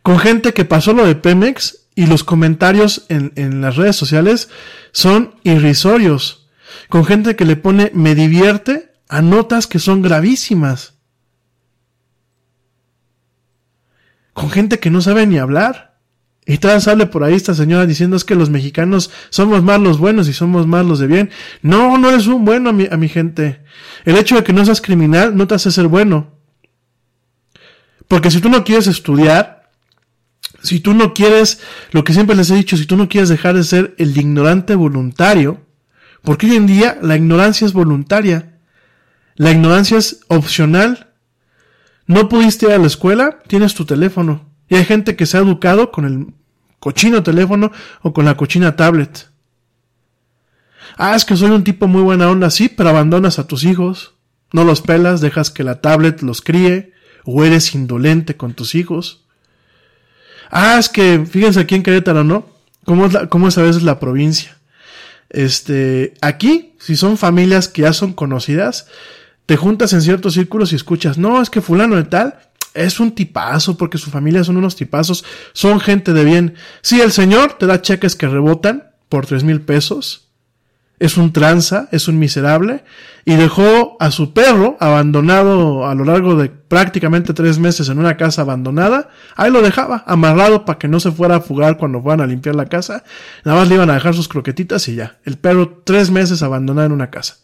[0.01, 4.49] con gente que pasó lo de Pemex y los comentarios en, en las redes sociales
[4.91, 6.47] son irrisorios,
[6.89, 10.94] con gente que le pone me divierte a notas que son gravísimas.
[14.35, 15.95] Con gente que no sabe ni hablar.
[16.45, 19.97] Y todavía sale por ahí esta señora diciendo es que los mexicanos somos más los
[19.97, 21.29] buenos y somos más los de bien.
[21.61, 23.63] No, no eres un bueno a mi, a mi gente.
[24.03, 26.33] El hecho de que no seas criminal no te hace ser bueno.
[28.09, 29.71] Porque si tú no quieres estudiar,
[30.61, 33.55] si tú no quieres, lo que siempre les he dicho, si tú no quieres dejar
[33.55, 35.65] de ser el ignorante voluntario,
[36.23, 38.59] porque hoy en día la ignorancia es voluntaria,
[39.35, 41.13] la ignorancia es opcional,
[42.07, 44.45] no pudiste ir a la escuela, tienes tu teléfono.
[44.67, 46.33] Y hay gente que se ha educado con el
[46.79, 47.71] cochino teléfono
[48.01, 49.29] o con la cochina tablet.
[50.97, 54.15] Ah, es que soy un tipo muy buena onda, sí, pero abandonas a tus hijos.
[54.53, 56.93] No los pelas, dejas que la tablet los críe,
[57.25, 59.25] o eres indolente con tus hijos.
[60.49, 62.47] Ah, es que, fíjense aquí en Querétaro, ¿no?
[62.85, 64.57] ¿Cómo es, cómo es a veces la provincia?
[65.29, 68.87] Este, aquí, si son familias que ya son conocidas,
[69.45, 72.35] te juntas en ciertos círculos y escuchas, no, es que fulano de tal
[72.73, 75.23] es un tipazo porque su familia son unos tipazos,
[75.53, 76.55] son gente de bien.
[76.81, 80.29] Sí, el señor te da cheques que rebotan por tres mil pesos,
[80.99, 82.83] es un tranza, es un miserable,
[83.25, 88.17] y dejó a su perro abandonado a lo largo de prácticamente tres meses en una
[88.17, 92.21] casa abandonada, ahí lo dejaba, amarrado para que no se fuera a fugar cuando fueran
[92.21, 93.03] a limpiar la casa,
[93.43, 96.87] nada más le iban a dejar sus croquetitas y ya, el perro tres meses abandonado
[96.87, 97.37] en una casa.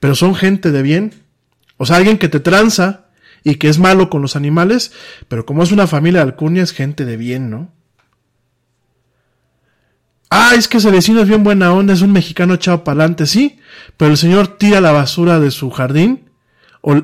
[0.00, 1.12] Pero son gente de bien,
[1.78, 3.06] o sea, alguien que te tranza
[3.42, 4.92] y que es malo con los animales,
[5.28, 7.72] pero como es una familia de alcurnia, es gente de bien, ¿no?
[10.30, 13.26] Ah, es que ese vecino es bien buena onda, es un mexicano echado para adelante,
[13.26, 13.58] sí,
[13.96, 16.28] pero el señor tira la basura de su jardín
[16.82, 16.94] o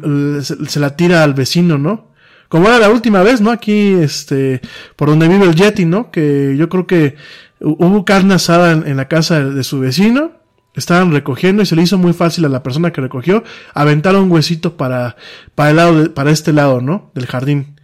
[0.43, 2.13] se la tira al vecino, ¿no?
[2.49, 3.51] Como era la última vez, ¿no?
[3.51, 4.61] Aquí, este,
[4.97, 6.11] por donde vive el Yeti, ¿no?
[6.11, 7.17] Que yo creo que
[7.61, 10.44] hubo carne asada en, la casa de su vecino
[10.75, 13.45] Estaban recogiendo y se le hizo muy fácil a la persona que recogió
[13.75, 15.17] aventar un huesito para,
[15.55, 17.11] para el lado de, para este lado, ¿no?
[17.15, 17.81] Del jardín.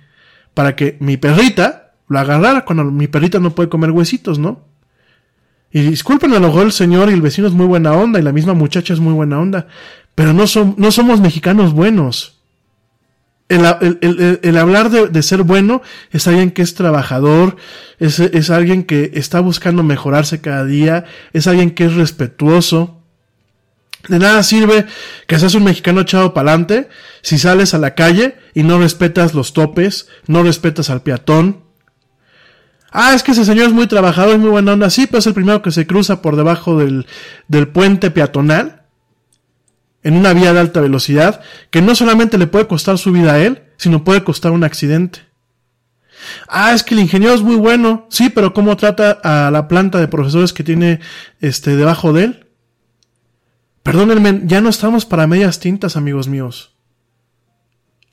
[0.54, 4.64] para que mi perrita lo agarrara cuando mi perrita no puede comer huesitos, ¿no?
[5.72, 8.22] Y disculpen, a lo mejor el señor y el vecino es muy buena onda y
[8.22, 9.68] la misma muchacha es muy buena onda,
[10.16, 12.39] pero no, son, no somos mexicanos buenos.
[13.50, 15.82] El, el- el- el hablar de, de ser bueno
[16.12, 17.56] es alguien que es trabajador,
[17.98, 21.04] es, es alguien que está buscando mejorarse cada día,
[21.34, 22.96] es alguien que es respetuoso.
[24.08, 24.86] De nada sirve
[25.26, 26.88] que seas un mexicano echado para adelante
[27.20, 31.64] si sales a la calle y no respetas los topes, no respetas al peatón.
[32.92, 34.90] Ah, es que ese señor es muy trabajador, es muy buena onda.
[34.90, 37.06] Sí, pero es el primero que se cruza por debajo del,
[37.46, 38.79] del puente peatonal
[40.02, 41.40] en una vía de alta velocidad
[41.70, 45.20] que no solamente le puede costar su vida a él, sino puede costar un accidente.
[46.48, 48.06] Ah, es que el ingeniero es muy bueno.
[48.10, 51.00] Sí, pero ¿cómo trata a la planta de profesores que tiene
[51.40, 52.46] este debajo de él?
[53.82, 56.74] Perdónenme, ya no estamos para medias tintas, amigos míos.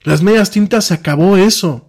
[0.03, 1.86] Las medias tintas se acabó eso.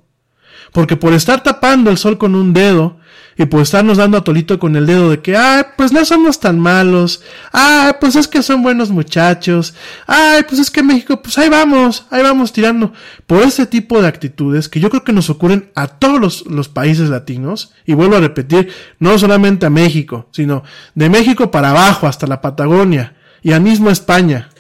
[0.73, 2.99] Porque por estar tapando el sol con un dedo
[3.39, 6.41] y por estarnos dando a tolito con el dedo de que, ay, pues no somos
[6.41, 7.23] tan malos,
[7.53, 9.75] ay, pues es que son buenos muchachos,
[10.09, 12.93] ay, pues es que México, pues ahí vamos, ahí vamos tirando.
[13.27, 16.69] Por ese tipo de actitudes que yo creo que nos ocurren a todos los, los
[16.69, 20.65] países latinos, y vuelvo a repetir, no solamente a México, sino
[20.97, 24.51] de México para abajo hasta la Patagonia y a mismo España.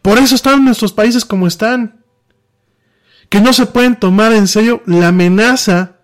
[0.00, 1.99] Por eso están nuestros países como están
[3.30, 6.00] que no se pueden tomar en serio la amenaza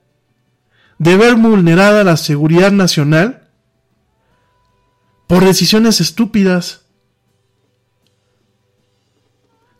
[0.98, 3.48] de ver vulnerada la seguridad nacional
[5.26, 6.86] por decisiones estúpidas.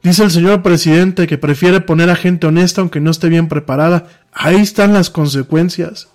[0.03, 4.09] Dice el señor presidente que prefiere poner a gente honesta aunque no esté bien preparada.
[4.33, 6.09] Ahí están las consecuencias.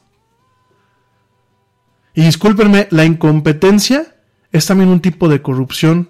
[2.13, 4.15] Y discúlpenme, la incompetencia
[4.51, 6.09] es también un tipo de corrupción.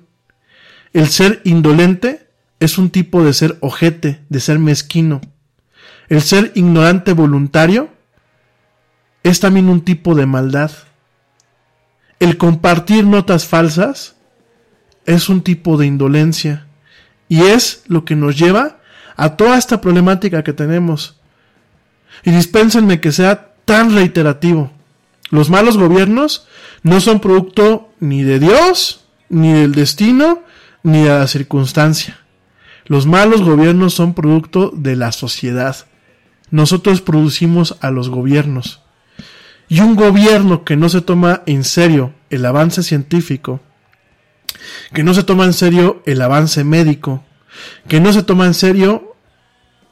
[0.93, 2.30] El ser indolente
[2.61, 5.19] es un tipo de ser ojete, de ser mezquino.
[6.09, 7.89] El ser ignorante voluntario
[9.23, 10.71] es también un tipo de maldad.
[12.19, 14.15] El compartir notas falsas
[15.07, 16.67] es un tipo de indolencia.
[17.27, 18.77] Y es lo que nos lleva
[19.15, 21.19] a toda esta problemática que tenemos.
[22.23, 24.71] Y dispénsenme que sea tan reiterativo.
[25.31, 26.47] Los malos gobiernos
[26.83, 30.43] no son producto ni de Dios, ni del destino,
[30.83, 32.20] ni de la circunstancia.
[32.91, 35.77] Los malos gobiernos son producto de la sociedad.
[36.49, 38.81] Nosotros producimos a los gobiernos.
[39.69, 43.61] Y un gobierno que no se toma en serio el avance científico,
[44.93, 47.23] que no se toma en serio el avance médico,
[47.87, 49.15] que no se toma en serio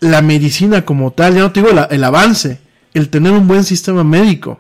[0.01, 2.59] la medicina como tal, ya no te digo el avance,
[2.93, 4.59] el tener un buen sistema médico,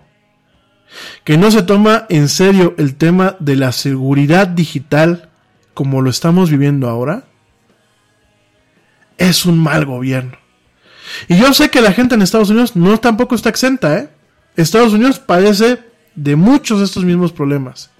[1.25, 5.29] que no se toma en serio el tema de la seguridad digital
[5.73, 7.25] como lo estamos viviendo ahora,
[9.19, 10.37] es un mal gobierno.
[11.27, 14.09] Y yo sé que la gente en Estados Unidos no tampoco está exenta, ¿eh?
[14.55, 15.79] Estados Unidos padece
[16.15, 17.91] de muchos de estos mismos problemas.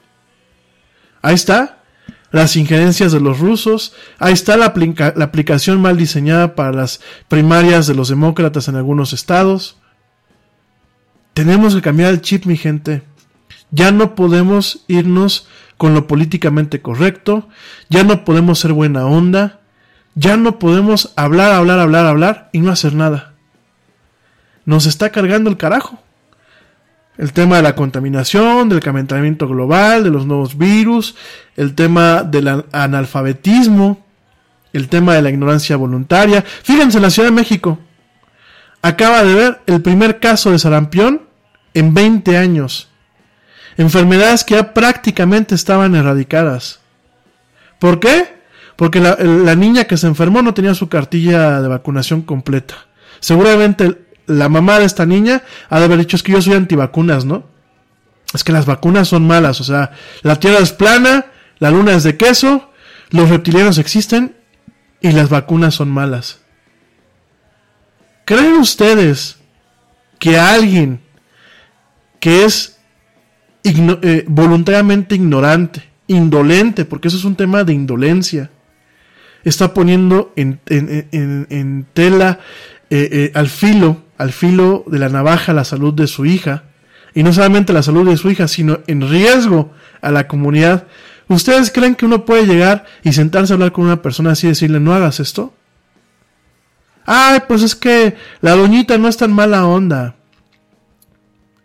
[1.21, 1.83] Ahí está,
[2.31, 4.73] las injerencias de los rusos, ahí está la,
[5.15, 9.77] la aplicación mal diseñada para las primarias de los demócratas en algunos estados.
[11.33, 13.03] Tenemos que cambiar el chip, mi gente.
[13.71, 15.47] Ya no podemos irnos
[15.77, 17.47] con lo políticamente correcto,
[17.89, 19.58] ya no podemos ser buena onda,
[20.19, 23.33] ya no podemos hablar, hablar, hablar, hablar y no hacer nada.
[24.65, 26.01] Nos está cargando el carajo.
[27.17, 31.15] El tema de la contaminación, del calentamiento global, de los nuevos virus,
[31.57, 34.05] el tema del an- analfabetismo,
[34.71, 36.41] el tema de la ignorancia voluntaria.
[36.63, 37.79] Fíjense en la Ciudad de México.
[38.81, 41.23] Acaba de ver el primer caso de sarampión
[41.73, 42.89] en 20 años.
[43.77, 46.79] Enfermedades que ya prácticamente estaban erradicadas.
[47.79, 48.38] ¿Por qué?
[48.79, 52.87] Porque la, niña que se enfermó no tenía su cartilla de vacunación completa.
[53.19, 57.25] Seguramente la mamá de esta niña ha de haber dicho es que yo soy antivacunas,
[57.25, 57.43] ¿no?
[58.33, 59.91] Es que las vacunas son malas, o sea,
[60.21, 61.25] la tierra es plana,
[61.57, 62.71] la luna es de queso,
[63.09, 64.37] los reptilianos existen
[65.01, 66.39] y las vacunas son malas.
[68.23, 69.39] ¿Creen ustedes
[70.19, 71.01] que alguien
[72.21, 72.79] que es
[73.65, 78.49] eh, voluntariamente ignorante, indolente, porque eso es un tema de indolencia,
[79.49, 82.39] está poniendo en, en- en- en tela,
[82.89, 86.63] eh, eh, al filo, al filo de la navaja la salud de su hija,
[87.13, 89.71] y no solamente la salud de su hija, sino en riesgo
[90.01, 90.85] a la comunidad.
[91.27, 94.49] ¿Ustedes creen que uno puede llegar y sentarse a hablar con una persona así y
[94.49, 95.53] decirle no hagas esto?
[97.05, 100.15] Ay, pues es que la doñita no es tan mala onda.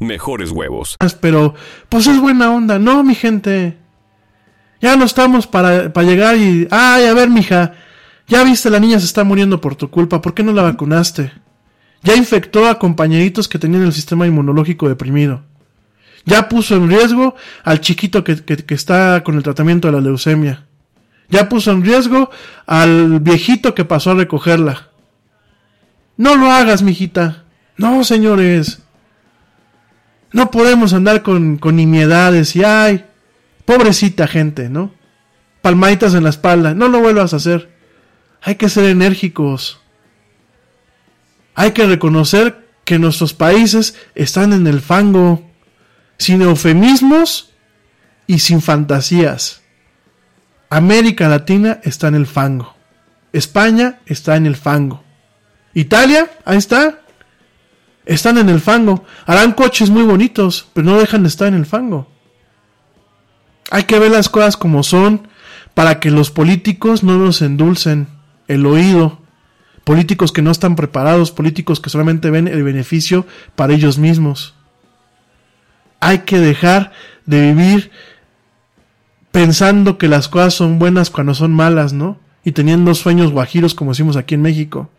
[0.00, 0.96] mejores huevos.
[1.20, 1.54] Pero,
[1.88, 3.78] pues es buena onda, ¿no, mi gente?
[4.80, 6.66] Ya no estamos para, para llegar y...
[6.70, 7.74] Ay, a ver, mija.
[8.26, 10.20] Ya viste, la niña se está muriendo por tu culpa.
[10.20, 11.32] ¿Por qué no la vacunaste?
[12.02, 15.44] Ya infectó a compañeritos que tenían el sistema inmunológico deprimido.
[16.24, 20.00] Ya puso en riesgo al chiquito que, que, que está con el tratamiento de la
[20.00, 20.66] leucemia.
[21.28, 22.30] Ya puso en riesgo
[22.66, 24.88] al viejito que pasó a recogerla.
[26.16, 27.44] No lo hagas, mijita.
[27.76, 28.82] No, señores.
[30.32, 33.04] No podemos andar con, con nimiedades y ay,
[33.64, 34.94] pobrecita gente, ¿no?
[35.60, 36.74] Palmaditas en la espalda.
[36.74, 37.70] No lo vuelvas a hacer.
[38.40, 39.80] Hay que ser enérgicos.
[41.54, 45.48] Hay que reconocer que nuestros países están en el fango,
[46.18, 47.50] sin eufemismos
[48.26, 49.62] y sin fantasías.
[50.70, 52.74] América Latina está en el fango.
[53.32, 55.04] España está en el fango.
[55.74, 57.01] Italia, ahí está.
[58.04, 59.04] Están en el fango.
[59.26, 62.08] Harán coches muy bonitos, pero no dejan de estar en el fango.
[63.70, 65.28] Hay que ver las cosas como son
[65.74, 68.08] para que los políticos no nos endulcen
[68.48, 69.20] el oído.
[69.84, 73.26] Políticos que no están preparados, políticos que solamente ven el beneficio
[73.56, 74.54] para ellos mismos.
[76.00, 76.92] Hay que dejar
[77.26, 77.90] de vivir
[79.30, 82.18] pensando que las cosas son buenas cuando son malas, ¿no?
[82.44, 84.90] Y teniendo sueños guajiros como decimos aquí en México.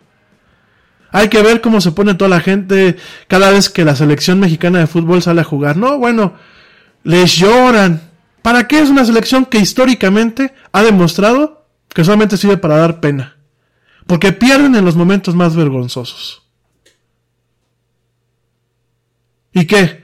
[1.14, 4.80] Hay que ver cómo se pone toda la gente cada vez que la selección mexicana
[4.80, 5.78] de fútbol sale a jugar.
[5.78, 6.34] No, bueno,
[7.04, 8.02] les lloran.
[8.42, 13.38] ¿Para qué es una selección que históricamente ha demostrado que solamente sirve para dar pena?
[14.08, 16.42] Porque pierden en los momentos más vergonzosos.
[19.54, 20.04] ¿Y qué?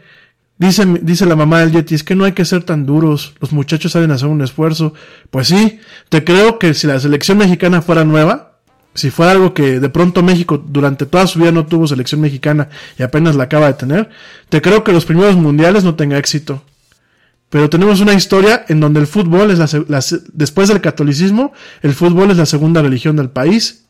[0.60, 3.52] Dice, dice la mamá del Yeti, es que no hay que ser tan duros, los
[3.52, 4.94] muchachos saben hacer un esfuerzo.
[5.32, 5.80] Pues sí,
[6.10, 8.49] te creo que si la selección mexicana fuera nueva,
[8.94, 12.70] si fuera algo que de pronto México durante toda su vida no tuvo selección mexicana
[12.98, 14.10] y apenas la acaba de tener,
[14.50, 16.64] te creo que los primeros mundiales no tenga éxito.
[17.50, 20.04] Pero tenemos una historia en donde el fútbol es la, la,
[20.34, 21.52] después del catolicismo,
[21.82, 23.86] el fútbol es la segunda religión del país.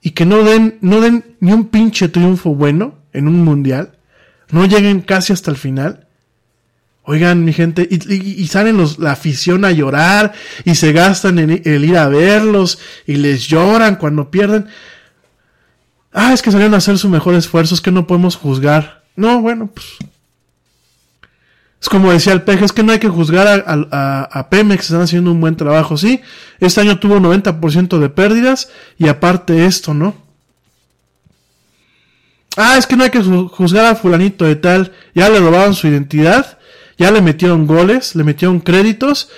[0.00, 3.98] Y que no den, no den ni un pinche triunfo bueno en un mundial.
[4.50, 6.06] No lleguen casi hasta el final.
[7.06, 10.32] Oigan, mi gente, y, salen la afición a llorar
[10.64, 14.66] y se gastan en el ir a verlos y les lloran cuando pierden.
[16.12, 19.04] Ah, es que salieron a hacer su mejor esfuerzo, es que no podemos juzgar.
[19.16, 19.86] No, bueno, pues
[21.84, 24.84] es como decía el peje, es que no hay que juzgar a, a, a, Pemex,
[24.84, 26.22] están haciendo un buen trabajo, sí.
[26.58, 30.14] Este año tuvo 90% de pérdidas y aparte esto, ¿no?
[32.56, 35.86] Ah, es que no hay que juzgar a fulanito de tal, ya le robaron su
[35.86, 36.56] identidad,
[36.98, 39.30] ya le metieron goles, le metieron créditos.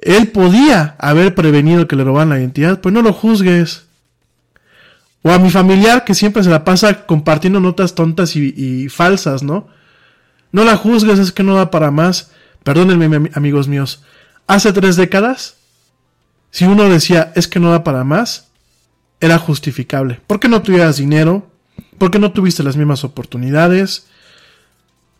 [0.00, 3.86] Él podía haber prevenido que le robaran la identidad, pues no lo juzgues.
[5.22, 9.68] O a mi familiar que siempre se la pasa compartiendo notas tontas y, falsas, ¿no?
[10.52, 12.30] No la juzgues, es que no da para más.
[12.64, 14.02] Perdónenme, amigos míos.
[14.46, 15.56] Hace tres décadas,
[16.50, 18.48] si uno decía es que no da para más,
[19.20, 20.20] era justificable.
[20.26, 21.50] ¿Por qué no tuvieras dinero?
[21.98, 24.06] ¿Por qué no tuviste las mismas oportunidades?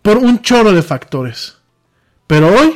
[0.02, 1.59] Por un chorro de factores.
[2.30, 2.74] Pero hoy,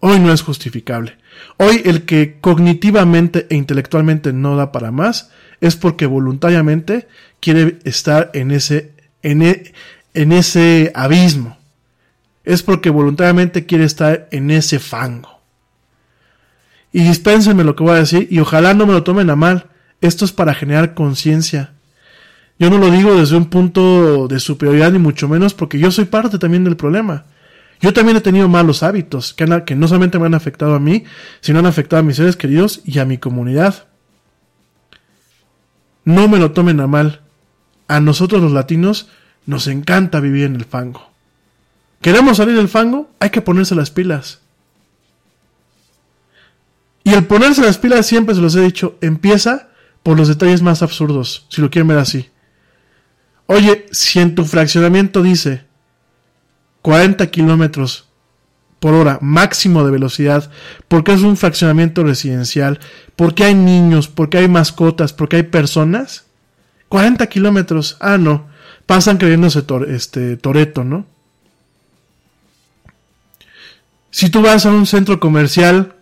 [0.00, 1.18] hoy no es justificable.
[1.58, 7.06] Hoy el que cognitivamente e intelectualmente no da para más es porque voluntariamente
[7.38, 9.74] quiere estar en ese, en, e,
[10.14, 11.58] en ese abismo
[12.44, 15.38] es porque voluntariamente quiere estar en ese fango.
[16.90, 19.66] Y dispénsenme lo que voy a decir y ojalá no me lo tomen a mal.
[20.00, 21.74] Esto es para generar conciencia.
[22.58, 26.06] Yo no lo digo desde un punto de superioridad ni mucho menos porque yo soy
[26.06, 27.26] parte también del problema.
[27.80, 31.04] Yo también he tenido malos hábitos que, no solamente me han afectado a mí,
[31.40, 33.86] sino han afectado a mis seres queridos y a mi comunidad.
[36.04, 37.20] No me lo tomen a mal.
[37.88, 39.08] A nosotros los latinos
[39.46, 41.10] nos encanta vivir en el fango.
[42.00, 43.10] ¿Queremos salir del fango?
[43.20, 44.40] Hay que ponerse las pilas.
[47.02, 49.68] Y el ponerse las pilas, siempre se los he dicho, empieza
[50.02, 52.30] por los detalles más absurdos, si lo quieren ver así.
[53.46, 55.64] Oye, si en tu fraccionamiento dice
[56.84, 58.04] 40 kilómetros
[58.78, 60.50] por hora máximo de velocidad,
[60.86, 62.78] porque es un fraccionamiento residencial,
[63.16, 66.26] porque hay niños, porque hay mascotas, porque hay personas,
[66.90, 68.48] 40 kilómetros, ah, no,
[68.84, 71.06] pasan creyéndose este, Toreto, ¿no?
[74.10, 75.94] Si tú vas a un centro comercial,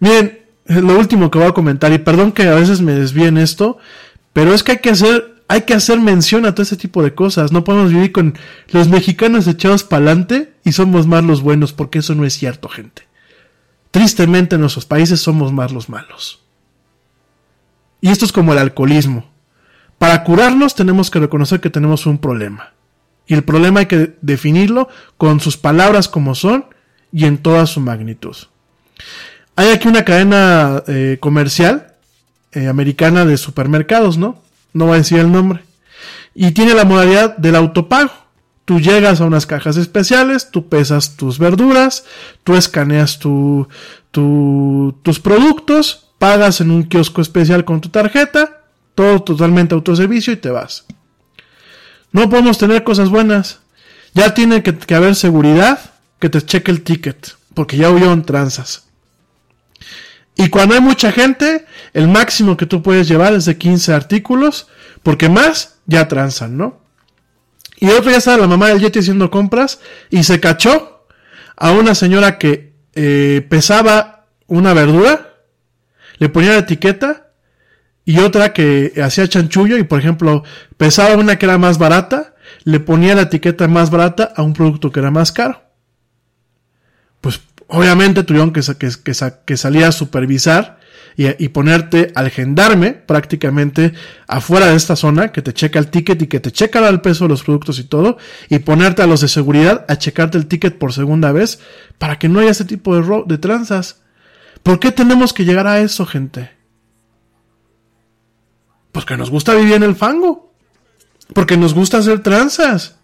[0.00, 3.38] miren, lo último que voy a comentar, y perdón que a veces me desvíe en
[3.38, 3.78] esto,
[4.32, 7.14] pero es que hay que hacer hay que hacer mención a todo ese tipo de
[7.14, 7.52] cosas.
[7.52, 8.34] No podemos vivir con
[8.68, 12.68] los mexicanos echados para adelante y somos más los buenos, porque eso no es cierto,
[12.68, 13.02] gente.
[13.90, 16.42] Tristemente en nuestros países somos más los malos.
[18.00, 19.30] Y esto es como el alcoholismo.
[19.98, 22.72] Para curarnos tenemos que reconocer que tenemos un problema.
[23.26, 26.66] Y el problema hay que definirlo con sus palabras como son
[27.12, 28.36] y en toda su magnitud.
[29.56, 31.94] Hay aquí una cadena eh, comercial
[32.52, 34.42] eh, americana de supermercados, ¿no?
[34.74, 35.64] No voy a decir el nombre.
[36.34, 38.12] Y tiene la modalidad del autopago.
[38.66, 42.04] Tú llegas a unas cajas especiales, tú pesas tus verduras,
[42.44, 43.68] tú escaneas tu,
[44.10, 48.62] tus productos, pagas en un kiosco especial con tu tarjeta,
[48.94, 50.86] todo totalmente autoservicio y te vas.
[52.12, 53.60] No podemos tener cosas buenas.
[54.14, 55.78] Ya tiene que, haber seguridad
[56.20, 58.83] que te cheque el ticket, porque ya en tranzas.
[60.36, 64.68] Y cuando hay mucha gente, el máximo que tú puedes llevar es de 15 artículos,
[65.02, 66.80] porque más ya transan, ¿no?
[67.78, 69.80] Y otro día estaba la mamá del Yeti haciendo compras
[70.10, 71.06] y se cachó
[71.56, 75.34] a una señora que eh, pesaba una verdura,
[76.18, 77.32] le ponía la etiqueta
[78.04, 80.44] y otra que hacía chanchullo y por ejemplo
[80.76, 82.34] pesaba una que era más barata,
[82.64, 85.62] le ponía la etiqueta más barata a un producto que era más caro.
[87.20, 89.14] Pues obviamente tuvieron que, que,
[89.44, 90.78] que, salir a supervisar
[91.16, 93.92] y, ponerte al gendarme prácticamente
[94.26, 97.24] afuera de esta zona, que te checa el ticket y que te checa el peso
[97.24, 98.18] de los productos y todo,
[98.48, 101.60] y ponerte a los de seguridad a checarte el ticket por segunda vez
[101.98, 104.00] para que no haya ese tipo de, de tranzas.
[104.62, 106.50] ¿Por qué tenemos que llegar a eso, gente?
[108.90, 110.52] Porque nos gusta vivir en el fango.
[111.32, 112.96] Porque nos gusta hacer tranzas.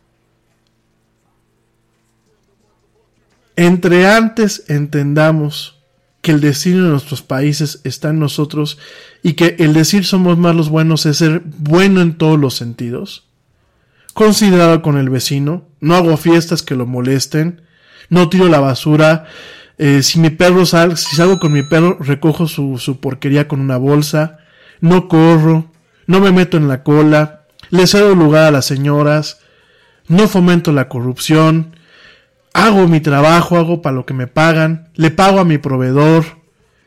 [3.60, 5.82] Entre antes entendamos
[6.22, 8.78] que el destino de nuestros países está en nosotros
[9.22, 13.26] y que el decir somos más los buenos es ser bueno en todos los sentidos.
[14.14, 17.60] Considerado con el vecino, no hago fiestas que lo molesten,
[18.08, 19.26] no tiro la basura,
[19.76, 23.60] eh, si mi perro sal, si salgo con mi perro, recojo su, su porquería con
[23.60, 24.38] una bolsa,
[24.80, 25.70] no corro,
[26.06, 29.40] no me meto en la cola, le cedo lugar a las señoras,
[30.08, 31.74] no fomento la corrupción,
[32.52, 36.24] hago mi trabajo, hago para lo que me pagan, le pago a mi proveedor,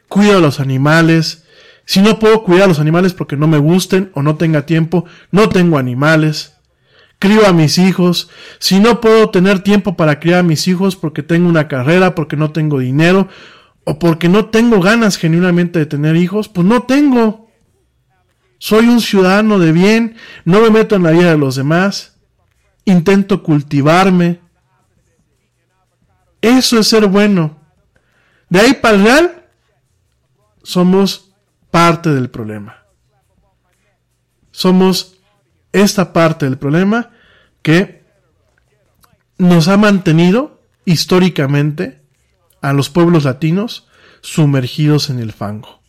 [0.08, 1.46] cuido a los animales.
[1.86, 5.06] Si no puedo cuidar a los animales porque no me gusten o no tenga tiempo,
[5.32, 6.54] no tengo animales.
[7.20, 8.30] Crío a mis hijos.
[8.60, 12.36] Si no puedo tener tiempo para criar a mis hijos porque tengo una carrera, porque
[12.36, 13.28] no tengo dinero
[13.86, 17.50] o porque no tengo ganas genuinamente de tener hijos, pues no tengo.
[18.60, 20.16] Soy un ciudadano de bien,
[20.46, 22.18] no me meto en la vida de los demás,
[22.86, 24.40] intento cultivarme,
[26.44, 27.58] eso es ser bueno.
[28.50, 29.46] De ahí para el real,
[30.62, 31.34] somos
[31.72, 32.84] parte del problema.
[34.52, 35.16] Somos
[35.72, 37.12] esta parte del problema
[37.62, 38.04] que
[39.38, 42.02] nos ha mantenido históricamente
[42.62, 43.88] a los pueblos latinos
[44.20, 45.82] sumergidos en el fango.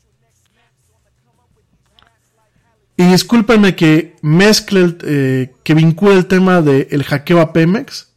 [2.96, 8.13] Y discúlpenme que mezcle, eh, que vincule el tema del hackeo a Pemex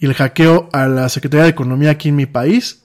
[0.00, 2.84] y el hackeo a la Secretaría de Economía aquí en mi país,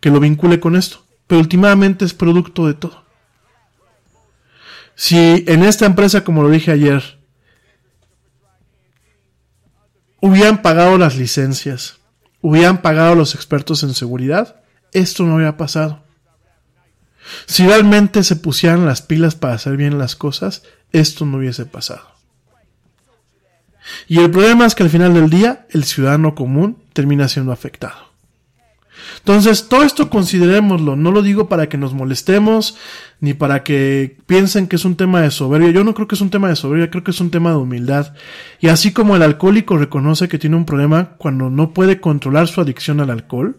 [0.00, 1.04] que lo vincule con esto.
[1.26, 3.04] Pero últimamente es producto de todo.
[4.94, 7.18] Si en esta empresa, como lo dije ayer,
[10.20, 11.96] hubieran pagado las licencias,
[12.40, 14.62] hubieran pagado los expertos en seguridad,
[14.92, 16.04] esto no habría pasado.
[17.46, 20.62] Si realmente se pusieran las pilas para hacer bien las cosas,
[20.92, 22.11] esto no hubiese pasado.
[24.08, 28.12] Y el problema es que al final del día el ciudadano común termina siendo afectado.
[29.18, 32.76] Entonces, todo esto considerémoslo, no lo digo para que nos molestemos,
[33.20, 35.70] ni para que piensen que es un tema de soberbia.
[35.70, 37.56] Yo no creo que es un tema de soberbia, creo que es un tema de
[37.56, 38.14] humildad.
[38.60, 42.60] Y así como el alcohólico reconoce que tiene un problema cuando no puede controlar su
[42.60, 43.58] adicción al alcohol,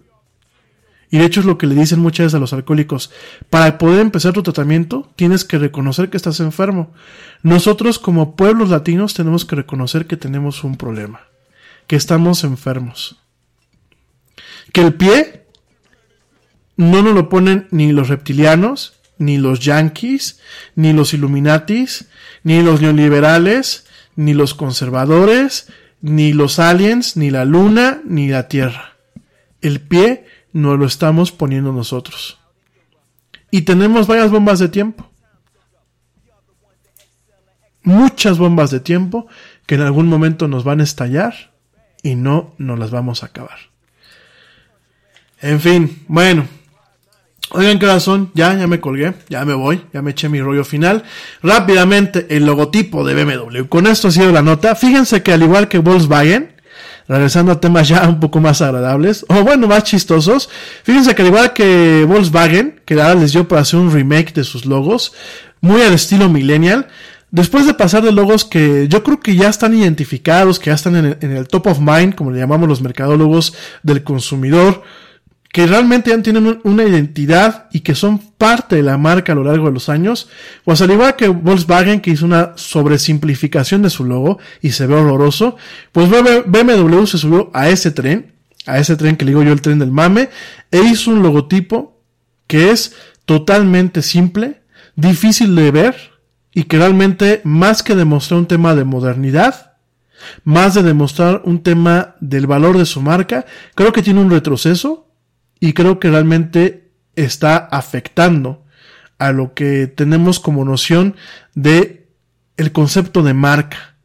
[1.13, 3.11] y de hecho es lo que le dicen muchas veces a los alcohólicos.
[3.51, 6.91] Para poder empezar tu tratamiento, tienes que reconocer que estás enfermo.
[7.43, 11.21] Nosotros como pueblos latinos tenemos que reconocer que tenemos un problema.
[11.85, 13.17] que estamos enfermos.
[14.71, 15.45] Que el pie
[16.77, 20.39] no nos lo ponen ni los reptilianos, ni los yankees,
[20.73, 22.07] ni los illuminatis,
[22.41, 23.85] ni los neoliberales,
[24.15, 25.71] ni los conservadores,
[26.01, 28.95] ni los aliens, ni la luna, ni la tierra.
[29.61, 32.39] El pie no lo estamos poniendo nosotros.
[33.51, 35.09] Y tenemos varias bombas de tiempo.
[37.83, 39.27] Muchas bombas de tiempo
[39.65, 41.51] que en algún momento nos van a estallar
[42.01, 43.57] y no nos las vamos a acabar.
[45.41, 46.47] En fin, bueno,
[47.55, 48.31] Oigan, ¿qué razón?
[48.33, 51.03] Ya, ya me colgué, ya me voy, ya me eché mi rollo final.
[51.43, 53.67] Rápidamente, el logotipo de BMW.
[53.69, 54.73] Con esto ha sido la nota.
[54.73, 56.52] Fíjense que al igual que Volkswagen,
[57.07, 60.49] regresando a temas ya un poco más agradables, o bueno, más chistosos,
[60.83, 64.43] fíjense que al igual que Volkswagen, que ahora les dio para hacer un remake de
[64.43, 65.13] sus logos,
[65.61, 66.87] muy al estilo millennial,
[67.31, 70.95] después de pasar de logos que yo creo que ya están identificados, que ya están
[70.95, 74.83] en el, en el top of mind, como le llamamos los mercadólogos del consumidor,
[75.53, 79.43] que realmente ya tienen una identidad y que son parte de la marca a lo
[79.43, 80.27] largo de los años,
[80.65, 84.95] pues al igual que Volkswagen que hizo una sobresimplificación de su logo y se ve
[84.95, 85.55] horroroso,
[85.91, 88.33] pues BMW se subió a ese tren,
[88.65, 90.29] a ese tren que le digo yo el tren del mame,
[90.71, 92.01] e hizo un logotipo
[92.47, 94.63] que es totalmente simple,
[94.95, 95.95] difícil de ver
[96.51, 99.73] y que realmente más que demostrar un tema de modernidad,
[100.45, 105.12] más de demostrar un tema del valor de su marca, creo que tiene un retroceso
[105.63, 108.65] y creo que realmente está afectando
[109.17, 111.15] a lo que tenemos como noción
[111.55, 112.09] de
[112.57, 113.95] el concepto de marca.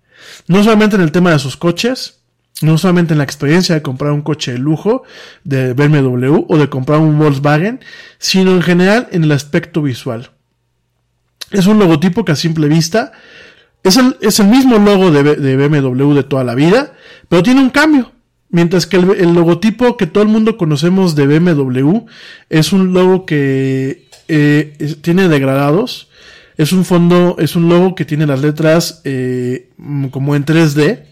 [0.46, 2.20] No solamente en el tema de sus coches,
[2.62, 5.02] no solamente en la experiencia de comprar un coche de lujo
[5.42, 7.80] de BMW o de comprar un Volkswagen,
[8.18, 10.30] sino en general en el aspecto visual.
[11.50, 13.10] Es un logotipo que a simple vista
[13.82, 16.92] es el, es el mismo logo de, de BMW de toda la vida,
[17.28, 18.12] pero tiene un cambio.
[18.50, 22.06] Mientras que el, logotipo que todo el mundo conocemos de BMW
[22.48, 26.08] es un logo que eh, tiene degradados.
[26.56, 29.68] Es un fondo, es un logo que tiene las letras eh,
[30.10, 31.04] como en 3D.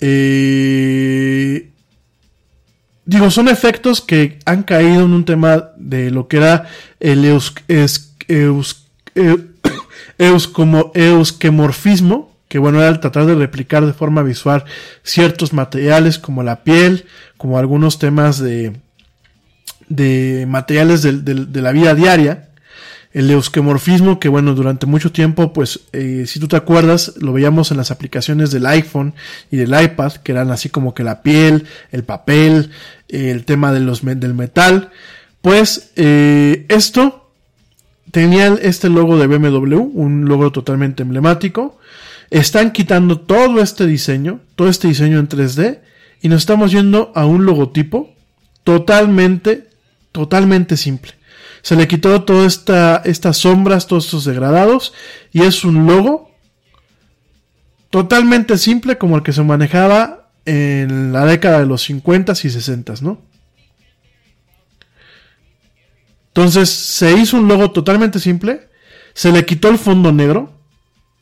[0.00, 1.70] Eh,
[3.04, 7.54] digo, son efectos que han caído en un tema de lo que era el eus,
[10.52, 14.64] como euskemorfismo que bueno, era tratar de replicar de forma visual
[15.02, 17.06] ciertos materiales como la piel,
[17.36, 18.76] como algunos temas de,
[19.88, 22.48] de materiales de, de, la vida diaria.
[23.12, 27.70] El euskemorfismo, que bueno, durante mucho tiempo, pues, eh, si tú te acuerdas, lo veíamos
[27.70, 29.14] en las aplicaciones del iPhone
[29.50, 32.70] y del iPad, que eran así como que la piel, el papel,
[33.08, 34.90] el tema de los, del metal.
[35.40, 37.30] Pues, eh, esto
[38.10, 41.78] tenía este logo de BMW, un logo totalmente emblemático,
[42.30, 45.80] están quitando todo este diseño, todo este diseño en 3D,
[46.22, 48.14] y nos estamos yendo a un logotipo
[48.64, 49.68] totalmente,
[50.12, 51.12] totalmente simple.
[51.62, 54.92] Se le quitó todas esta, estas sombras, todos estos degradados,
[55.32, 56.30] y es un logo
[57.90, 62.94] totalmente simple como el que se manejaba en la década de los 50 y 60,
[63.02, 63.20] ¿no?
[66.28, 68.68] Entonces se hizo un logo totalmente simple,
[69.14, 70.55] se le quitó el fondo negro,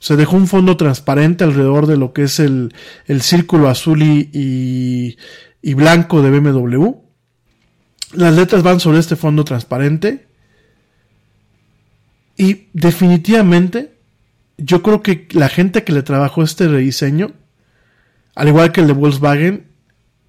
[0.05, 2.75] se dejó un fondo transparente alrededor de lo que es el,
[3.07, 5.17] el círculo azul y,
[5.63, 6.91] y, blanco de BMW.
[8.13, 10.27] Las letras van sobre este fondo transparente.
[12.37, 13.95] Y definitivamente,
[14.59, 17.33] yo creo que la gente que le trabajó este rediseño,
[18.35, 19.69] al igual que el de Volkswagen,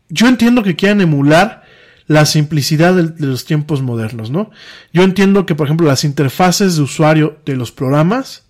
[0.08, 1.64] yo entiendo que quieran emular
[2.08, 4.52] la simplicidad de, de, los tiempos modernos, ¿no?
[4.94, 8.45] Yo entiendo que, por ejemplo, las interfaces de usuario de los programas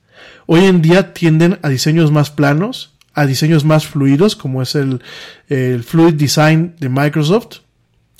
[0.45, 5.01] hoy en día tienden a diseños más planos, a diseños más fluidos, como es el,
[5.47, 7.59] el Fluid Design de Microsoft,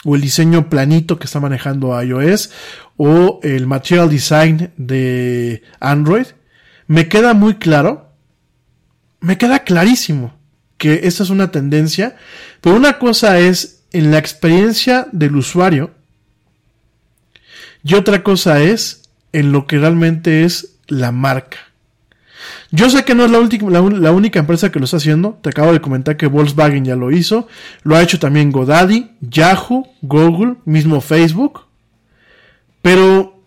[0.04, 2.52] o el diseño planito que está manejando iOS,
[2.98, 6.28] o el Material Design de Android.
[6.88, 8.12] Me queda muy claro,
[9.20, 10.34] me queda clarísimo
[10.78, 12.16] que esta es una tendencia,
[12.62, 15.92] pero una cosa es en la experiencia del usuario
[17.84, 21.58] y otra cosa es en lo que realmente es la marca.
[22.72, 25.38] Yo sé que no es la, única empresa que lo está haciendo.
[25.42, 27.48] Te acabo de comentar que Volkswagen ya lo hizo.
[27.84, 31.62] Lo ha hecho también Godaddy, Yahoo, Google, mismo Facebook.
[32.82, 33.40] Pero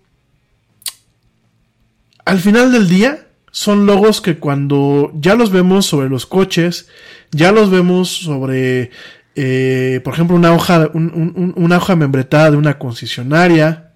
[2.25, 6.89] al final del día son logos que cuando ya los vemos sobre los coches,
[7.31, 8.91] ya los vemos sobre,
[9.35, 13.93] eh, por ejemplo, una hoja, una hoja membretada de una concesionaria,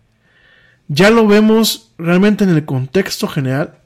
[0.89, 3.82] ya lo vemos realmente en el contexto general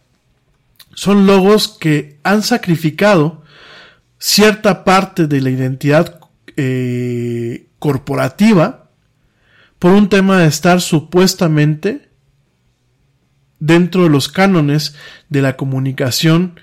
[0.97, 3.43] son logos que han sacrificado
[4.19, 6.21] cierta parte de la identidad
[6.57, 8.91] eh, corporativa
[9.79, 12.09] por un tema de estar supuestamente
[13.59, 14.97] dentro de los cánones
[15.29, 16.59] de la comunicación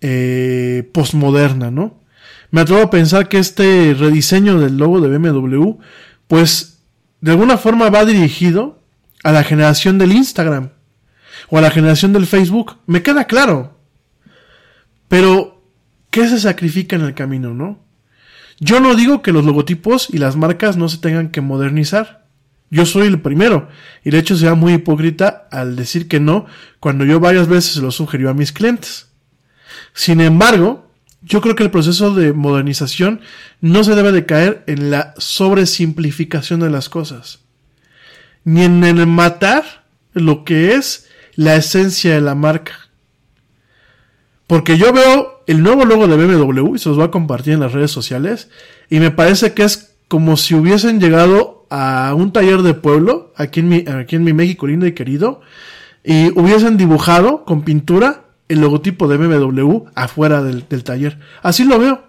[0.00, 2.00] eh, postmoderna, ¿no?
[2.50, 5.78] Me atrevo a pensar que este rediseño del logo de BMW,
[6.26, 6.82] pues
[7.20, 8.82] de alguna forma va dirigido
[9.24, 10.70] a la generación del Instagram
[11.50, 12.78] o a la generación del Facebook.
[12.86, 13.73] Me queda claro.
[15.08, 15.62] Pero,
[16.10, 17.84] ¿qué se sacrifica en el camino, no?
[18.60, 22.24] Yo no digo que los logotipos y las marcas no se tengan que modernizar.
[22.70, 23.68] Yo soy el primero.
[24.04, 26.46] Y de hecho sea muy hipócrita al decir que no
[26.80, 29.08] cuando yo varias veces lo sugirió a mis clientes.
[29.92, 30.90] Sin embargo,
[31.22, 33.20] yo creo que el proceso de modernización
[33.60, 37.40] no se debe de caer en la sobresimplificación de las cosas.
[38.44, 42.90] Ni en el matar lo que es la esencia de la marca.
[44.46, 47.60] Porque yo veo el nuevo logo de BMW y se los voy a compartir en
[47.60, 48.50] las redes sociales
[48.90, 53.60] y me parece que es como si hubiesen llegado a un taller de pueblo aquí
[53.60, 55.40] en mi, aquí en mi México lindo y querido
[56.04, 61.18] y hubiesen dibujado con pintura el logotipo de BMW afuera del, del taller.
[61.42, 62.04] Así lo veo.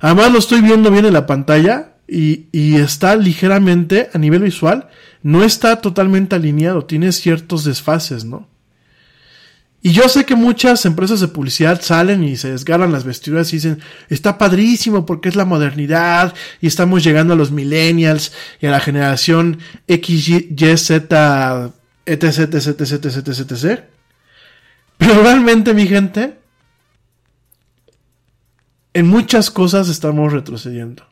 [0.00, 4.88] Además lo estoy viendo bien en la pantalla y, y, está ligeramente a nivel visual,
[5.22, 8.46] no está totalmente alineado, tiene ciertos desfases, ¿no?
[9.86, 13.56] Y yo sé que muchas empresas de publicidad salen y se desgarran las vestiduras y
[13.56, 16.32] dicen, está padrísimo porque es la modernidad
[16.62, 18.32] y estamos llegando a los millennials
[18.62, 21.70] y a la generación X, Y, Z,
[22.06, 23.80] etc, etc, etc, etc, etc.
[24.96, 26.38] Pero realmente, mi gente,
[28.94, 31.06] en muchas cosas estamos retrocediendo.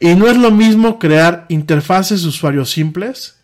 [0.00, 3.36] Y no es lo mismo crear interfaces de usuarios simples,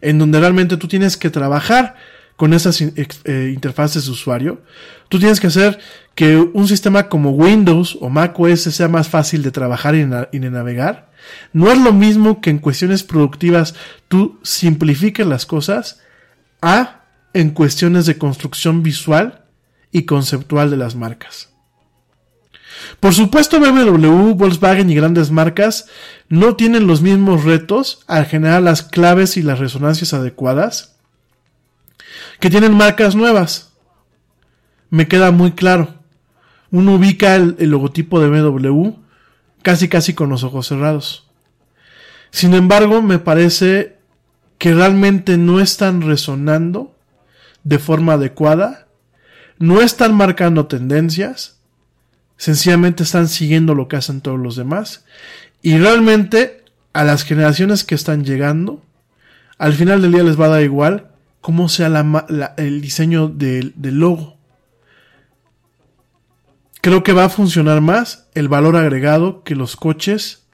[0.00, 1.96] en donde realmente tú tienes que trabajar
[2.36, 4.62] con esas eh, interfaces de usuario.
[5.08, 5.78] Tú tienes que hacer
[6.14, 10.00] que un sistema como Windows o Mac OS sea más fácil de trabajar y,
[10.32, 11.10] y de navegar.
[11.52, 13.74] No es lo mismo que en cuestiones productivas
[14.08, 16.00] tú simplifiques las cosas
[16.60, 19.44] a en cuestiones de construcción visual
[19.90, 21.50] y conceptual de las marcas.
[23.00, 25.86] Por supuesto, BMW, Volkswagen y grandes marcas
[26.28, 30.93] no tienen los mismos retos al generar las claves y las resonancias adecuadas
[32.40, 33.72] que tienen marcas nuevas.
[34.90, 35.94] Me queda muy claro.
[36.70, 38.90] Uno ubica el, logotipo de BMW
[39.62, 41.26] casi casi con los ojos cerrados.
[42.30, 43.96] Sin embargo, me parece
[44.58, 46.94] que realmente no están resonando
[47.62, 48.88] de forma adecuada,
[49.58, 51.60] no están marcando tendencias,
[52.36, 55.04] sencillamente están siguiendo lo que hacen todos los demás
[55.62, 58.82] y realmente a las generaciones que están llegando,
[59.56, 61.13] al final del día les va a dar igual
[61.44, 61.88] cómo sea
[62.56, 64.38] el diseño del, logo.
[66.80, 70.46] Creo que va a funcionar más el valor agregado que los coches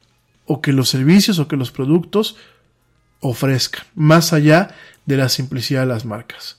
[0.47, 2.35] o que los servicios o que los productos
[3.21, 4.75] ofrezcan, más allá
[5.07, 6.59] de la simplicidad de las marcas.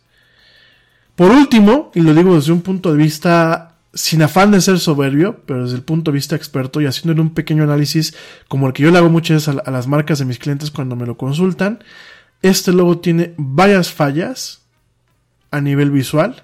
[1.18, 5.42] Por último, y lo digo desde un punto de vista sin afán de ser soberbio,
[5.46, 8.16] pero desde el punto de vista experto y haciéndole un pequeño análisis
[8.48, 10.96] como el que yo le hago muchas veces a las marcas de mis clientes cuando
[10.96, 11.80] me lo consultan,
[12.42, 14.62] este logo tiene varias fallas
[15.52, 16.44] a nivel visual.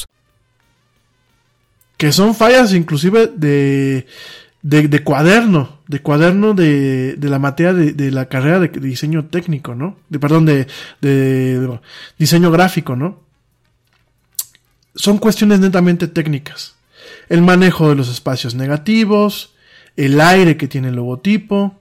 [2.01, 4.07] que son fallas inclusive de,
[4.63, 9.25] de, de cuaderno, de cuaderno de, de la materia de, de, la carrera de diseño
[9.25, 9.99] técnico, ¿no?
[10.09, 10.65] De, perdón, de,
[10.99, 11.79] de
[12.17, 13.21] diseño gráfico, ¿no?
[14.95, 16.73] Son cuestiones netamente técnicas.
[17.29, 19.53] El manejo de los espacios negativos,
[19.95, 21.79] el aire que tiene el logotipo,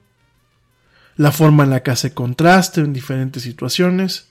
[1.17, 4.29] la forma en la que hace contraste en diferentes situaciones.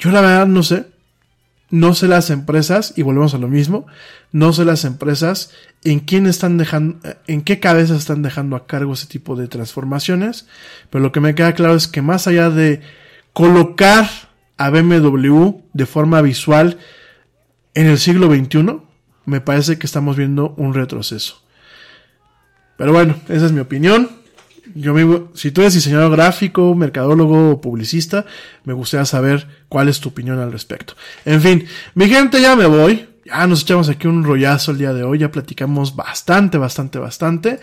[0.00, 0.86] Yo la verdad no sé,
[1.70, 3.86] no sé las empresas, y volvemos a lo mismo,
[4.32, 5.52] no sé las empresas
[5.84, 10.46] en quién están dejando, en qué cabezas están dejando a cargo ese tipo de transformaciones,
[10.90, 12.80] pero lo que me queda claro es que más allá de
[13.32, 14.08] colocar
[14.56, 16.78] a BMW de forma visual
[17.74, 18.80] en el siglo XXI,
[19.24, 21.42] me parece que estamos viendo un retroceso.
[22.76, 24.19] Pero bueno, esa es mi opinión.
[24.74, 28.26] Yo si tú eres diseñador gráfico, mercadólogo o publicista,
[28.64, 30.94] me gustaría saber cuál es tu opinión al respecto.
[31.24, 33.06] En fin, mi gente, ya me voy.
[33.24, 37.60] Ya nos echamos aquí un rollazo el día de hoy, ya platicamos bastante, bastante, bastante.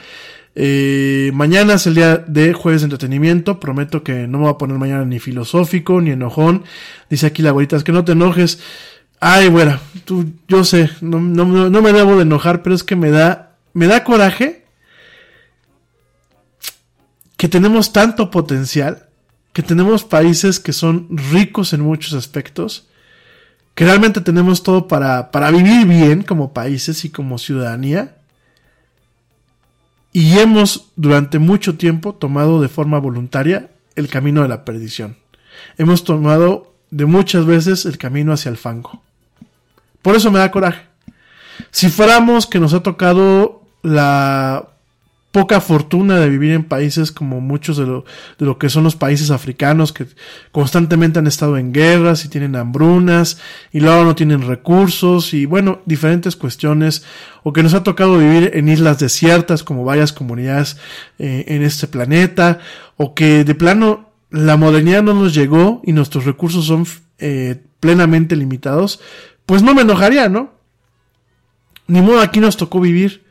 [0.56, 3.60] Eh, mañana es el día de jueves de entretenimiento.
[3.60, 6.64] Prometo que no me voy a poner mañana ni filosófico ni enojón.
[7.10, 8.60] Dice aquí la abuelita, es que no te enojes.
[9.20, 12.96] Ay, bueno, tú, yo sé, no, no, no me debo de enojar, pero es que
[12.96, 14.67] me da, me da coraje
[17.38, 19.08] que tenemos tanto potencial,
[19.54, 22.88] que tenemos países que son ricos en muchos aspectos,
[23.76, 28.18] que realmente tenemos todo para, para vivir bien como países y como ciudadanía,
[30.12, 35.18] y hemos durante mucho tiempo tomado de forma voluntaria el camino de la perdición.
[35.78, 39.04] Hemos tomado de muchas veces el camino hacia el fango.
[40.02, 40.84] Por eso me da coraje.
[41.70, 44.70] Si fuéramos que nos ha tocado la
[45.38, 48.06] poca fortuna de vivir en países como muchos de lo,
[48.40, 50.08] de lo que son los países africanos que
[50.52, 53.38] constantemente han estado en guerras y tienen hambrunas
[53.72, 57.06] y luego no tienen recursos y bueno, diferentes cuestiones
[57.44, 60.78] o que nos ha tocado vivir en islas desiertas como varias comunidades
[61.20, 62.58] eh, en este planeta
[62.96, 66.88] o que de plano la modernidad no nos llegó y nuestros recursos son
[67.20, 69.02] eh, plenamente limitados,
[69.46, 70.50] pues no me enojaría, ¿no?
[71.86, 73.27] Ni modo aquí nos tocó vivir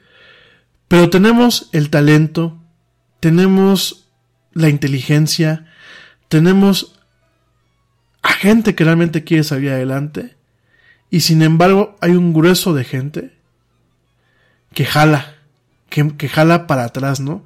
[0.89, 2.59] pero tenemos el talento,
[3.21, 4.09] tenemos
[4.53, 5.67] la inteligencia,
[6.29, 6.99] tenemos
[8.23, 10.37] a gente que realmente quiere salir adelante
[11.11, 13.33] y sin embargo hay un grueso de gente
[14.75, 15.35] que jala,
[15.89, 17.45] que, jala para atrás, ¿no?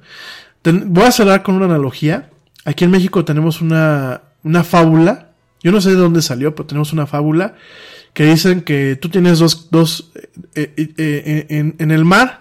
[0.63, 2.29] voy a cerrar con una analogía.
[2.65, 5.31] Aquí en México tenemos una, una fábula,
[5.63, 7.55] yo no sé de dónde salió, pero tenemos una fábula
[8.13, 10.11] que dicen que tú tienes dos, dos
[10.55, 12.40] eh, eh, eh, en, en el mar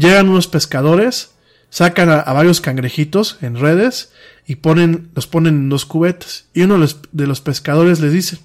[0.00, 1.32] Llegan unos pescadores,
[1.68, 4.12] sacan a, varios cangrejitos en redes
[4.46, 6.46] y ponen, los ponen en dos cubetas.
[6.54, 6.78] Y uno
[7.12, 8.38] de los, pescadores les dice,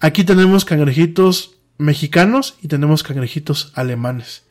[0.00, 4.44] aquí tenemos cangrejitos mexicanos y tenemos cangrejitos alemanes.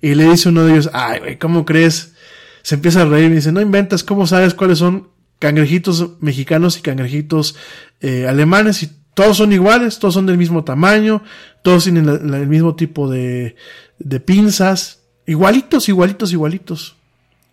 [0.00, 2.14] Y le dice uno de ellos, ay, güey, ¿cómo crees?
[2.62, 5.08] Se empieza a reír y dice, no inventas, ¿cómo sabes cuáles son
[5.38, 7.54] cangrejitos mexicanos y cangrejitos
[8.00, 8.82] eh, alemanes?
[8.82, 11.22] Y todos son iguales, todos son del mismo tamaño,
[11.62, 13.56] todos tienen el mismo tipo de,
[13.98, 16.96] de pinzas, Igualitos, igualitos, igualitos.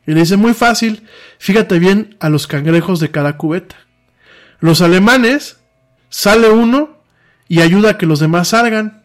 [0.07, 1.03] Y le dice muy fácil,
[1.37, 3.75] fíjate bien a los cangrejos de cada cubeta.
[4.59, 5.57] Los alemanes,
[6.09, 6.97] sale uno
[7.47, 9.03] y ayuda a que los demás salgan.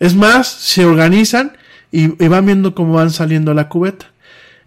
[0.00, 1.56] Es más, se organizan
[1.90, 4.06] y, van viendo cómo van saliendo la cubeta.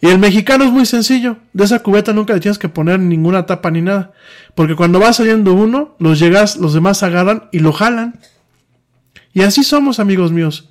[0.02, 1.38] Y el mexicano es muy sencillo.
[1.54, 4.14] De esa cubeta nunca le tienes que poner ninguna tapa ni nada.
[4.56, 8.20] Porque cuando va saliendo uno, los llegas, los demás agarran y lo jalan.
[9.34, 10.71] Y así somos, amigos míos.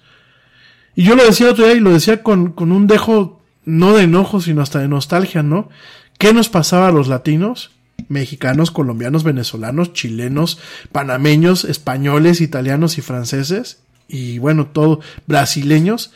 [1.00, 4.02] Y yo lo decía otro día y lo decía con, con un dejo no de
[4.02, 5.70] enojo, sino hasta de nostalgia, ¿no?
[6.18, 7.70] ¿Qué nos pasaba a los latinos?
[8.08, 10.58] Mexicanos, colombianos, venezolanos, chilenos,
[10.92, 13.80] panameños, españoles, italianos y franceses.
[14.08, 16.12] Y bueno, todo, brasileños.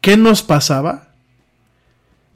[0.00, 1.08] ¿Qué nos pasaba?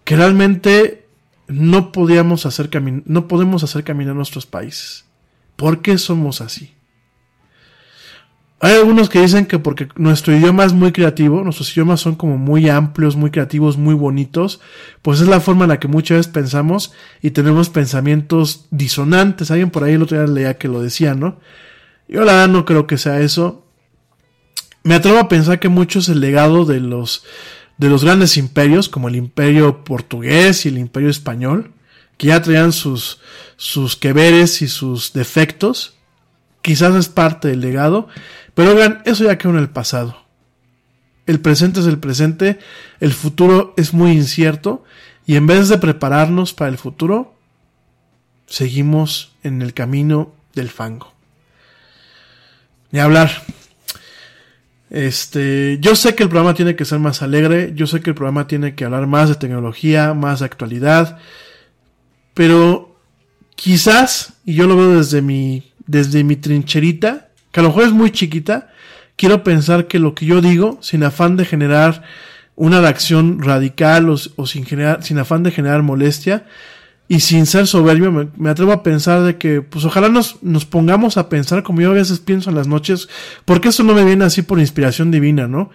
[0.03, 1.07] Que realmente
[1.47, 2.69] no podíamos hacer
[3.05, 5.05] no podemos hacer caminar nuestros países.
[5.55, 6.73] ¿Por qué somos así?
[8.65, 12.39] Hay algunos que dicen que porque nuestro idioma es muy creativo, nuestros idiomas son como
[12.39, 14.61] muy amplios, muy creativos, muy bonitos,
[15.03, 19.51] pues es la forma en la que muchas veces pensamos y tenemos pensamientos disonantes.
[19.51, 21.41] Alguien por ahí el otro día leía que lo decía, ¿no?
[22.07, 23.67] Yo la verdad no creo que sea eso.
[24.85, 27.25] Me atrevo a pensar que mucho es el legado de los,
[27.79, 31.73] de los grandes imperios, como el imperio portugués y el imperio español,
[32.17, 33.19] que ya traían sus,
[33.57, 35.97] sus queveres y sus defectos.
[36.63, 38.07] Quizás es parte del legado
[38.55, 40.17] pero oigan, eso ya quedó en el pasado.
[41.27, 42.59] El presente es el presente,
[43.01, 44.85] el futuro es muy incierto
[45.27, 47.35] y en vez de prepararnos para el futuro,
[48.47, 51.13] seguimos en el camino del fango.
[52.91, 53.31] Ni hablar.
[54.91, 58.15] Este, yo sé que el programa tiene que ser más alegre, yo sé que el
[58.15, 61.19] programa tiene que hablar más de tecnología, más de actualidad,
[62.35, 63.01] pero
[63.55, 67.93] quizás, y yo lo veo desde mi, desde mi trincherita, que a lo mejor es
[67.93, 68.71] muy chiquita,
[69.17, 72.03] quiero pensar que lo que yo digo, sin afán de generar
[72.57, 76.45] una reacción radical o, sin, generar, sin afán de generar molestia
[77.09, 81.17] y sin ser soberbio, me, atrevo a pensar de que, pues ojalá nos, nos pongamos
[81.17, 83.09] a pensar como yo a veces pienso en las noches,
[83.45, 85.71] porque eso no me viene así por inspiración divina, ¿no?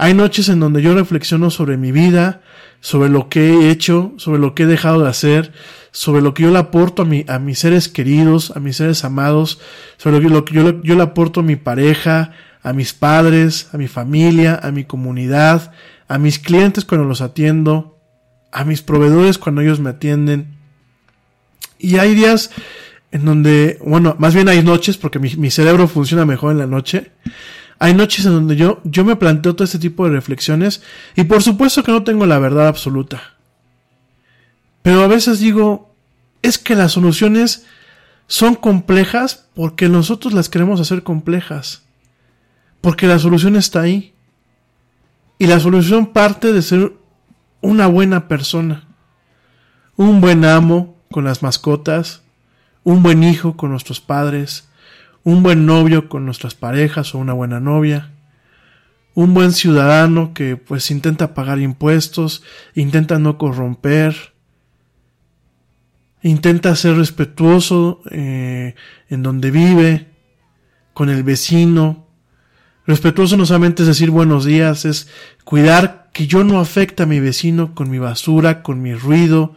[0.00, 2.40] Hay noches en donde yo reflexiono sobre mi vida,
[2.80, 5.52] sobre lo que he hecho, sobre lo que he dejado de hacer,
[5.90, 9.04] sobre lo que yo le aporto a, mi, a mis seres queridos, a mis seres
[9.04, 9.60] amados,
[9.96, 12.30] sobre lo que, yo, yo le aporto a mi pareja,
[12.62, 15.72] a mis padres, a mi familia, a mi comunidad,
[16.06, 17.98] a mis clientes cuando los atiendo,
[18.52, 20.58] a mis proveedores cuando ellos me atienden.
[21.76, 22.52] Y hay días
[23.10, 26.66] en donde, bueno, más bien hay noches, porque mi, mi cerebro funciona mejor en la
[26.68, 27.10] noche.
[27.78, 30.82] Hay noches en donde yo, yo me planteo todo este tipo de reflexiones
[31.14, 33.34] y por supuesto que no tengo la verdad absoluta.
[34.82, 35.94] Pero a veces digo,
[36.42, 37.66] es que las soluciones
[38.26, 41.82] son complejas porque nosotros las queremos hacer complejas.
[42.80, 44.14] Porque la solución está ahí.
[45.38, 46.92] Y la solución parte de ser
[47.60, 48.84] una buena persona.
[49.96, 52.22] Un buen amo con las mascotas,
[52.84, 54.67] un buen hijo con nuestros padres,
[55.24, 58.10] un buen novio con nuestras parejas o una buena novia,
[59.14, 62.42] un buen ciudadano que pues intenta pagar impuestos,
[62.74, 64.14] intenta no corromper,
[66.22, 68.74] intenta ser respetuoso eh,
[69.08, 70.08] en donde vive,
[70.94, 72.06] con el vecino.
[72.86, 75.08] Respetuoso no solamente es decir buenos días, es
[75.44, 79.56] cuidar que yo no afecte a mi vecino con mi basura, con mi ruido,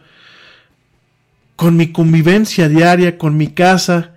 [1.56, 4.16] con mi convivencia diaria, con mi casa,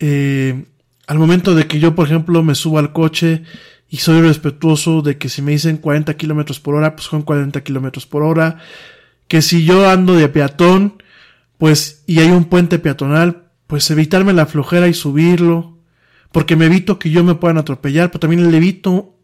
[0.00, 0.64] eh,
[1.06, 3.42] al momento de que yo, por ejemplo, me subo al coche
[3.88, 7.62] y soy respetuoso de que si me dicen 40 kilómetros por hora, pues son 40
[7.62, 8.58] kilómetros por hora.
[9.26, 11.02] Que si yo ando de peatón,
[11.56, 15.78] pues, y hay un puente peatonal, pues evitarme la flojera y subirlo.
[16.32, 19.16] Porque me evito que yo me puedan atropellar, pero también le evito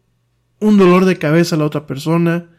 [0.59, 2.49] un dolor de cabeza a la otra persona.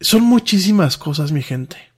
[0.00, 1.89] Son muchísimas cosas, mi gente.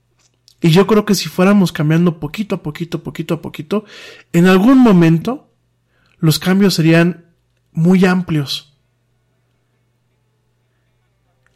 [0.65, 3.85] Y yo creo que si fuéramos cambiando poquito a poquito, poquito a poquito,
[4.33, 5.51] en algún momento
[6.19, 7.27] los cambios serían
[7.73, 8.79] muy amplios.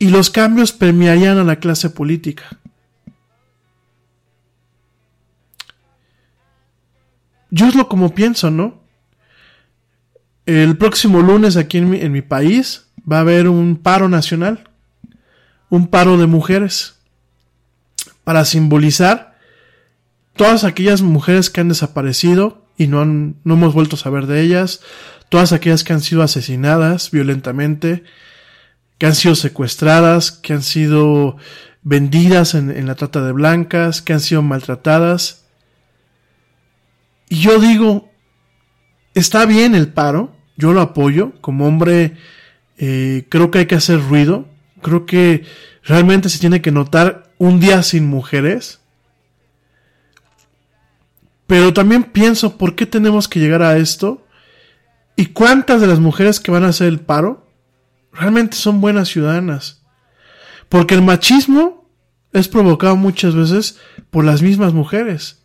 [0.01, 2.59] Y los cambios premiarían a la clase política.
[7.53, 8.83] Yo es lo como pienso, ¿no?
[10.47, 14.69] El próximo lunes aquí en mi, en mi país va a haber un paro nacional,
[15.71, 16.96] un paro de mujeres
[18.27, 19.39] para simbolizar
[20.35, 24.41] todas aquellas mujeres que han desaparecido y no, han, no hemos vuelto a saber de
[24.41, 24.81] ellas,
[25.29, 28.03] todas aquellas que han sido asesinadas violentamente,
[28.99, 31.37] que han sido secuestradas, que han sido
[31.83, 35.45] vendidas en, en la trata de blancas, que han sido maltratadas.
[37.29, 38.11] Y yo digo,
[39.15, 42.17] está bien el paro, yo lo apoyo, como hombre
[42.77, 44.49] eh, creo que hay que hacer ruido,
[44.83, 45.45] creo que
[45.83, 48.81] realmente se tiene que notar un día sin mujeres.
[51.47, 54.27] Pero también pienso, ¿por qué tenemos que llegar a esto?
[55.17, 57.47] ¿Y cuántas de las mujeres que van a hacer el paro
[58.13, 59.83] realmente son buenas ciudadanas?
[60.69, 61.89] Porque el machismo
[62.33, 63.79] es provocado muchas veces
[64.11, 65.43] por las mismas mujeres.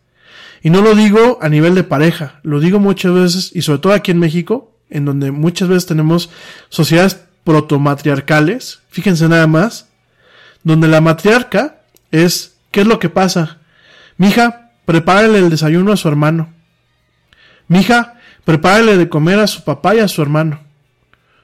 [0.63, 3.93] Y no lo digo a nivel de pareja, lo digo muchas veces, y sobre todo
[3.93, 6.29] aquí en México, en donde muchas veces tenemos
[6.69, 9.89] sociedades protomatriarcales, fíjense nada más,
[10.63, 11.81] donde la matriarca
[12.11, 13.57] es, ¿qué es lo que pasa?
[14.17, 16.53] Mija, prepárale el desayuno a su hermano.
[17.67, 20.59] Mija, prepárale de comer a su papá y a su hermano.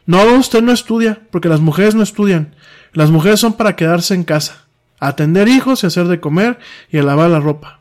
[0.06, 2.56] No, usted no estudia, porque las mujeres no estudian.
[2.94, 4.66] Las mujeres son para quedarse en casa,
[5.00, 6.60] atender hijos y hacer de comer
[6.90, 7.80] y a lavar la ropa.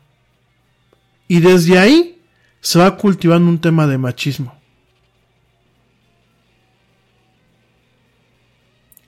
[1.27, 2.21] Y desde ahí
[2.59, 4.56] se va cultivando un tema de machismo.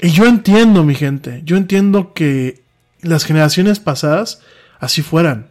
[0.01, 2.63] Y yo entiendo, mi gente, yo entiendo que
[3.01, 4.41] las generaciones pasadas
[4.79, 5.49] así fueran.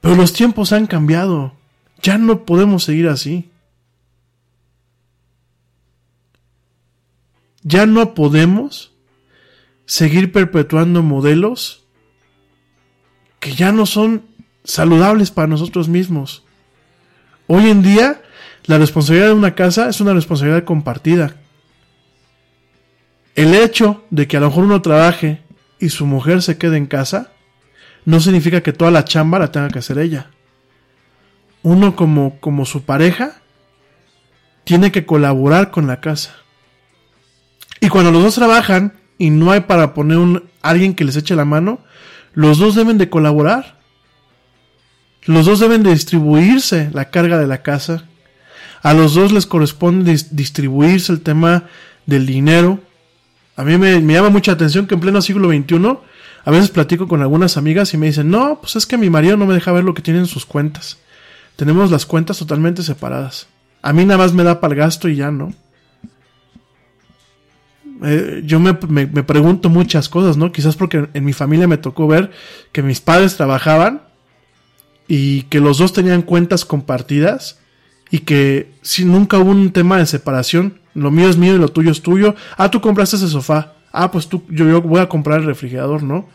[0.00, 1.54] Pero los tiempos han cambiado.
[2.02, 3.50] Ya no podemos seguir así.
[7.62, 8.92] Ya no podemos
[9.86, 11.86] seguir perpetuando modelos
[13.40, 14.24] que ya no son
[14.64, 16.44] saludables para nosotros mismos.
[17.46, 18.22] Hoy en día,
[18.66, 21.36] la responsabilidad de una casa es una responsabilidad compartida.
[23.38, 25.42] El hecho de que a lo mejor uno trabaje
[25.78, 27.30] y su mujer se quede en casa,
[28.04, 30.32] no significa que toda la chamba la tenga que hacer ella.
[31.62, 33.40] Uno como, como su pareja
[34.64, 36.34] tiene que colaborar con la casa.
[37.80, 41.36] Y cuando los dos trabajan y no hay para poner un, alguien que les eche
[41.36, 41.78] la mano,
[42.32, 43.78] los dos deben de colaborar.
[45.26, 48.02] Los dos deben de distribuirse la carga de la casa.
[48.82, 51.66] A los dos les corresponde distribuirse el tema
[52.04, 52.80] del dinero.
[53.58, 55.98] A mí me, llama mucha atención que en pleno siglo XXI
[56.44, 59.36] a veces platico con algunas amigas y me dicen, no, pues es que mi marido
[59.36, 60.98] no me deja ver lo que tiene en sus cuentas.
[61.56, 63.48] Tenemos las cuentas totalmente separadas.
[63.82, 65.52] A mí nada más me da para el gasto y ya no.
[68.04, 70.52] Eh, yo me, me, pregunto muchas cosas, ¿no?
[70.52, 72.30] Quizás porque en mi familia me tocó ver
[72.70, 74.02] que mis padres trabajaban
[75.08, 77.58] y que los dos tenían cuentas compartidas
[78.08, 81.68] y que si nunca hubo un tema de separación, lo mío es mío y lo
[81.68, 82.34] tuyo es tuyo.
[82.56, 83.74] Ah, tú compraste ese sofá.
[83.92, 86.28] Ah, pues tú, yo, voy a comprar el refrigerador, ¿no?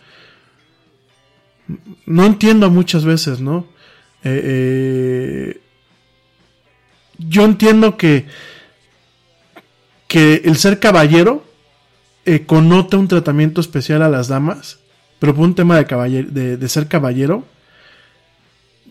[2.05, 3.67] No entiendo muchas veces, ¿no?
[4.23, 5.61] Eh, eh,
[7.17, 8.25] yo entiendo que
[10.13, 11.43] que el ser caballero
[12.25, 14.77] eh, connota un tratamiento especial a las damas,
[15.17, 17.45] pero por un tema de, de ser caballero,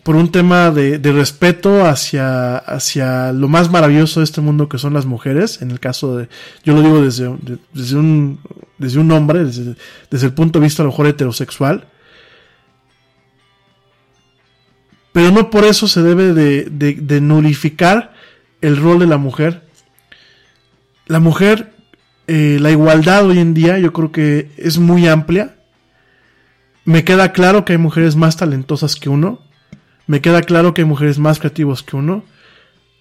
[0.03, 4.93] por un tema de, respeto hacia, hacia lo más maravilloso de este mundo que son
[4.93, 6.27] las mujeres, en el caso de,
[6.65, 8.39] yo lo digo desde, de- desde, un,
[8.77, 9.75] desde un hombre, desde,
[10.11, 11.87] el punto de vista a lo mejor heterosexual,
[15.13, 18.13] pero no por eso se debe de, de, de nulificar
[18.61, 19.67] el rol de la mujer.
[21.05, 21.73] La mujer,
[22.27, 25.55] eh, la igualdad hoy en día yo creo que es muy amplia.
[26.85, 29.41] Me queda claro que hay mujeres más talentosas que uno.
[30.07, 32.23] Me queda claro que hay mujeres más creativos que uno.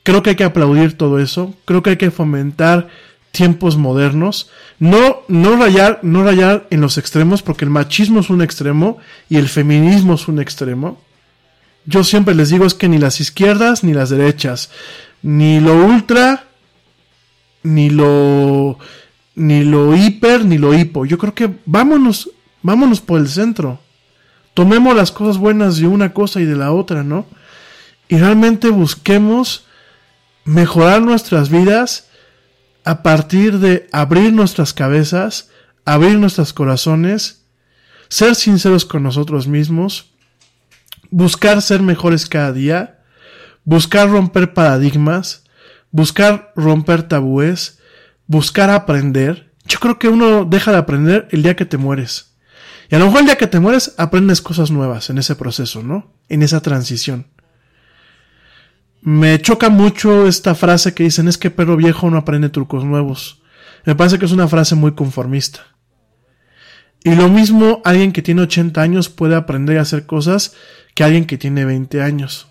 [0.03, 1.55] Creo que hay que aplaudir todo eso.
[1.65, 2.89] Creo que hay que fomentar
[3.33, 4.51] tiempos modernos.
[4.79, 8.99] No, no rayar, no rayar en los extremos, porque el machismo es un extremo
[9.29, 11.01] y el feminismo es un extremo.
[11.85, 14.71] Yo siempre les digo es que ni las izquierdas ni las derechas,
[15.23, 16.45] ni lo ultra,
[17.65, 18.79] ni lo,
[19.35, 21.05] ni lo hiper, ni lo hipo.
[21.07, 22.31] Yo creo que vámonos,
[22.63, 23.81] vámonos por el centro.
[24.55, 27.27] Tomemos las cosas buenas de una cosa y de la otra, ¿no?
[28.09, 29.65] Y realmente busquemos
[30.45, 32.09] mejorar nuestras vidas
[32.85, 35.51] a partir de abrir nuestras cabezas,
[35.85, 37.45] abrir nuestros corazones,
[38.09, 40.11] ser sinceros con nosotros mismos,
[41.11, 42.99] buscar ser mejores cada día,
[43.65, 45.45] buscar romper paradigmas,
[45.91, 47.79] buscar romper tabúes,
[48.27, 49.53] buscar aprender.
[49.65, 52.32] Yo creo que uno deja de aprender el día que te mueres.
[52.91, 55.83] Y a lo mejor el día que te mueres aprendes cosas nuevas en ese proceso,
[55.83, 56.13] ¿no?
[56.29, 57.27] En esa transición.
[59.01, 63.43] Me choca mucho esta frase que dicen es que perro viejo no aprende trucos nuevos.
[63.85, 65.61] Me parece que es una frase muy conformista.
[67.05, 70.55] Y lo mismo alguien que tiene 80 años puede aprender a hacer cosas
[70.95, 72.47] que alguien que tiene 20 años.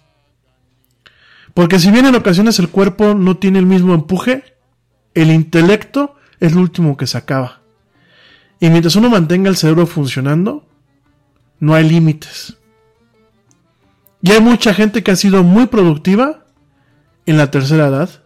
[1.53, 4.55] Porque si bien en ocasiones el cuerpo no tiene el mismo empuje,
[5.13, 7.60] el intelecto es lo último que se acaba.
[8.61, 10.65] Y mientras uno mantenga el cerebro funcionando,
[11.59, 12.57] no hay límites.
[14.21, 16.45] Y hay mucha gente que ha sido muy productiva
[17.25, 18.21] en la tercera edad.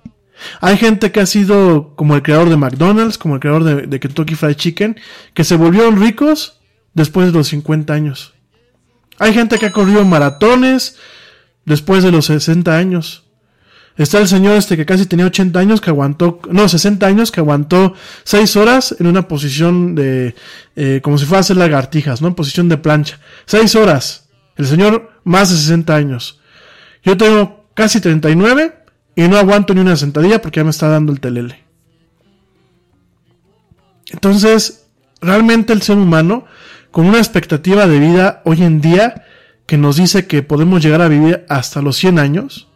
[0.59, 3.99] Hay gente que ha sido como el creador de McDonald's, como el creador de, de
[4.01, 4.99] Kentucky Fried Chicken,
[5.33, 6.59] que se volvieron ricos
[6.93, 8.33] después de los 50 años.
[9.17, 10.97] Hay gente que ha corrido maratones
[11.63, 13.24] después de los 60 años.
[13.97, 17.39] Está el señor este que casi tenía 80 años que aguantó, no, 60 años que
[17.39, 17.93] aguantó
[18.25, 20.35] 6 horas en una posición de,
[20.75, 22.27] eh, como si fuera a hacer lagartijas, ¿no?
[22.27, 23.19] En posición de plancha.
[23.45, 24.27] 6 horas.
[24.57, 26.41] El señor más de 60 años.
[27.03, 28.73] Yo tengo casi 39
[29.15, 31.63] y no aguanto ni una sentadilla porque ya me está dando el telele.
[34.11, 34.87] Entonces,
[35.21, 36.45] realmente el ser humano,
[36.91, 39.25] con una expectativa de vida hoy en día
[39.65, 42.67] que nos dice que podemos llegar a vivir hasta los 100 años,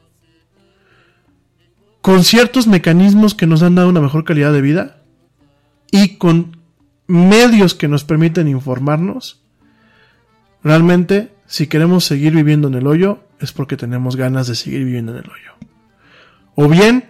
[2.02, 5.02] con ciertos mecanismos que nos han dado una mejor calidad de vida
[5.92, 6.58] y con
[7.08, 9.42] medios que nos permiten informarnos,
[10.64, 15.12] realmente si queremos seguir viviendo en el hoyo es porque tenemos ganas de seguir viviendo
[15.12, 15.54] en el hoyo.
[16.56, 17.06] O bien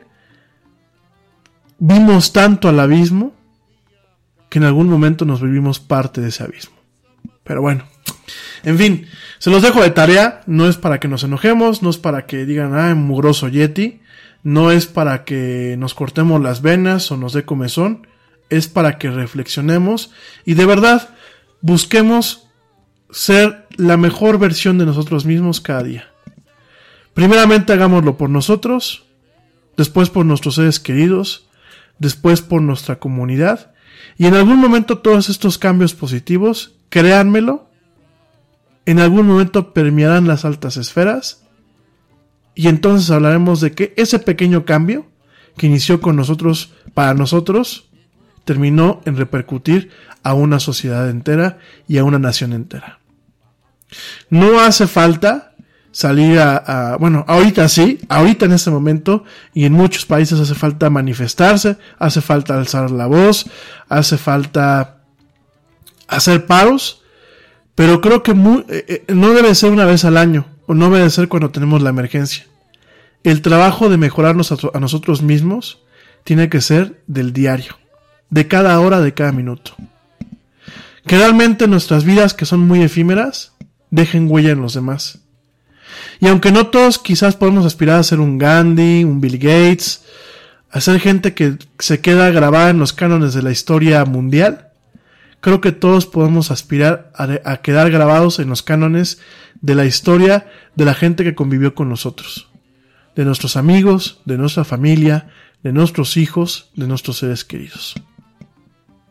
[1.79, 3.33] vimos tanto al abismo
[4.49, 6.75] que en algún momento nos vivimos parte de ese abismo.
[7.43, 7.83] Pero bueno,
[8.63, 9.07] en fin,
[9.39, 12.45] se los dejo de tarea, no es para que nos enojemos, no es para que
[12.45, 14.01] digan, ah, mugroso Yeti,
[14.43, 18.07] no es para que nos cortemos las venas o nos dé comezón,
[18.49, 20.11] es para que reflexionemos
[20.45, 21.09] y de verdad
[21.61, 22.47] busquemos
[23.11, 26.09] ser la mejor versión de nosotros mismos cada día.
[27.13, 29.05] Primeramente hagámoslo por nosotros,
[29.77, 31.47] después por nuestros seres queridos,
[31.97, 33.73] después por nuestra comunidad
[34.17, 37.69] y en algún momento todos estos cambios positivos, créanmelo,
[38.85, 41.43] en algún momento permearán las altas esferas
[42.59, 45.05] y entonces hablaremos de que ese pequeño cambio
[45.55, 47.89] que inició con nosotros, para nosotros,
[48.43, 49.91] terminó en repercutir
[50.23, 52.99] a una sociedad entera y a una nación entera.
[54.29, 55.53] No hace falta
[55.93, 59.23] salir a, bueno, ahorita sí, ahorita en este momento
[59.53, 63.45] y en muchos países hace falta manifestarse, hace falta alzar la voz,
[63.87, 64.97] hace falta
[66.09, 67.03] hacer paros,
[67.73, 71.09] pero creo que muy, eh, no debe ser una vez al año o no debe
[71.09, 72.48] ser cuando tenemos la emergencia.
[73.23, 75.83] El trabajo de mejorarnos a, nosotros mismos
[76.23, 77.77] tiene que ser del diario,
[78.29, 79.73] de cada hora, de cada minuto.
[81.05, 83.53] Que realmente nuestras vidas, que son muy efímeras,
[83.89, 85.19] dejen huella en los demás.
[86.19, 90.03] Y aunque no todos quizás podemos aspirar a ser un Gandhi, un Bill Gates,
[90.71, 94.69] a ser gente que se queda grabada en los cánones de la historia mundial,
[95.41, 99.19] creo que todos podemos aspirar a, a, quedar grabados en los cánones
[99.61, 102.48] de la historia de la gente que convivió con nosotros.
[103.15, 105.29] De nuestros amigos, de nuestra familia,
[105.63, 107.95] de nuestros hijos, de nuestros seres queridos.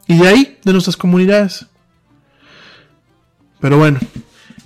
[0.06, 1.66] Y de ahí, de nuestras comunidades.
[3.60, 3.98] Pero bueno,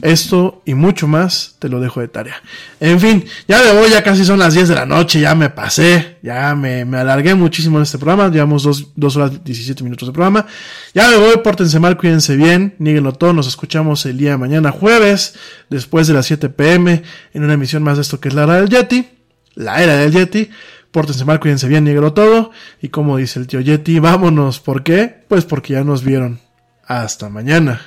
[0.03, 2.43] esto y mucho más te lo dejo de tarea.
[2.81, 5.49] En fin, ya me voy, ya casi son las 10 de la noche, ya me
[5.49, 10.13] pasé, ya me, me alargué muchísimo en este programa, llevamos 2 horas 17 minutos de
[10.13, 10.47] programa.
[10.93, 14.73] Ya me voy, pórtense mal, cuídense bien, níguenlo todo, nos escuchamos el día de mañana
[14.73, 15.35] jueves,
[15.71, 17.03] después de las 7 pm,
[17.33, 19.09] en una emisión más de esto que es la era del Yeti,
[19.55, 20.51] la era del Yeti.
[20.91, 22.51] Pórtense mal, cuídense bien, níguenlo todo.
[22.81, 24.61] Y como dice el tío Yeti, vámonos.
[24.61, 25.25] ¿Por qué?
[25.29, 26.41] Pues porque ya nos vieron.
[26.87, 27.81] Hasta mañana.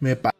[0.00, 0.30] Me pa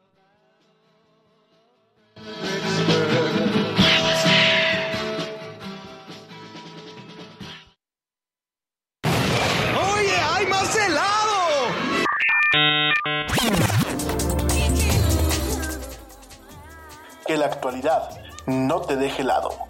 [9.05, 11.41] ¡Oye, hay más helado!
[17.27, 18.11] que la actualidad
[18.47, 19.70] no te deje helado.